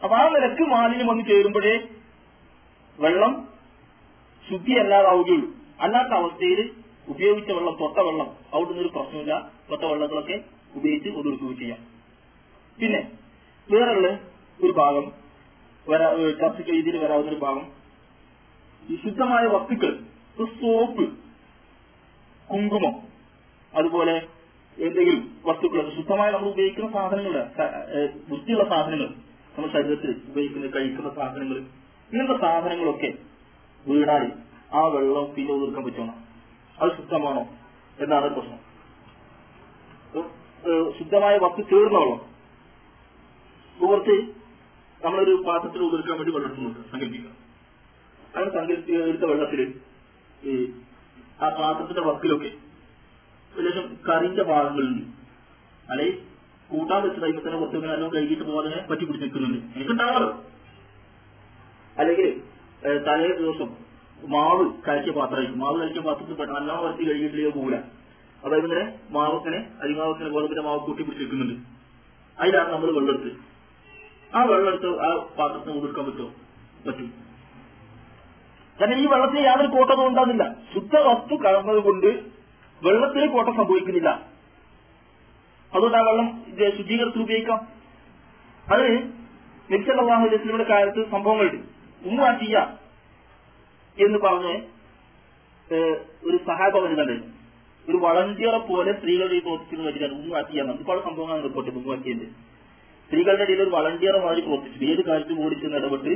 അപ്പൊ 0.00 0.14
ആ 0.16 0.22
നിരക്ക് 0.34 0.64
മാലിന്യം 0.72 1.08
വന്ന് 1.10 1.24
ചേരുമ്പോഴേ 1.30 1.74
വെള്ളം 2.98 3.32
ശുദ്ധിയല്ലാതാവുകയുള്ളൂ. 4.50 5.48
അല്ലാത്ത 5.84 6.12
അവസ്ഥയിൽ 6.20 6.60
ഉപയോഗിച്ച 7.08 7.50
വെള്ളം 7.56 7.74
തൊട്ട 7.80 7.98
വെള്ളം 8.08 8.28
അവിടെ 8.54 8.70
നിന്നൊരു 8.70 8.92
പ്രശ്നമില്ല. 8.96 9.34
തൊട്ട 9.70 9.82
വെള്ളങ്ങളൊക്കെ 9.90 10.36
ഉപയോഗിച്ച് 10.78 11.10
ഒതുക്കുകയും 11.18 11.56
ചെയ്യാം. 11.58 11.80
പിന്നെ 12.78 13.00
വേറെയുള്ള 13.68 14.08
ഒരു 14.64 14.72
ഭാഗം 14.80 15.06
ചർച്ചയ്ക്ക് 16.40 16.72
രീതിയിൽ 16.72 16.96
വരാവുന്ന 17.04 17.30
ഒരു 17.30 17.40
ഭാഗം. 17.44 17.64
ഈ 18.82 18.96
ശുദ്ധമായ 19.04 19.44
വസ്തുക്കൾ 19.54 19.92
സോപ്പ് 20.60 21.04
കുങ്കുമം 22.50 22.94
അതുപോലെ 23.72 24.14
എന്തെങ്കിലും 24.78 25.18
വസ്തുക്കൾ 25.46 25.88
ശുദ്ധമായി 25.96 26.32
നമ്മൾ 26.32 26.48
ഉപയോഗിക്കുന്ന 26.48 26.90
സാധനങ്ങൾ 26.96 27.34
വൃത്തിയുള്ള 28.30 28.64
സാധനങ്ങൾ 28.72 29.08
നമ്മൾ 29.54 29.68
ശരീരത്തിൽ 29.74 30.10
ഉപയോഗിക്കുന്ന 30.30 30.68
കഴിക്കുന്ന 30.76 31.10
സാധനങ്ങൾ 31.18 31.58
ഇങ്ങനത്തെ 32.10 32.36
സാധനങ്ങളൊക്കെ 32.44 33.10
വീടായി 33.84 34.30
ആ 34.72 34.82
വെള്ളം 34.94 35.26
പിന്നെ 35.36 35.52
ഒതുക്കാൻ 35.56 35.84
പറ്റണം 35.86 36.16
അത് 36.78 36.90
ശുദ്ധമാണോ? 36.96 37.42
എന്നാണ് 37.98 38.26
പ്രശ്നം. 38.34 38.60
ശുദ്ധമായ 40.98 41.34
വസ്തു 41.44 41.62
ചേർന്ന 41.70 41.98
വെള്ളം. 42.02 42.20
കുറച്ച് 43.78 44.16
നമ്മളൊരു 45.00 45.34
പാത്രത്തിൽ 45.46 45.82
ഉതിർക്കാൻ 45.88 46.16
വേണ്ടി 46.18 46.32
വെള്ളം 46.34 46.46
എടുക്കുന്നുണ്ട് 46.48 46.80
സങ്കല്പിക്കുക. 46.92 47.32
അങ്ങനെ 48.34 48.50
സങ്കല്പിക്കുക 48.56 49.06
എടുത്ത 49.10 49.24
വെള്ളത്തിൽ 49.32 49.60
ഈ 50.42 50.54
ആ 51.38 51.48
പാത്രത്തിന്റെ 51.60 52.02
വക്കിലൊക്കെ 52.08 52.50
ഏകദേശം 53.54 53.86
കറിന്റെ 54.08 54.42
ഭാഗങ്ങളുണ്ട് 54.42 55.04
അല്ലെ? 55.92 56.06
കൂട്ടാൻ 56.70 57.02
വെച്ച് 57.04 57.20
കഴിയുമ്പോൾ 57.20 57.44
തന്നെ 57.46 57.58
കുറച്ച് 57.60 57.78
നേരം 57.84 58.10
കഴുകിയിട്ട് 58.14 58.44
പോകാതെ 58.44 58.86
പറ്റി 58.90 59.04
പിടിച്ച് 59.04 59.24
നിൽക്കുന്നുണ്ട്. 59.24 59.58
എനിക്കുണ്ടാവാറോ 59.76 60.28
അല്ലെങ്കിൽ 61.98 62.28
തലേ 63.06 63.30
ദിവസം 63.38 63.70
മാവ് 64.34 64.64
കഴിച്ച 64.88 65.10
പാത്രമായിരിക്കും. 65.10 65.58
മാവ് 65.60 65.80
കഴിച്ച 65.80 65.98
പാത്രത്തിൽ 65.98 66.34
പെട്ടെന്ന് 66.34 66.60
നല്ല 66.60 66.80
വരത്തി 66.84 67.04
കഴുകിയിട്ടില്ലെങ്കിൽ 67.08 67.54
പോകില്ല 67.58 67.78
അതായത് 68.44 68.64
ഇങ്ങനെ 68.64 68.84
മാവക്കനെ 69.10 69.60
അരിമാവക്കനെ 69.82 70.30
ഗോതമ്പിന്റെ 70.30 70.62
മാവ് 70.62 70.80
കൂട്ടി 70.80 71.02
പിടിച്ച് 71.02 71.22
നിൽക്കുന്നുണ്ട്. 71.22 71.56
അതിലാണ് 72.38 72.72
നമ്മൾ 72.72 72.86
വെള്ളമെടുത്ത് 72.96 73.32
ആ 74.36 74.42
വെള്ളമെടുത്ത് 74.44 74.90
ആ 75.06 75.08
പാത്രത്തിന് 75.38 75.74
കൊടുക്കാൻ 75.80 76.04
പറ്റുമോ? 76.06 76.28
പറ്റും. 76.86 77.08
കാരണം 78.78 78.98
ഈ 78.98 79.06
വെള്ളത്തിന് 79.06 79.40
യാതൊരു 79.46 79.70
കോട്ടവും 79.76 80.06
ഉണ്ടാകുന്നില്ല. 80.08 80.44
ശുദ്ധ 80.74 80.94
വസ്തു 80.96 81.34
കലർന്നത് 81.44 81.80
കൊണ്ട് 81.88 82.29
വെള്ളത്തിന് 82.84 83.26
കോട്ട 83.32 83.48
സംഭവിക്കുന്നില്ല. 83.56 84.10
അതുകൊണ്ട് 85.74 85.96
ആ 85.98 86.02
വെള്ളം 86.08 86.28
ശുദ്ധീകരിച്ച് 86.76 87.18
ഉപയോഗിക്കാം. 87.24 87.60
അത് 88.66 88.86
നിശ്ചലാഹു 89.72 90.24
അലൈസ്ലിമിന്റെ 90.26 90.66
കാര്യത്തിൽ 90.70 91.04
സംഭവങ്ങളുണ്ട് 91.10 91.58
ചെയ്യ 92.42 92.56
എന്ന് 93.96 94.18
പറഞ്ഞ് 94.18 94.54
ഒരു 96.28 96.36
സഹാബ 96.48 96.76
ഒരു 97.88 97.96
വളണ്ടിയറെ 98.04 98.58
പോലെ 98.58 98.92
സ്ത്രീകളുടെ 98.98 99.34
ഈ 99.34 99.40
പ്രവർത്തിക്കുന്ന 99.40 99.84
വരികയാണ് 99.88 100.14
ഉമ്മാറ്റിയ 100.22 100.62
ഒരുപാട് 100.62 101.00
സംഭവങ്ങളാണ് 101.04 101.42
റിപ്പോർട്ട് 101.44 101.70
ഉമ്മാറ്റിയന്റെ 101.80 102.26
സ്ത്രീകളുടെ 103.06 103.44
ഇടയിൽ 103.44 103.62
ഒരു 103.62 103.72
വളണ്ടിയറെ 103.76 104.18
മാതിരി 104.24 104.42
പ്രവർത്തിച്ചു 104.46 104.84
ഏത് 104.90 105.02
കാര്യത്തിൽ 105.08 105.38
ഓടിച്ചെന്ന് 105.44 105.78
ഇടപെട്ട് 105.80 106.12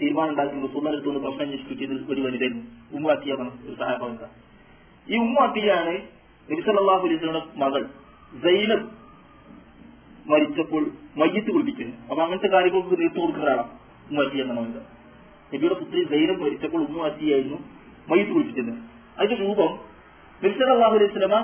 തീരുമാനം 0.00 0.30
ഉണ്ടാക്കി 0.32 0.66
റസൂലിനടുത്ത് 0.66 1.08
നിന്ന് 1.08 1.22
പ്രശ്നം 1.24 1.44
അന്വേഷിക്കുന്നത് 1.46 2.10
ഒരു 2.14 2.20
വനിതയായിരുന്നു 2.26 2.64
ഉമ്മാക്കിയ 2.96 3.34
ഒരു 3.68 3.76
സഹാബ 3.82 4.02
ഈ 5.12 5.14
ഉമ്മാറ്റിയാണ് 5.26 5.94
നബിസല്ലാഹു 6.48 7.04
അലൈഹിയുടെ 7.06 7.42
മകൾ 7.62 7.82
സൈനബ് 8.44 8.86
മരിച്ചപ്പോൾ 10.30 10.82
മയ്യത്ത് 11.20 11.50
കുളിപ്പിക്കുന്നു. 11.54 11.94
അപ്പൊ 12.10 12.20
അങ്ങനത്തെ 12.24 12.48
കാര്യങ്ങൾക്ക് 12.54 12.96
തീർത്തു 13.00 13.18
കൊടുക്കുന്നതാണ് 13.22 13.64
ഉമ്മാറ്റി 14.10 14.36
എന്ന 14.44 14.52
മകൻ 14.58 14.72
നബിയുടെ 15.52 15.76
പുത്രി 15.80 16.02
സൈനബ് 16.12 16.42
മരിച്ചപ്പോൾ 16.44 16.82
ഉമ്മാറ്റിയായിരുന്നു 16.88 17.58
മയ്യത്ത് 18.10 18.32
കുളിപ്പിച്ചത്. 18.36 18.72
അതിന്റെ 19.18 19.36
രൂപം 19.44 19.72
നബിസല്ലാഹു 20.42 20.94
അലൈഹി 20.98 21.12
സ്വലമ 21.16 21.36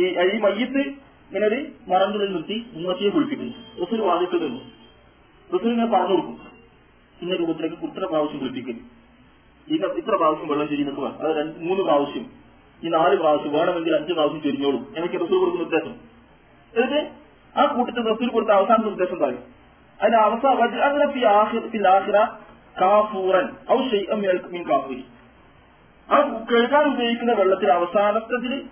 ഈ 0.00 0.04
ഈ 0.34 0.38
മയ്യത്ത് 0.46 0.82
ഇങ്ങനെ 1.28 1.46
ഒരു 1.50 1.60
മറന്നുള്ളിൽ 1.90 2.30
നിർത്തി 2.34 2.56
ഉമ്മത്തിയെ 2.76 3.10
കുളിപ്പിക്കുന്നു. 3.14 3.54
റസൂൽ 3.80 4.00
വാദിച്ചു 4.10 4.36
നിന്നു 4.44 4.60
റസൂൽ 5.50 5.70
ഇങ്ങനെ 5.74 5.90
പറഞ്ഞു 5.94 6.14
കൊടുക്കും. 6.18 6.36
ഇന്ന 7.22 7.34
രൂപത്തിലേക്ക് 7.40 7.86
ഇത്ര 7.90 8.04
പ്രാവശ്യം 8.12 8.38
കുളിപ്പിക്കുന്നു 8.42 8.84
ഇന്ന 9.68 9.86
ഇത്ര 10.02 10.14
പ്രാവശ്യം 10.20 10.48
വെള്ളം 10.52 10.66
ചൊരിയുന്നത് 10.72 11.00
അത് 11.22 11.40
മൂന്ന് 11.66 11.82
പ്രാവശ്യം 11.88 12.26
ഈ 12.84 12.88
നാല് 12.88 13.16
പ്രാവശ്യം 13.16 13.52
വേണമെങ്കിൽ 13.52 13.96
അഞ്ച് 13.96 14.12
പ്രാവശ്യം 14.12 14.42
ചൊരിഞ്ഞോളും 14.42 14.92
എനിക്ക് 14.96 15.14
റസൂൽ 15.14 15.38
കൊടുക്കുന്ന 15.38 15.62
നിർദ്ദേശം 15.62 16.00
എന്നിട്ട് 16.74 17.10
ആ 17.58 17.74
കൂട്ടത്തിൽ 17.74 18.08
റസൂൽ 18.08 18.28
കൊടുത്ത 18.28 18.50
അവസാന 18.50 18.84
നിർദ്ദേശം 18.84 19.18
പറയും. 19.18 19.42
അതിന്റെ 20.00 20.18
അവസാന 20.18 20.54
കാഫൂറൻ. 22.80 23.48
ഔ 23.70 23.76
കാഫൂരി. 24.70 25.04
ആ 26.10 26.44
കഴുകാൻ 26.52 26.94
ഉപയോഗിക്കുന്ന 26.94 27.32
വെള്ളത്തിൽ 27.32 27.72
അവസാനത്തതിൽ 27.72 28.66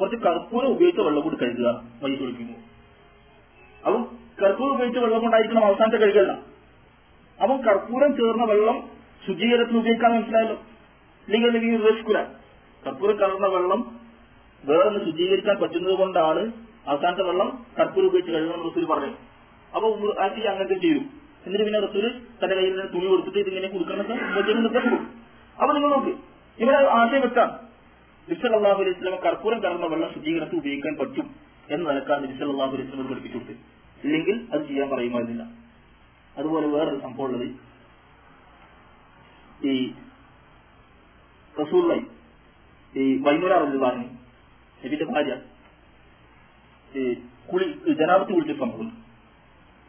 കുറച്ച് 0.00 0.16
കർപ്പൂരം 0.16 0.66
ഉപയോഗിച്ച 0.66 1.00
വെള്ളം 1.00 1.22
കൂടി 1.22 1.36
കഴുകുക 1.36 1.82
മൈസ് 2.02 2.20
കുളിക്കുമ്പോൾ 2.20 2.60
അപ്പം 3.86 4.18
കർപ്പൂരം 4.42 4.74
ഉപയോഗിച്ച 4.74 4.98
വെള്ളം 4.98 5.20
കൊണ്ടായിരിക്കണം 5.20 5.64
അവസാനത്തെ 5.64 5.96
കഴുകല്ല 5.96 6.38
അപ്പം 7.42 7.62
കർപ്പൂരം 7.62 8.16
ചേർന്ന 8.16 8.44
വെള്ളം 8.44 8.90
ശുചീകരണത്തിന് 9.26 9.78
ഉപയോഗിക്കാൻ 9.78 10.16
മനസ്സിലായല്ലോ. 10.16 10.54
അല്ലെങ്കിൽ 10.54 11.76
ഉപേക്ഷിക്കൂല 11.76 12.16
കർപ്പൂരം 12.86 13.16
കലർന്ന 13.20 13.48
വെള്ളം 13.56 13.80
വേറൊന്ന് 14.64 15.00
ശുചീകരിക്കാൻ 15.06 15.56
പറ്റുന്നത് 15.62 15.94
കൊണ്ടാണ് 16.02 16.42
അവസാനത്തെ 16.90 17.24
വെള്ളം 17.28 17.48
കർപ്പൂർ 17.78 18.04
ഉപയോഗിച്ച് 18.08 18.32
കഴുകണം 18.34 18.62
റസൂൽ 18.68 18.84
പറഞ്ഞു. 18.92 19.12
അപ്പൊ 19.72 19.86
ആക്കി 20.24 20.42
അങ്ങനത്തെ 20.52 20.76
ചെയ്യും 20.84 21.04
എന്നിട്ട് 21.46 21.64
പിന്നെ 21.66 21.80
റസൂൽ 21.86 22.04
തന്റെ 22.40 22.54
കയ്യിൽ 22.58 22.72
നിന്ന് 22.74 22.86
തുണി 22.94 23.06
കൊടുത്തിട്ട് 23.10 23.38
ഇതിങ്ങനെ 23.42 23.68
കൊടുക്കണമെന്ന് 23.74 24.16
നിർദ്ദേശം 24.64 24.90
കൊടുക്കും 24.90 25.02
അപ്പൊ 25.58 25.70
നിങ്ങൾ 25.76 25.90
നോക്ക് 25.96 26.12
ഇവിടെ 26.58 26.78
ആശയം 26.98 27.22
വെക്കാം 27.26 27.50
അള്ളാഹു 28.58 28.80
അലൈഹി 28.82 28.96
സ്വലം 29.00 29.20
കർപ്പൂരം 29.26 29.58
കലർന്ന 29.64 29.88
വെള്ളം 29.92 30.08
ശുചീകരണത്തിൽ 30.14 30.58
ഉപയോഗിക്കാൻ 30.62 30.94
പറ്റും 31.00 31.26
എന്ന് 31.68 31.84
നിലക്കാണ് 31.90 32.32
അള്ളാഹു 32.48 32.72
അലൈഹി 32.74 32.88
സ്വലം 32.90 33.08
പഠിപ്പിച്ചു 33.10 33.54
ഇല്ലെങ്കിൽ 33.98 34.36
അത് 34.52 34.62
ചെയ്യാൻ 34.68 34.88
പറയുമായിരുന്നില്ല. 34.94 35.44
അതുപോലെ 36.36 36.66
വേറൊരു 36.74 37.00
സംഭവം 37.04 37.26
ഉള്ളത് 37.28 37.46
ഈ 39.70 39.74
റസൂള്ളി 41.54 41.98
വൈകുന്നേരം 42.96 43.56
അറിഞ്ഞതാണ് 43.56 44.04
നബിന്റെ 44.84 45.04
ഭാര്യ. 45.04 45.36
കുളി 47.52 47.64
ജനാപത്ത് 47.88 48.32
കുളിച്ച 48.32 48.60
സംഭവം. 48.60 48.92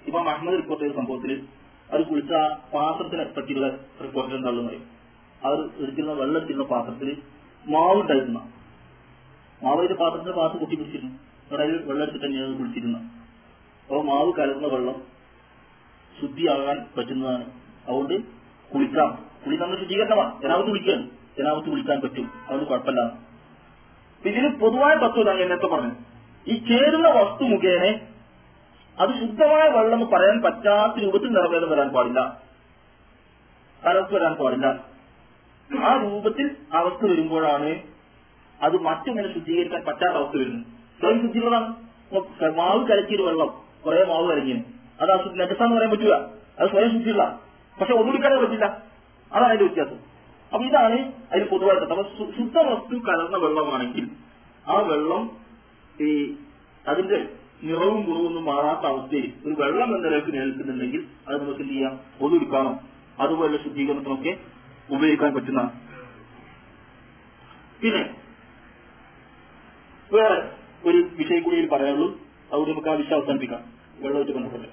ഇപ്പൊ 0.05 0.19
അഹമ്മദ് 0.19 0.57
റിപ്പോർട്ട് 0.57 0.85
ചെയ്ത 0.85 0.95
സംഭവത്തിൽ 0.95 1.43
അത് 1.91 2.07
കുളിച്ച 2.07 2.33
ആ 2.33 2.47
പാത്രത്തിനെ 2.73 3.23
പറ്റിയുള്ള 3.23 3.67
റിപ്പോർട്ട് 4.03 4.35
എന്താണെന്ന് 4.35 4.67
പറയും. 4.67 4.85
അവർ 5.43 5.69
എടുത്തിരുന്ന 5.77 6.13
വെള്ളം 6.13 6.67
പാത്രത്തിൽ 6.67 7.17
മാവ് 7.67 8.01
ഉണ്ടായിരുന്ന. 8.01 8.51
മാവിന്റെ 9.63 9.93
പാത്രത്തിന്റെ 9.93 10.31
പാത്രം 10.31 10.59
കുട്ടി 10.59 10.75
പിടിച്ചിരുന്നു. 10.75 11.13
അതിൽ 11.55 11.77
വെള്ളം 11.77 12.01
എടുത്തിട്ട് 12.01 12.25
തന്നെയാണ് 12.25 12.57
കുളിച്ചിരുന്നത്. 12.57 13.01
അപ്പോൾ 13.01 14.03
മാവ് 14.03 14.33
കലർന്ന 14.33 14.67
വെള്ളം 14.67 15.01
ശുദ്ധിയാകാൻ 16.21 16.85
പറ്റുന്നതാണ്. 16.97 17.45
അതുകൊണ്ട് 17.87 18.13
കുളിക്കാം. 18.73 19.25
കുളി 19.45 19.55
നമ്മൾ 19.55 19.79
ശുചീകരണമാണ് 19.79 20.41
ജനാപത്ത് 20.41 20.69
കുളിക്കുകയാണ്. 20.69 21.16
ജനാപത്ത് 21.37 21.69
വിളിക്കാൻ 21.69 22.01
പറ്റും. 22.01 22.25
അതുകൊണ്ട് 22.25 22.69
കുഴപ്പമില്ല. 22.69 23.01
ഇതിന് 24.25 24.55
പൊതുവായ 24.55 24.95
തത്വം 24.95 25.25
ഞാൻ 25.25 25.37
നേരത്തെ 25.37 25.67
പറഞ്ഞു 25.67 25.91
ഈ 26.47 26.55
ചേരുന്ന 26.55 27.09
വസ്തു 27.09 27.43
മുഖേന 27.43 27.99
അത് 28.99 29.09
ശുദ്ധമായ 29.09 29.69
വെള്ളം 29.69 29.93
എന്ന് 29.93 30.05
പറയാൻ 30.05 30.41
പറ്റാത്ത 30.41 31.03
രൂപത്തിൽ 31.03 31.27
നിറവേദം 31.27 31.69
വരാൻ 31.69 31.89
പാടില്ല. 31.89 32.41
കലർത്ത് 33.85 34.15
വരാൻ 34.15 34.33
പാടില്ല. 34.33 34.67
ആ 35.85 36.01
രൂപത്തിൽ 36.03 36.55
അവസ്ഥ 36.73 37.05
വരുമ്പോഴാണ് 37.05 37.81
അത് 38.61 38.77
മറ്റൊന്നിനെ 38.77 39.33
ശുദ്ധീകരിക്കാൻ 39.33 39.81
പറ്റാത്ത 39.81 40.13
അവസ്ഥ 40.13 40.37
വരുന്നത്. 40.37 40.65
സ്വയം 40.99 41.21
ശുദ്ധിയുള്ളതാണ് 41.21 41.75
മാവ് 42.55 42.87
കലക്കിയൊരു 42.87 43.23
വെള്ളം 43.23 43.61
കുറെ 43.85 44.05
മാവ് 44.05 44.29
കലങ്ങിയത് 44.31 44.77
അത് 45.01 45.11
അസുഖം 45.11 45.37
നെഗസാന്ന് 45.37 45.75
പറയാൻ 45.75 45.91
പറ്റില്ല 45.91 46.13
അത് 46.59 46.69
സ്വയം 46.69 46.91
ശുദ്ധിയുള്ള 46.91 47.39
പക്ഷെ 47.79 47.93
ഒന്നുകൂടി 47.93 48.17
ഒന്നുകിക്കാനേ 48.17 48.41
പറ്റില്ല. 48.41 48.65
അതാണ് 49.31 49.45
അതിന്റെ 49.45 49.65
വ്യത്യാസം. 49.65 50.06
അപ്പൊ 50.53 50.65
ഇതാണ് 50.65 51.13
അതിന് 51.31 51.45
പൊതുവായിട്ട്. 51.45 51.85
അപ്പൊ 51.85 52.03
ശുദ്ധ 52.37 52.57
വസ്തു 52.57 52.95
കലർന്ന 52.95 53.37
വെള്ളമാണെങ്കിൽ 53.37 54.09
ആ 54.67 54.79
വെള്ളം 54.81 55.37
ഈ 56.01 56.35
അതിന്റെ 56.87 57.29
നിറവും 57.63 58.05
കുറവൊന്നും 58.05 58.45
മാറാത്ത 58.45 58.85
അവസ്ഥയിൽ 58.85 59.33
ഒരു 59.45 59.53
വെള്ളം 59.53 59.95
എന്ന 59.95 60.07
നിലയ്ക്ക് 60.07 60.33
നിലനിൽക്കുന്നുണ്ടെങ്കിൽ 60.33 61.07
അത് 61.27 61.41
നമുക്ക് 61.41 61.61
എന്ത് 61.61 61.73
ചെയ്യാം? 61.73 61.99
ഒതുക്കാനോ 62.21 62.79
അതുപോലെ 63.19 63.63
ശുദ്ധീകരണത്തിനൊക്കെ 63.63 64.37
ഉപയോഗിക്കാൻ 64.89 65.33
പറ്റുന്ന 65.33 65.61
പിന്നെ 67.81 68.15
വേറെ 70.13 70.51
ഒരു 70.85 70.97
വിഷയം 70.97 71.43
കൂടി 71.43 71.67
പറയാനുള്ളൂ. 71.67 72.19
അതുകൊണ്ട് 72.51 72.71
നമുക്ക് 72.71 72.89
ആ 72.89 72.93
വിഷയം 72.93 73.17
അവസാനിപ്പിക്കാം. 73.17 73.63
വെള്ളമായിട്ട് 73.99 74.31
ബന്ധപ്പെട്ട്. 74.31 74.67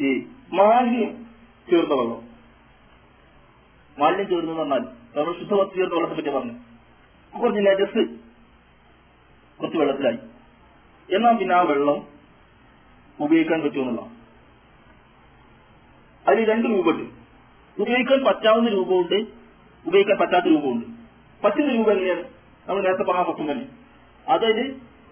ഈ 0.00 0.26
മാലിന്യം 0.52 1.26
ചേർന്ന 1.70 1.94
വെള്ളം. 1.94 2.33
മാലിന്യം 3.98 4.28
ചേർന്ന് 4.28 4.52
പറഞ്ഞാൽ 4.52 4.82
നമ്മൾ 5.16 5.32
ശുദ്ധവസ്തു 5.38 5.74
ചേർന്ന 5.76 5.94
വെള്ളത്തെ 5.94 6.16
പറ്റി 6.16 6.30
പറഞ്ഞു. 6.36 6.54
കുറഞ്ഞില്ല 7.40 7.70
ജസ് 7.80 8.02
കുറച്ച് 9.58 9.78
വെള്ളത്തിലായി. 9.78 10.18
എന്നാൽ 11.16 11.34
പിന്നെ 11.38 11.54
ആ 11.54 11.60
വെള്ളം 11.70 11.98
ഉപയോഗിക്കാൻ 13.20 13.60
പറ്റുമെന്നുള്ള 13.62 14.02
അതിൽ 16.26 16.44
രണ്ട് 16.50 16.66
രൂപമുണ്ട്. 16.66 17.04
ഉപയോഗിക്കാൻ 17.82 18.20
പറ്റാവുന്ന 18.24 18.68
രൂപമുണ്ട് 18.70 19.18
ഉപയോഗിക്കാൻ 19.88 20.18
പറ്റാത്ത 20.18 20.46
രൂപമുണ്ട്. 20.46 20.86
പറ്റുന്ന 21.44 21.72
രൂപം 21.72 21.92
എങ്ങനെയാണ്? 21.92 22.24
നമ്മൾ 22.68 22.82
നേരത്തെ 22.82 23.02
പറഞ്ഞ 23.02 23.22
പറ്റും 23.22 23.50
തന്നെ. 23.50 23.66
അതായത് 24.28 24.64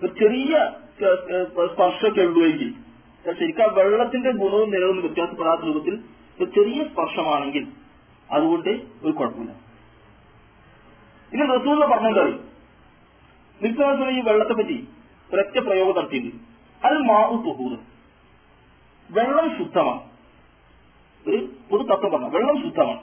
ഒരു 0.02 0.12
ചെറിയ 0.20 0.52
സ്പർശമൊക്കെ 1.72 2.22
ഉള്ളുവെങ്കിൽ 2.28 2.70
ശരിക്കും 3.40 3.62
ആ 3.62 3.72
വെള്ളത്തിന്റെ 3.76 4.30
ഗുണവും 4.42 4.70
നിലവും 4.70 5.00
വ്യത്യാസപ്പെടാത്ത 5.00 5.60
രൂപത്തിൽ 5.66 5.94
ഒരു 6.40 6.50
ചെറിയ 6.56 6.84
സ്പർശമാണെങ്കിൽ 6.92 7.64
അതുകൊണ്ട് 8.32 8.70
ഒരു 9.02 9.12
കുഴപ്പമില്ല. 9.12 9.52
ഇനി 11.32 11.46
റസൂല 11.56 11.86
പറഞ്ഞെന്തായി 11.86 12.32
നിസ്സാസം 13.62 14.10
ഈ 14.10 14.20
വെള്ളത്തെ 14.20 14.54
പറ്റി 14.54 14.88
ഒരൊറ്റ 15.32 15.58
പ്രയോഗം 15.58 15.96
നടത്തിയിട്ടുണ്ട്. 15.98 16.44
അത് 16.86 16.98
മാവു 16.98 17.36
തുഹൂറ്. 17.36 17.78
വെള്ളം 19.10 19.58
ശുദ്ധമാണ്. 19.58 20.00
ഒരു 21.26 21.48
പൊതു 21.70 21.82
തത്വം 21.82 22.12
പറഞ്ഞ 22.12 22.28
വെള്ളം 22.28 22.62
ശുദ്ധമാണ്. 22.62 23.00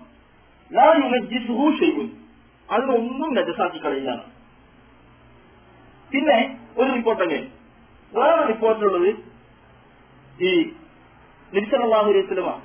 ലാ 0.73 0.93
യുനജ്ജിസുഹു 0.93 1.71
ചെയ്യും 1.79 2.25
അതിനൊന്നും 2.71 3.35
നജസാക്കി 3.35 3.79
കളയില്ലാണ് 3.79 4.23
പിന്നെ 6.11 6.59
ഒരു 6.77 6.91
റിപ്പോർട്ട് 6.91 7.23
അങ്ങനെ 7.23 7.47
വേറെ 8.13 8.45
റിപ്പോർട്ടിലുള്ളത് 8.45 9.09
ഈ 10.41 10.73
നിരിസലാഹുര്യത്തിലുമ 11.53 12.61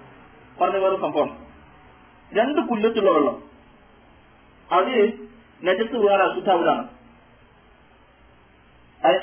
പറഞ്ഞ 0.58 0.76
വേറെ 0.76 0.96
സംഭവം 0.96 1.43
രണ്ട് 2.38 2.60
പുല്ലത്തുള്ള 2.68 3.10
വെള്ളം. 3.16 3.36
അത് 4.68 4.94
നജത്ത് 5.66 5.96
വേറെ 6.04 6.22
അശുദ്ധാവിലാണ്. 6.24 6.84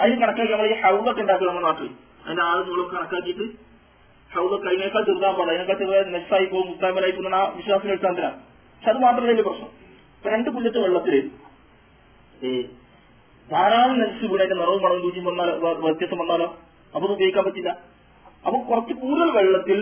അതിന് 0.02 0.18
കണക്കാക്കി 0.22 0.52
നമ്മൾ 0.52 0.68
ഈ 0.72 0.76
ഹൗദൊക്കെ 0.82 1.22
ഉണ്ടാക്കും 1.22 1.48
നമ്മുടെ 1.48 1.66
നാട്ടിൽ 1.68 1.90
അതിന്റെ 2.26 2.44
ആൾ 2.50 2.60
മൂലം 2.70 2.88
കണക്കാക്കിയിട്ട് 2.94 3.46
ഹൗദൊക്കെ 4.36 4.68
അതിനേക്കാൾ 4.72 5.04
ചെറുതാൻ 5.08 5.34
പാടില്ല. 5.38 5.62
അതിനേക്കാൾ 5.62 6.10
നെസ്സായി 6.16 6.46
പോകും 6.52 6.68
മുത്താമലായി 6.72 7.14
പോകുന്ന 7.16 7.40
ആ 7.42 7.46
വിശ്വാസത്തിന് 7.60 8.18
തരാം 8.18 8.36
പക്ഷെ 8.76 8.90
അത് 8.92 9.00
മാത്രമല്ല 9.06 9.42
പ്രശ്നം. 9.48 9.72
രണ്ട് 10.34 10.50
പുല്ലത്ത് 10.56 10.80
വെള്ളത്തിൽ 10.84 11.18
ധാരാളം 13.50 13.96
നെൽസ് 14.00 14.26
വീണ് 14.32 14.42
അതിന്റെ 14.44 14.58
നിറവും 14.62 14.82
മണവും 14.84 15.02
രുചിയും 15.06 15.26
വന്നാലോ 15.26 15.54
വ്യത്യസ്തം 15.54 15.84
വ്യത്യാസം 15.86 16.18
വന്നാലോ? 16.18 16.48
അപ്പൊ 16.94 17.06
ഉപയോഗിക്കാൻ 17.16 17.44
പറ്റില്ല. 17.46 17.72
അപ്പൊ 18.46 18.58
കുറച്ച് 18.70 18.94
കൂടുതൽ 19.02 19.30
വെള്ളത്തിൽ 19.38 19.80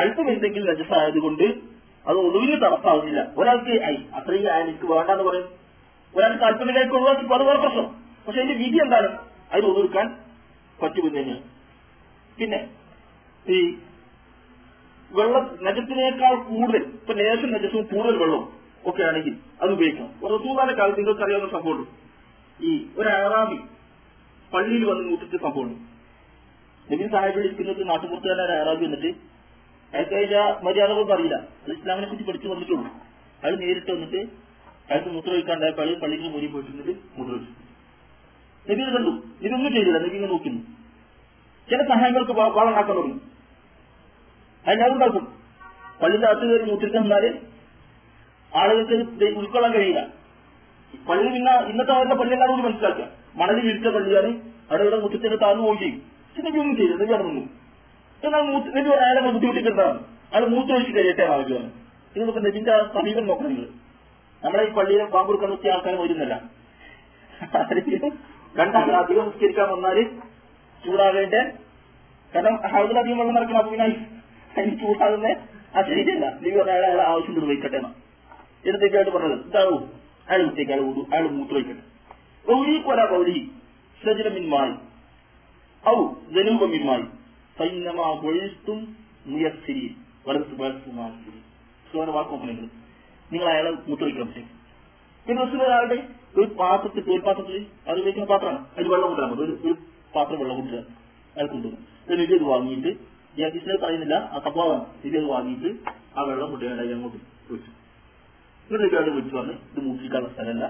അല്പം 0.00 0.26
എന്തെങ്കിലും 0.32 0.66
നജസായതുകൊണ്ട് 0.70 1.46
അത് 2.08 2.18
ഒതുവിന് 2.18 2.56
തടസ്സാവുന്നില്ല 2.62 3.20
ഒരാൾക്ക് 3.36 3.74
ഐ 3.84 3.96
അത്രയും 4.14 4.40
എനിക്ക് 4.40 4.62
എനിക്ക് 4.64 4.92
വേണ്ടാന്ന് 4.92 5.24
പറയും. 5.24 5.48
ഒരാൾക്ക് 6.16 6.40
താല്പര്യമായിട്ട് 6.42 6.94
ഒഴിവാക്കി 6.94 7.34
അത് 7.34 7.42
വേറെ 7.42 7.58
പ്രശ്നം. 7.58 7.86
പക്ഷെ 8.26 8.40
അതിന്റെ 8.40 8.54
വിധി 8.64 8.78
എന്താണ്? 8.82 9.08
അത് 9.52 9.64
ഒതുക്കാൻ 9.64 10.06
പറ്റുമെന്ന് 10.82 11.18
തന്നെയാണ് 11.20 11.42
പിന്നെ 12.38 12.60
ഈ 13.46 13.58
വെള്ള 15.10 15.36
നജത്തിനേക്കാൾ 15.62 16.34
കൂടുതൽ 16.48 16.82
ഇപ്പൊ 16.92 17.12
ലേശം 17.12 17.52
നജസും 17.52 17.82
കൂടുതൽ 17.82 18.16
വെള്ളവും 18.16 18.46
ഒക്കെ 18.86 19.02
ആണെങ്കിൽ 19.02 19.34
അത് 19.62 19.70
ഉപയോഗിക്കാം 19.70 20.08
റസൂദാന്റെ 20.32 20.74
കാലത്ത് 20.74 20.98
നിങ്ങൾക്ക് 20.98 21.22
അറിയാവുന്ന 21.22 21.50
സംഭവമുണ്ട്. 21.52 21.90
ഈ 22.60 22.86
ഒരു 22.96 23.08
അറാബി 23.08 23.58
പള്ളിയിൽ 24.52 24.84
വന്ന് 24.84 25.04
മൂട്ടിച്ച 25.08 25.36
സംഭവമുണ്ട്. 25.36 25.78
നബി 26.92 27.06
സാഹിബ് 27.12 27.38
ഇരിക്കുന്നത് 27.38 27.88
നാട്ടുപുറത്തുകാരൻ 27.88 28.60
അറാബി 28.62 28.84
വന്നിട്ട് 28.84 29.35
അയാൾക്ക് 29.94 30.14
അതിന്റെ 30.14 30.40
മര്യാദകളൊന്നും 30.62 31.14
അറിയില്ല 31.14 31.34
അത് 31.34 31.72
ഇസ്ലാമിനെ 31.72 32.06
കുറിച്ച് 32.06 32.26
പഠിച്ചു 32.28 32.48
വന്നിട്ടുള്ളൂ. 32.48 32.84
അയാൾ 33.42 33.56
നേരിട്ട് 33.56 33.92
വന്നിട്ട് 33.92 34.16
അയാൾക്ക് 34.90 35.08
മൂത്രമൊഴിക്കാണ്ടായപ്പോൾ 35.08 35.82
അയാൾ 35.82 35.98
പള്ളിക്ക് 35.98 36.24
മുന്നിൽ 36.24 36.50
പോയിട്ടുണ്ട് 36.50 36.82
മൂത്രമൊഴിച്ചു 37.16 37.52
നബി 38.66 38.82
ഇത് 38.82 38.92
കണ്ടു. 38.94 39.12
ഇതൊന്നും 39.46 39.72
ചെയ്തില്ല. 39.72 39.98
നബി 39.98 40.08
ഇങ്ങനെ 40.08 40.32
നോക്കുന്നു. 40.32 40.60
ചില 41.70 41.82
സഹായങ്ങൾക്ക് 41.82 42.32
വാളുണ്ടാക്കാൻ 42.32 42.96
തുടങ്ങി. 42.96 43.20
അതിനകത്തുണ്ടാക്കും 44.66 45.24
പള്ളിന്റെ 46.02 46.26
അകത്ത് 46.26 46.46
കയറി 46.46 46.70
മൂത്രിക്കാൻ 46.70 47.02
നിന്നാൽ 47.02 47.24
ആളുകൾക്ക് 48.54 49.24
ഉൾക്കൊള്ളാൻ 49.24 49.72
കഴിയില്ല. 49.72 50.00
പള്ളി 51.08 51.28
പിന്നെ 51.28 51.52
ഇന്നത്തെ 51.70 51.92
അവരുടെ 51.92 52.14
പള്ളിയെല്ലാം 52.14 52.50
കൂടി 52.50 52.62
മനസ്സിലാക്കുക 52.62 53.06
മണലിൽ 53.36 53.68
ഇരിച്ച 53.70 53.88
പള്ളിയാണ്. 53.88 54.30
അവിടെ 54.70 54.82
ഇവിടെ 54.82 54.98
മുറ്റത്തിന്റെ 54.98 55.36
താഴ്ന്നു 55.36 55.62
പോവുകയും 55.62 56.02
നബി 56.38 56.58
ഒന്നും 56.58 57.00
നബി 57.02 57.12
അവിടെ 57.12 57.65
എന്നാൽ 58.22 58.42
മൂത്ത് 58.50 58.68
ഒരു 58.80 58.90
അയാളെ 59.04 59.20
ബുദ്ധിമുട്ടിക്കുന്നതാണ്. 59.26 59.98
അയാൾ 60.32 60.44
മൂത്രമൊഴിച്ച് 60.54 60.92
കഴിയട്ടെ 60.98 61.24
ആവശ്യമാണ് 61.34 61.68
ഇത് 62.14 62.22
നമുക്ക് 62.22 62.42
നബിന്റെ 62.46 62.72
ആ 62.76 62.78
സമീപം 62.96 63.24
നോക്കണം 63.30 63.50
നിങ്ങൾ. 63.52 63.66
നമ്മളെ 64.42 64.62
ഈ 64.68 64.70
പള്ളിയിലെ 64.78 65.06
പാമ്പ് 65.14 65.30
കൊടുക്കാൻ 65.30 65.72
ആൾക്കാരും 65.74 66.00
വരുന്നില്ല. 66.04 66.34
രണ്ടാമത് 68.60 68.96
അധികം 69.02 69.24
നിസ്കരിക്കാൻ 69.28 69.66
വന്നാൽ 69.74 69.98
ചൂടാകേണ്ട? 70.84 71.36
കാരണം 72.32 72.54
ഹൗദിലധികം 72.72 73.18
വെള്ളം 73.20 73.34
നടക്കണം 73.38 73.58
അപ്പൊ 73.60 73.70
പിന്നെ 73.72 73.86
അതിന് 74.56 74.74
ചൂടാകുന്ന 74.82 75.26
ആ 75.76 75.82
ശരിയല്ല 75.88 76.26
നീ 76.42 76.48
പറഞ്ഞ 76.56 76.72
അയാളെ 76.74 76.86
അയാളെ 76.90 77.04
ആവശ്യം 77.12 77.34
നിർവഹിക്കട്ടെ 77.38 77.76
എന്നാ 77.80 77.90
എന്നിട്ടേക്കായിട്ട് 78.66 79.12
പറഞ്ഞത് 79.16 79.42
ഇതാവും 79.48 79.82
അയാൾ 80.28 80.40
മുത്തേക്ക് 80.48 80.72
അയാൾ 80.74 80.82
കൂടും 80.88 81.06
അയാൾ 81.12 81.24
മൂത്രമൊഴിക്കട്ടെ 81.38 81.84
ഗൗരി 82.44 82.74
കൊല 82.86 83.00
ഗൗരി 83.12 83.36
സജനമിന്മായി 84.00 84.74
ഔ 85.84 85.96
ജനൂപമിന്മായി 86.36 87.04
സൈന്യമാ 87.58 88.02
ഒഴിത്തും 88.02 88.96
മുയസ്സിരി 89.26 89.96
വലത്ത് 90.26 90.62
വലത്തുമാസിരി 90.62 91.40
സുഖം 91.92 92.12
വാക്ക് 92.12 92.30
നോക്കണെങ്കിൽ 92.30 92.68
നിങ്ങൾ 93.32 93.46
അയാളെ 93.48 93.70
മൂത്രമൊഴിക്കണം 93.70 94.26
പക്ഷേ 94.26 94.42
പിന്നെ 95.26 95.44
റസൂൽ 95.44 95.62
ഒരാളുടെ 95.62 96.08
ഒരു 96.36 96.46
പാത്രത്തിൽ 96.46 97.00
തോൽപാത്രത്തിൽ 97.00 97.66
അത് 97.86 97.96
ഉപയോഗിക്കുന്ന 97.98 98.28
പാത്രമാണ്. 98.28 98.66
അതിൽ 98.72 98.88
വെള്ളം 98.88 99.08
കൊണ്ടുവരാൻ 99.08 99.30
മതി 99.32 99.66
ഒരു 99.66 99.76
പാത്രം 100.14 100.38
വെള്ളം 100.38 100.56
കൊണ്ടുവരാൻ 100.56 100.86
അയാൾ 101.36 101.46
കൊണ്ടുവരും. 101.46 101.86
എന്നിട്ട് 102.10 102.32
ഇത് 102.32 102.42
വാങ്ങിയിട്ട് 102.42 102.90
ഹദീസിനെ 103.42 103.76
പറയുന്നില്ല. 103.76 104.14
ആ 104.14 104.38
കപ്പാവാണ്. 104.46 104.84
ഇത് 105.04 105.24
വാങ്ങിയിട്ട് 105.24 105.90
ആ 106.18 106.22
വെള്ളം 106.22 106.50
കൊണ്ടുവരാൻ 106.50 106.78
അതിൽ 106.78 106.92
അങ്ങോട്ട് 106.92 107.18
ചോദിച്ചു 107.48 107.70
എന്നിട്ട് 108.70 108.96
അയാൾ 108.96 109.10
വിളിച്ചു 109.10 109.36
പറഞ്ഞ് 109.36 109.52
ഇത് 109.52 109.80
മൂക്കിക്കാനുള്ള 109.80 110.32
സ്ഥലമല്ല. 110.32 110.66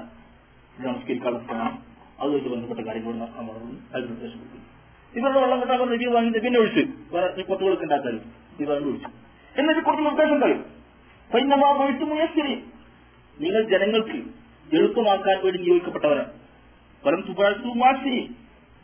നമസ്കരിക്കാനുള്ള 0.80 1.44
സ്ഥലമാണ്. 1.44 1.78
അതുമായിട്ട് 2.20 2.48
ബന്ധപ്പെട്ട 2.48 2.80
കാര്യങ്ങൾ 2.80 3.10
പറഞ്ഞു 3.10 3.76
അയാൾ 3.94 4.06
നിർദ്ദേശം 4.06 4.38
കൊടുക്കുന്നു. 4.38 4.75
ഇവരുടെ 5.16 5.40
വെള്ളം 5.40 5.60
കിട്ടാൻ 5.60 5.80
നബി 5.92 6.04
വാങ്ങി 6.04 6.38
പിന്നെ 6.38 6.60
ഒഴിച്ച് 6.60 6.82
വേറെ 7.12 7.42
കൊത്തുകളൊക്കെ 7.42 7.84
ഉണ്ടാക്കാനും 7.84 8.22
ഇത് 8.60 8.68
വാങ്ങി 8.70 8.88
ഒഴിച്ചു. 8.90 9.08
എന്നിട്ട് 9.56 9.80
കുറച്ച് 9.80 10.04
നിർദ്ദേശം 10.04 10.40
പറയും. 10.40 10.64
പൈനമാ 11.34 11.68
ഒഴിച്ചു 11.84 12.04
മുയസ്സിരി. 12.04 12.54
നിങ്ങൾ 13.40 13.62
ജനങ്ങൾക്ക് 13.62 14.18
എളുപ്പമാക്കാൻ 14.76 15.36
വേണ്ടി 15.44 15.58
നിയോഗിക്കപ്പെട്ടവരാണ്. 15.62 16.32
ഫലം 17.04 17.20
തുപാഴ്ത്തു 17.20 17.72
മാസിരി 17.84 18.20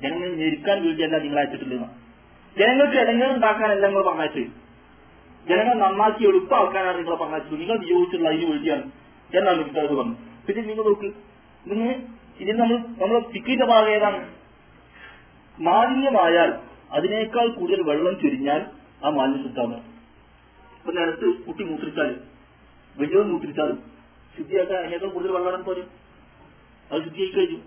ജനങ്ങൾ 0.02 0.28
ഞെരുക്കാൻ 0.34 0.84
വേണ്ടിയല്ല 0.84 1.18
നിങ്ങൾ 1.18 1.38
അയച്ചിട്ടില്ല 1.38 1.86
ജനങ്ങൾക്ക് 2.56 2.96
ഇടങ്ങൾ 2.96 3.28
ഉണ്ടാക്കാനല്ല 3.34 3.86
നിങ്ങൾ 3.86 4.02
പറഞ്ഞയച്ചത്. 4.02 4.50
ജനങ്ങൾ 5.48 5.74
നന്നാക്കി 5.74 6.24
എളുപ്പമാക്കാനാണ് 6.24 6.98
നിങ്ങൾ 6.98 7.14
പറഞ്ഞത് 7.14 7.52
നിങ്ങൾ 7.60 7.76
നിയോഗിച്ചുള്ള 7.78 8.28
അതിന് 8.28 8.50
വേണ്ടിയാണ്. 8.50 8.84
എന്നാണ് 9.30 9.64
കിട്ടാതെ 9.64 9.94
പറഞ്ഞു 9.94 10.16
പിന്നെ 10.46 10.62
നിങ്ങൾ 10.62 10.84
നോക്ക്. 10.84 11.08
നിങ്ങൾ 11.66 11.88
ഇതിന് 12.40 12.58
നമ്മൾ 12.58 12.78
നമ്മൾ 13.00 13.18
പിക്കിന്റെ 13.32 13.64
ഭാഗം 13.64 13.88
ഏതാണ്? 13.88 14.20
മാലിന്യമായാൽ 15.58 16.50
അതിനേക്കാൾ 16.90 17.48
കൂടുതൽ 17.48 17.82
വെള്ളം 17.82 18.14
ചുരിഞ്ഞാൽ 18.14 18.60
ആ 19.04 19.10
മാലിന്യം 19.10 19.42
ശുദ്ധമാണ് 19.42 19.84
ഇപ്പൊ 20.78 20.92
നേരത്ത് 20.92 21.26
കുട്ടി 21.46 21.64
മൂത്രിച്ചാലും 21.64 22.20
വലിയവൻ 22.96 23.30
മൂത്രിച്ചാലും 23.30 23.78
ശുദ്ധിയാക്കാൻ 24.36 24.78
അതിനേക്കാൾ 24.78 25.08
കൂടുതൽ 25.08 25.32
വെള്ളം 25.32 25.62
പോലും 25.64 25.86
അത് 26.90 27.02
ശുദ്ധിയായി 27.04 27.32
കഴിഞ്ഞു 27.32 27.60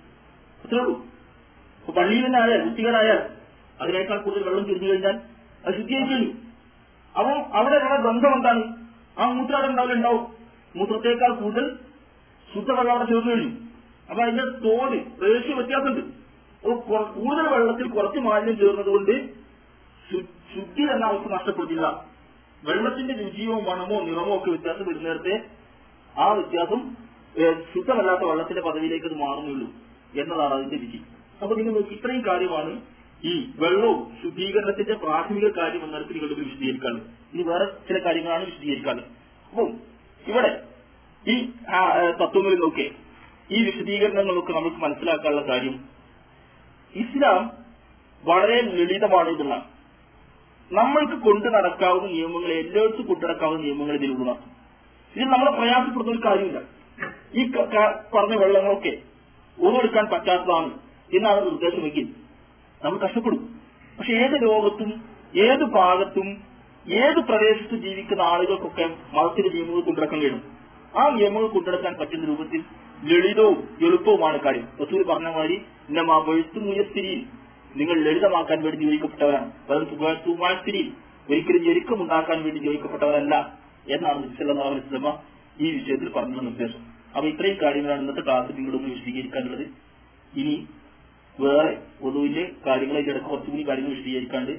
അത്രേ 0.64 0.80
ഉള്ളൂ. 0.80 0.96
ഇപ്പൊ 1.82 2.02
ആയാൽ 2.02 2.62
കുട്ടികളായാൽ 2.70 3.22
അതിനേക്കാൾ 3.80 4.18
കൂടുതൽ 4.18 4.44
വെള്ളം 4.44 4.66
ചുരിഞ്ഞു 4.66 4.90
കഴിഞ്ഞാൽ 4.92 5.16
അത് 5.66 5.76
ശുദ്ധിയായി 5.76 6.04
കഴിഞ്ഞു 6.04 6.32
അപ്പൊ 7.16 7.32
അവിടെ 7.52 7.76
ഉള്ള 7.76 7.98
ബന്ധം 7.98 8.34
എന്താണ്? 8.34 8.64
ആ 9.18 9.26
മൂത്രം 9.32 9.56
അവിടെ 9.56 9.68
ഉണ്ടാവില്ല 9.68 9.96
ഉണ്ടാവും. 9.96 10.24
മൂത്രത്തേക്കാൾ 10.76 11.32
കൂടുതൽ 11.32 11.78
ശുദ്ധവെള്ളം 12.50 12.92
അവിടെ 12.92 13.06
ചേർന്ന് 13.06 13.32
കഴിഞ്ഞു. 13.32 13.52
അപ്പൊ 14.10 14.24
അതിന്റെ 14.24 14.44
തോത് 14.44 14.98
റേഷ്യ 15.22 15.54
വ്യത്യാസമുണ്ട്. 15.54 16.02
കൂടുതൽ 16.66 17.46
വെള്ളത്തിൽ 17.54 17.88
കുറച്ച് 17.96 18.20
മാലിന്യം 18.26 18.58
ചേർന്നത് 18.62 18.90
കൊണ്ട് 18.90 19.14
ശുദ്ധി 20.50 20.84
എന്ന 20.94 21.04
അവസ്ഥ 21.06 21.28
നഷ്ടപ്പെട്ടില്ല 21.34 21.86
വെള്ളത്തിന്റെ 22.64 23.14
രുചിയോ 23.20 23.56
മണമോ 23.68 23.98
നിറമോ 24.08 24.34
ഒക്കെ 24.38 24.50
വ്യത്യാസം 24.54 24.86
വരുന്നേരത്തെ 24.90 25.36
ആ 26.16 26.28
വ്യത്യാസം 26.38 26.82
ശുദ്ധമല്ലാത്ത 27.72 28.24
വെള്ളത്തിന്റെ 28.30 28.64
പദവിയിലേക്ക് 28.68 29.08
അത് 29.10 29.18
മാറുന്നുള്ളൂ 29.22 29.68
എന്നതാണ് 30.14 30.54
അതിന്റെ 30.58 30.78
വിധി. 30.84 31.00
അപ്പൊ 31.42 31.54
നിങ്ങൾ 31.58 31.74
നോക്കി 31.74 31.94
ഇത്രയും 31.96 32.22
കാര്യമാണ് 32.28 32.72
ഈ 33.24 33.34
വെള്ളവും 33.62 34.00
ശുദ്ധീകരണത്തിന്റെ 34.22 34.96
പ്രാഥമിക 35.04 35.48
കാര്യം 35.58 35.82
എന്ന 35.86 35.96
നിങ്ങൾക്ക് 36.00 36.16
നിങ്ങൾ 36.18 36.44
വിശദീകരിക്കാനുള്ളത് 36.44 37.04
ഇനി 37.34 37.44
വേറെ 37.50 37.66
ചില 37.88 37.98
കാര്യങ്ങളാണ് 38.06 38.46
വിശദീകരിക്കാനുള്ളത് 38.46 39.10
അപ്പം 39.54 39.70
ഇവിടെ 40.26 40.52
ഈ 41.24 41.36
തത്വങ്ങളിലൊക്കെ 42.22 42.88
ഈ 43.50 43.60
വിശദീകരണങ്ങളൊക്കെ 43.68 44.54
നമുക്ക് 44.54 44.80
മനസ്സിലാക്കാനുള്ള 44.84 45.44
കാര്യം 45.52 45.76
ഇസ്ലാം 46.96 47.52
വളരെ 48.24 48.62
ലളിതമാണ് 48.62 49.30
ഇതുള്ള. 49.30 49.56
നമ്മൾക്ക് 50.72 51.16
കൊണ്ടു 51.24 51.50
നടക്കാവുന്ന 51.50 52.08
നിയമങ്ങൾ 52.12 52.52
എല്ലായിടത്തും 52.52 53.06
കൊണ്ടു 53.06 53.26
നടക്കാവുന്ന 53.26 53.64
നിയമങ്ങൾ 53.64 53.96
ഇതിലുള്ളതാണ് 53.96 54.46
ഇതിൽ 55.16 55.26
നമ്മളെ 55.26 55.52
പ്രയാസപ്പെടുന്ന 55.52 56.12
ഒരു 56.12 56.22
കാര്യമില്ല. 56.26 56.60
ഈ 57.40 57.42
പറഞ്ഞ 58.16 58.36
വെള്ളങ്ങളൊക്കെ 58.44 58.94
ഒന്നെടുക്കാൻ 59.58 60.06
പറ്റാത്തതാണ് 60.06 60.72
എന്നാണ് 61.14 61.46
നിർദ്ദേശമെങ്കിൽ 61.46 62.08
നമ്മൾ 62.86 62.98
കഷ്ടപ്പെടും. 63.00 63.42
പക്ഷെ 64.00 64.14
ഏത് 64.14 64.36
ലോകത്തും 64.44 64.92
ഏത് 65.36 65.64
ഭാഗത്തും 65.64 66.28
ഏത് 66.88 67.20
പ്രദേശത്ത് 67.28 67.76
ജീവിക്കുന്ന 67.76 68.22
ആളുകൾക്കൊക്കെ 68.22 68.86
മതത്തിന്റെ 69.14 69.50
നിയമങ്ങൾ 69.54 69.82
കൊണ്ടുനടക്കാൻ 69.82 70.20
കഴിയും 70.22 70.42
ആ 70.98 71.10
നിയമങ്ങൾ 71.10 71.48
കൊണ്ടുനടക്കാൻ 71.48 71.94
പറ്റുന്ന 72.00 72.26
രൂപത്തിൽ 72.26 72.62
ലളിതവും 73.04 73.58
എളുപ്പവുമാണ് 73.86 74.40
കാര്യം. 74.40 74.68
റസൂൽ 74.82 75.04
പറഞ്ഞ 75.04 75.30
മാതിരി 75.36 75.58
ഇന്നമാ 75.90 76.18
വെഴുത്തു 76.18 76.60
നിങ്ങൾ 77.80 77.98
ലളിതമാക്കാൻ 78.04 78.64
വേണ്ടി 78.64 78.78
നിയോഗിക്കപ്പെട്ടവരാണ് 78.82 79.52
തുമാസ്ഥിരിയിൽ 80.26 80.90
ഒരിക്കലും 81.30 81.62
ഞെരുക്കം 81.64 82.02
ഉണ്ടാക്കാൻ 82.02 82.44
വേണ്ടി 82.44 82.60
നിയോഗിക്കപ്പെട്ടവരല്ല 82.60 83.58
എന്നാണ് 83.90 84.24
നബിസല്ലാഹു 84.24 84.70
അലൈഹി 84.70 85.12
ഈ 85.66 85.72
വിഷയത്തിൽ 85.72 86.10
പറഞ്ഞ 86.10 86.42
നിർദ്ദേശം. 86.42 86.82
അപ്പൊ 87.16 87.28
ഇത്രയും 87.30 87.58
കാര്യങ്ങളാണ് 87.64 88.02
ഇന്നത്തെ 88.02 88.22
ക്ലാസ് 88.22 88.58
നിങ്ങളൊന്ന് 88.58 88.90
വിശദീകരിക്കാനുള്ളത്. 88.90 89.66
ഇനി 90.34 90.56
വേറെ 91.40 91.72
ഒതുവിന്റെ 92.02 92.44
കാര്യങ്ങൾ 92.68 92.96
അതിന്റെ 92.96 93.12
ഇടയ്ക്ക് 93.12 93.30
കുറച്ചുകൂടി 93.30 93.68
കാര്യങ്ങൾ 93.68 93.92
വിശദീകരിക്കാണ്ട് 93.96 94.52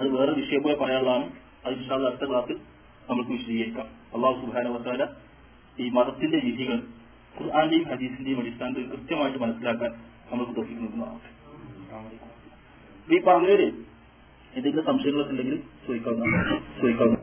അത് 0.00 0.08
വേറെ 0.08 0.32
വിഷയം 0.32 0.62
പോലെ 0.62 0.76
പറയാനുള്ളതാണ്. 0.76 1.26
അത് 1.64 1.74
ഇൻഷാൽ 1.74 2.06
അടുത്ത 2.06 2.24
ക്ലാസ്സിൽ 2.30 2.56
നമുക്ക് 3.10 3.30
വിശദീകരിക്കാം. 3.30 3.86
അള്ളാഹു 4.14 4.40
സുബാന 4.40 4.68
വസാല 4.68 5.02
ഈ 5.78 5.88
മതത്തിന്റെ 5.88 6.38
വിധികൾ 6.44 6.78
ഖുർആാന്റെയും 7.38 7.84
ഹദീസിന്റെയും 7.84 8.40
അടിസ്ഥാനത്തിൽ 8.40 8.86
കൃത്യമായിട്ട് 8.90 9.38
മനസ്സിലാക്കാൻ 9.38 9.92
നമുക്ക് 10.32 10.52
തോന്നിക്കുന്നതാണ് 10.56 11.20
ഈ 13.14 13.18
പറഞ്ഞവര് 13.20 13.66
എന്തെങ്കിലും 14.54 14.84
സംശയങ്ങളൊക്കെ 14.84 15.32
ഉണ്ടെങ്കിൽ 15.32 15.56
ചോദിക്കാവുന്നതാണ്. 15.86 16.54
ചോദിക്കാവുന്ന 16.80 17.16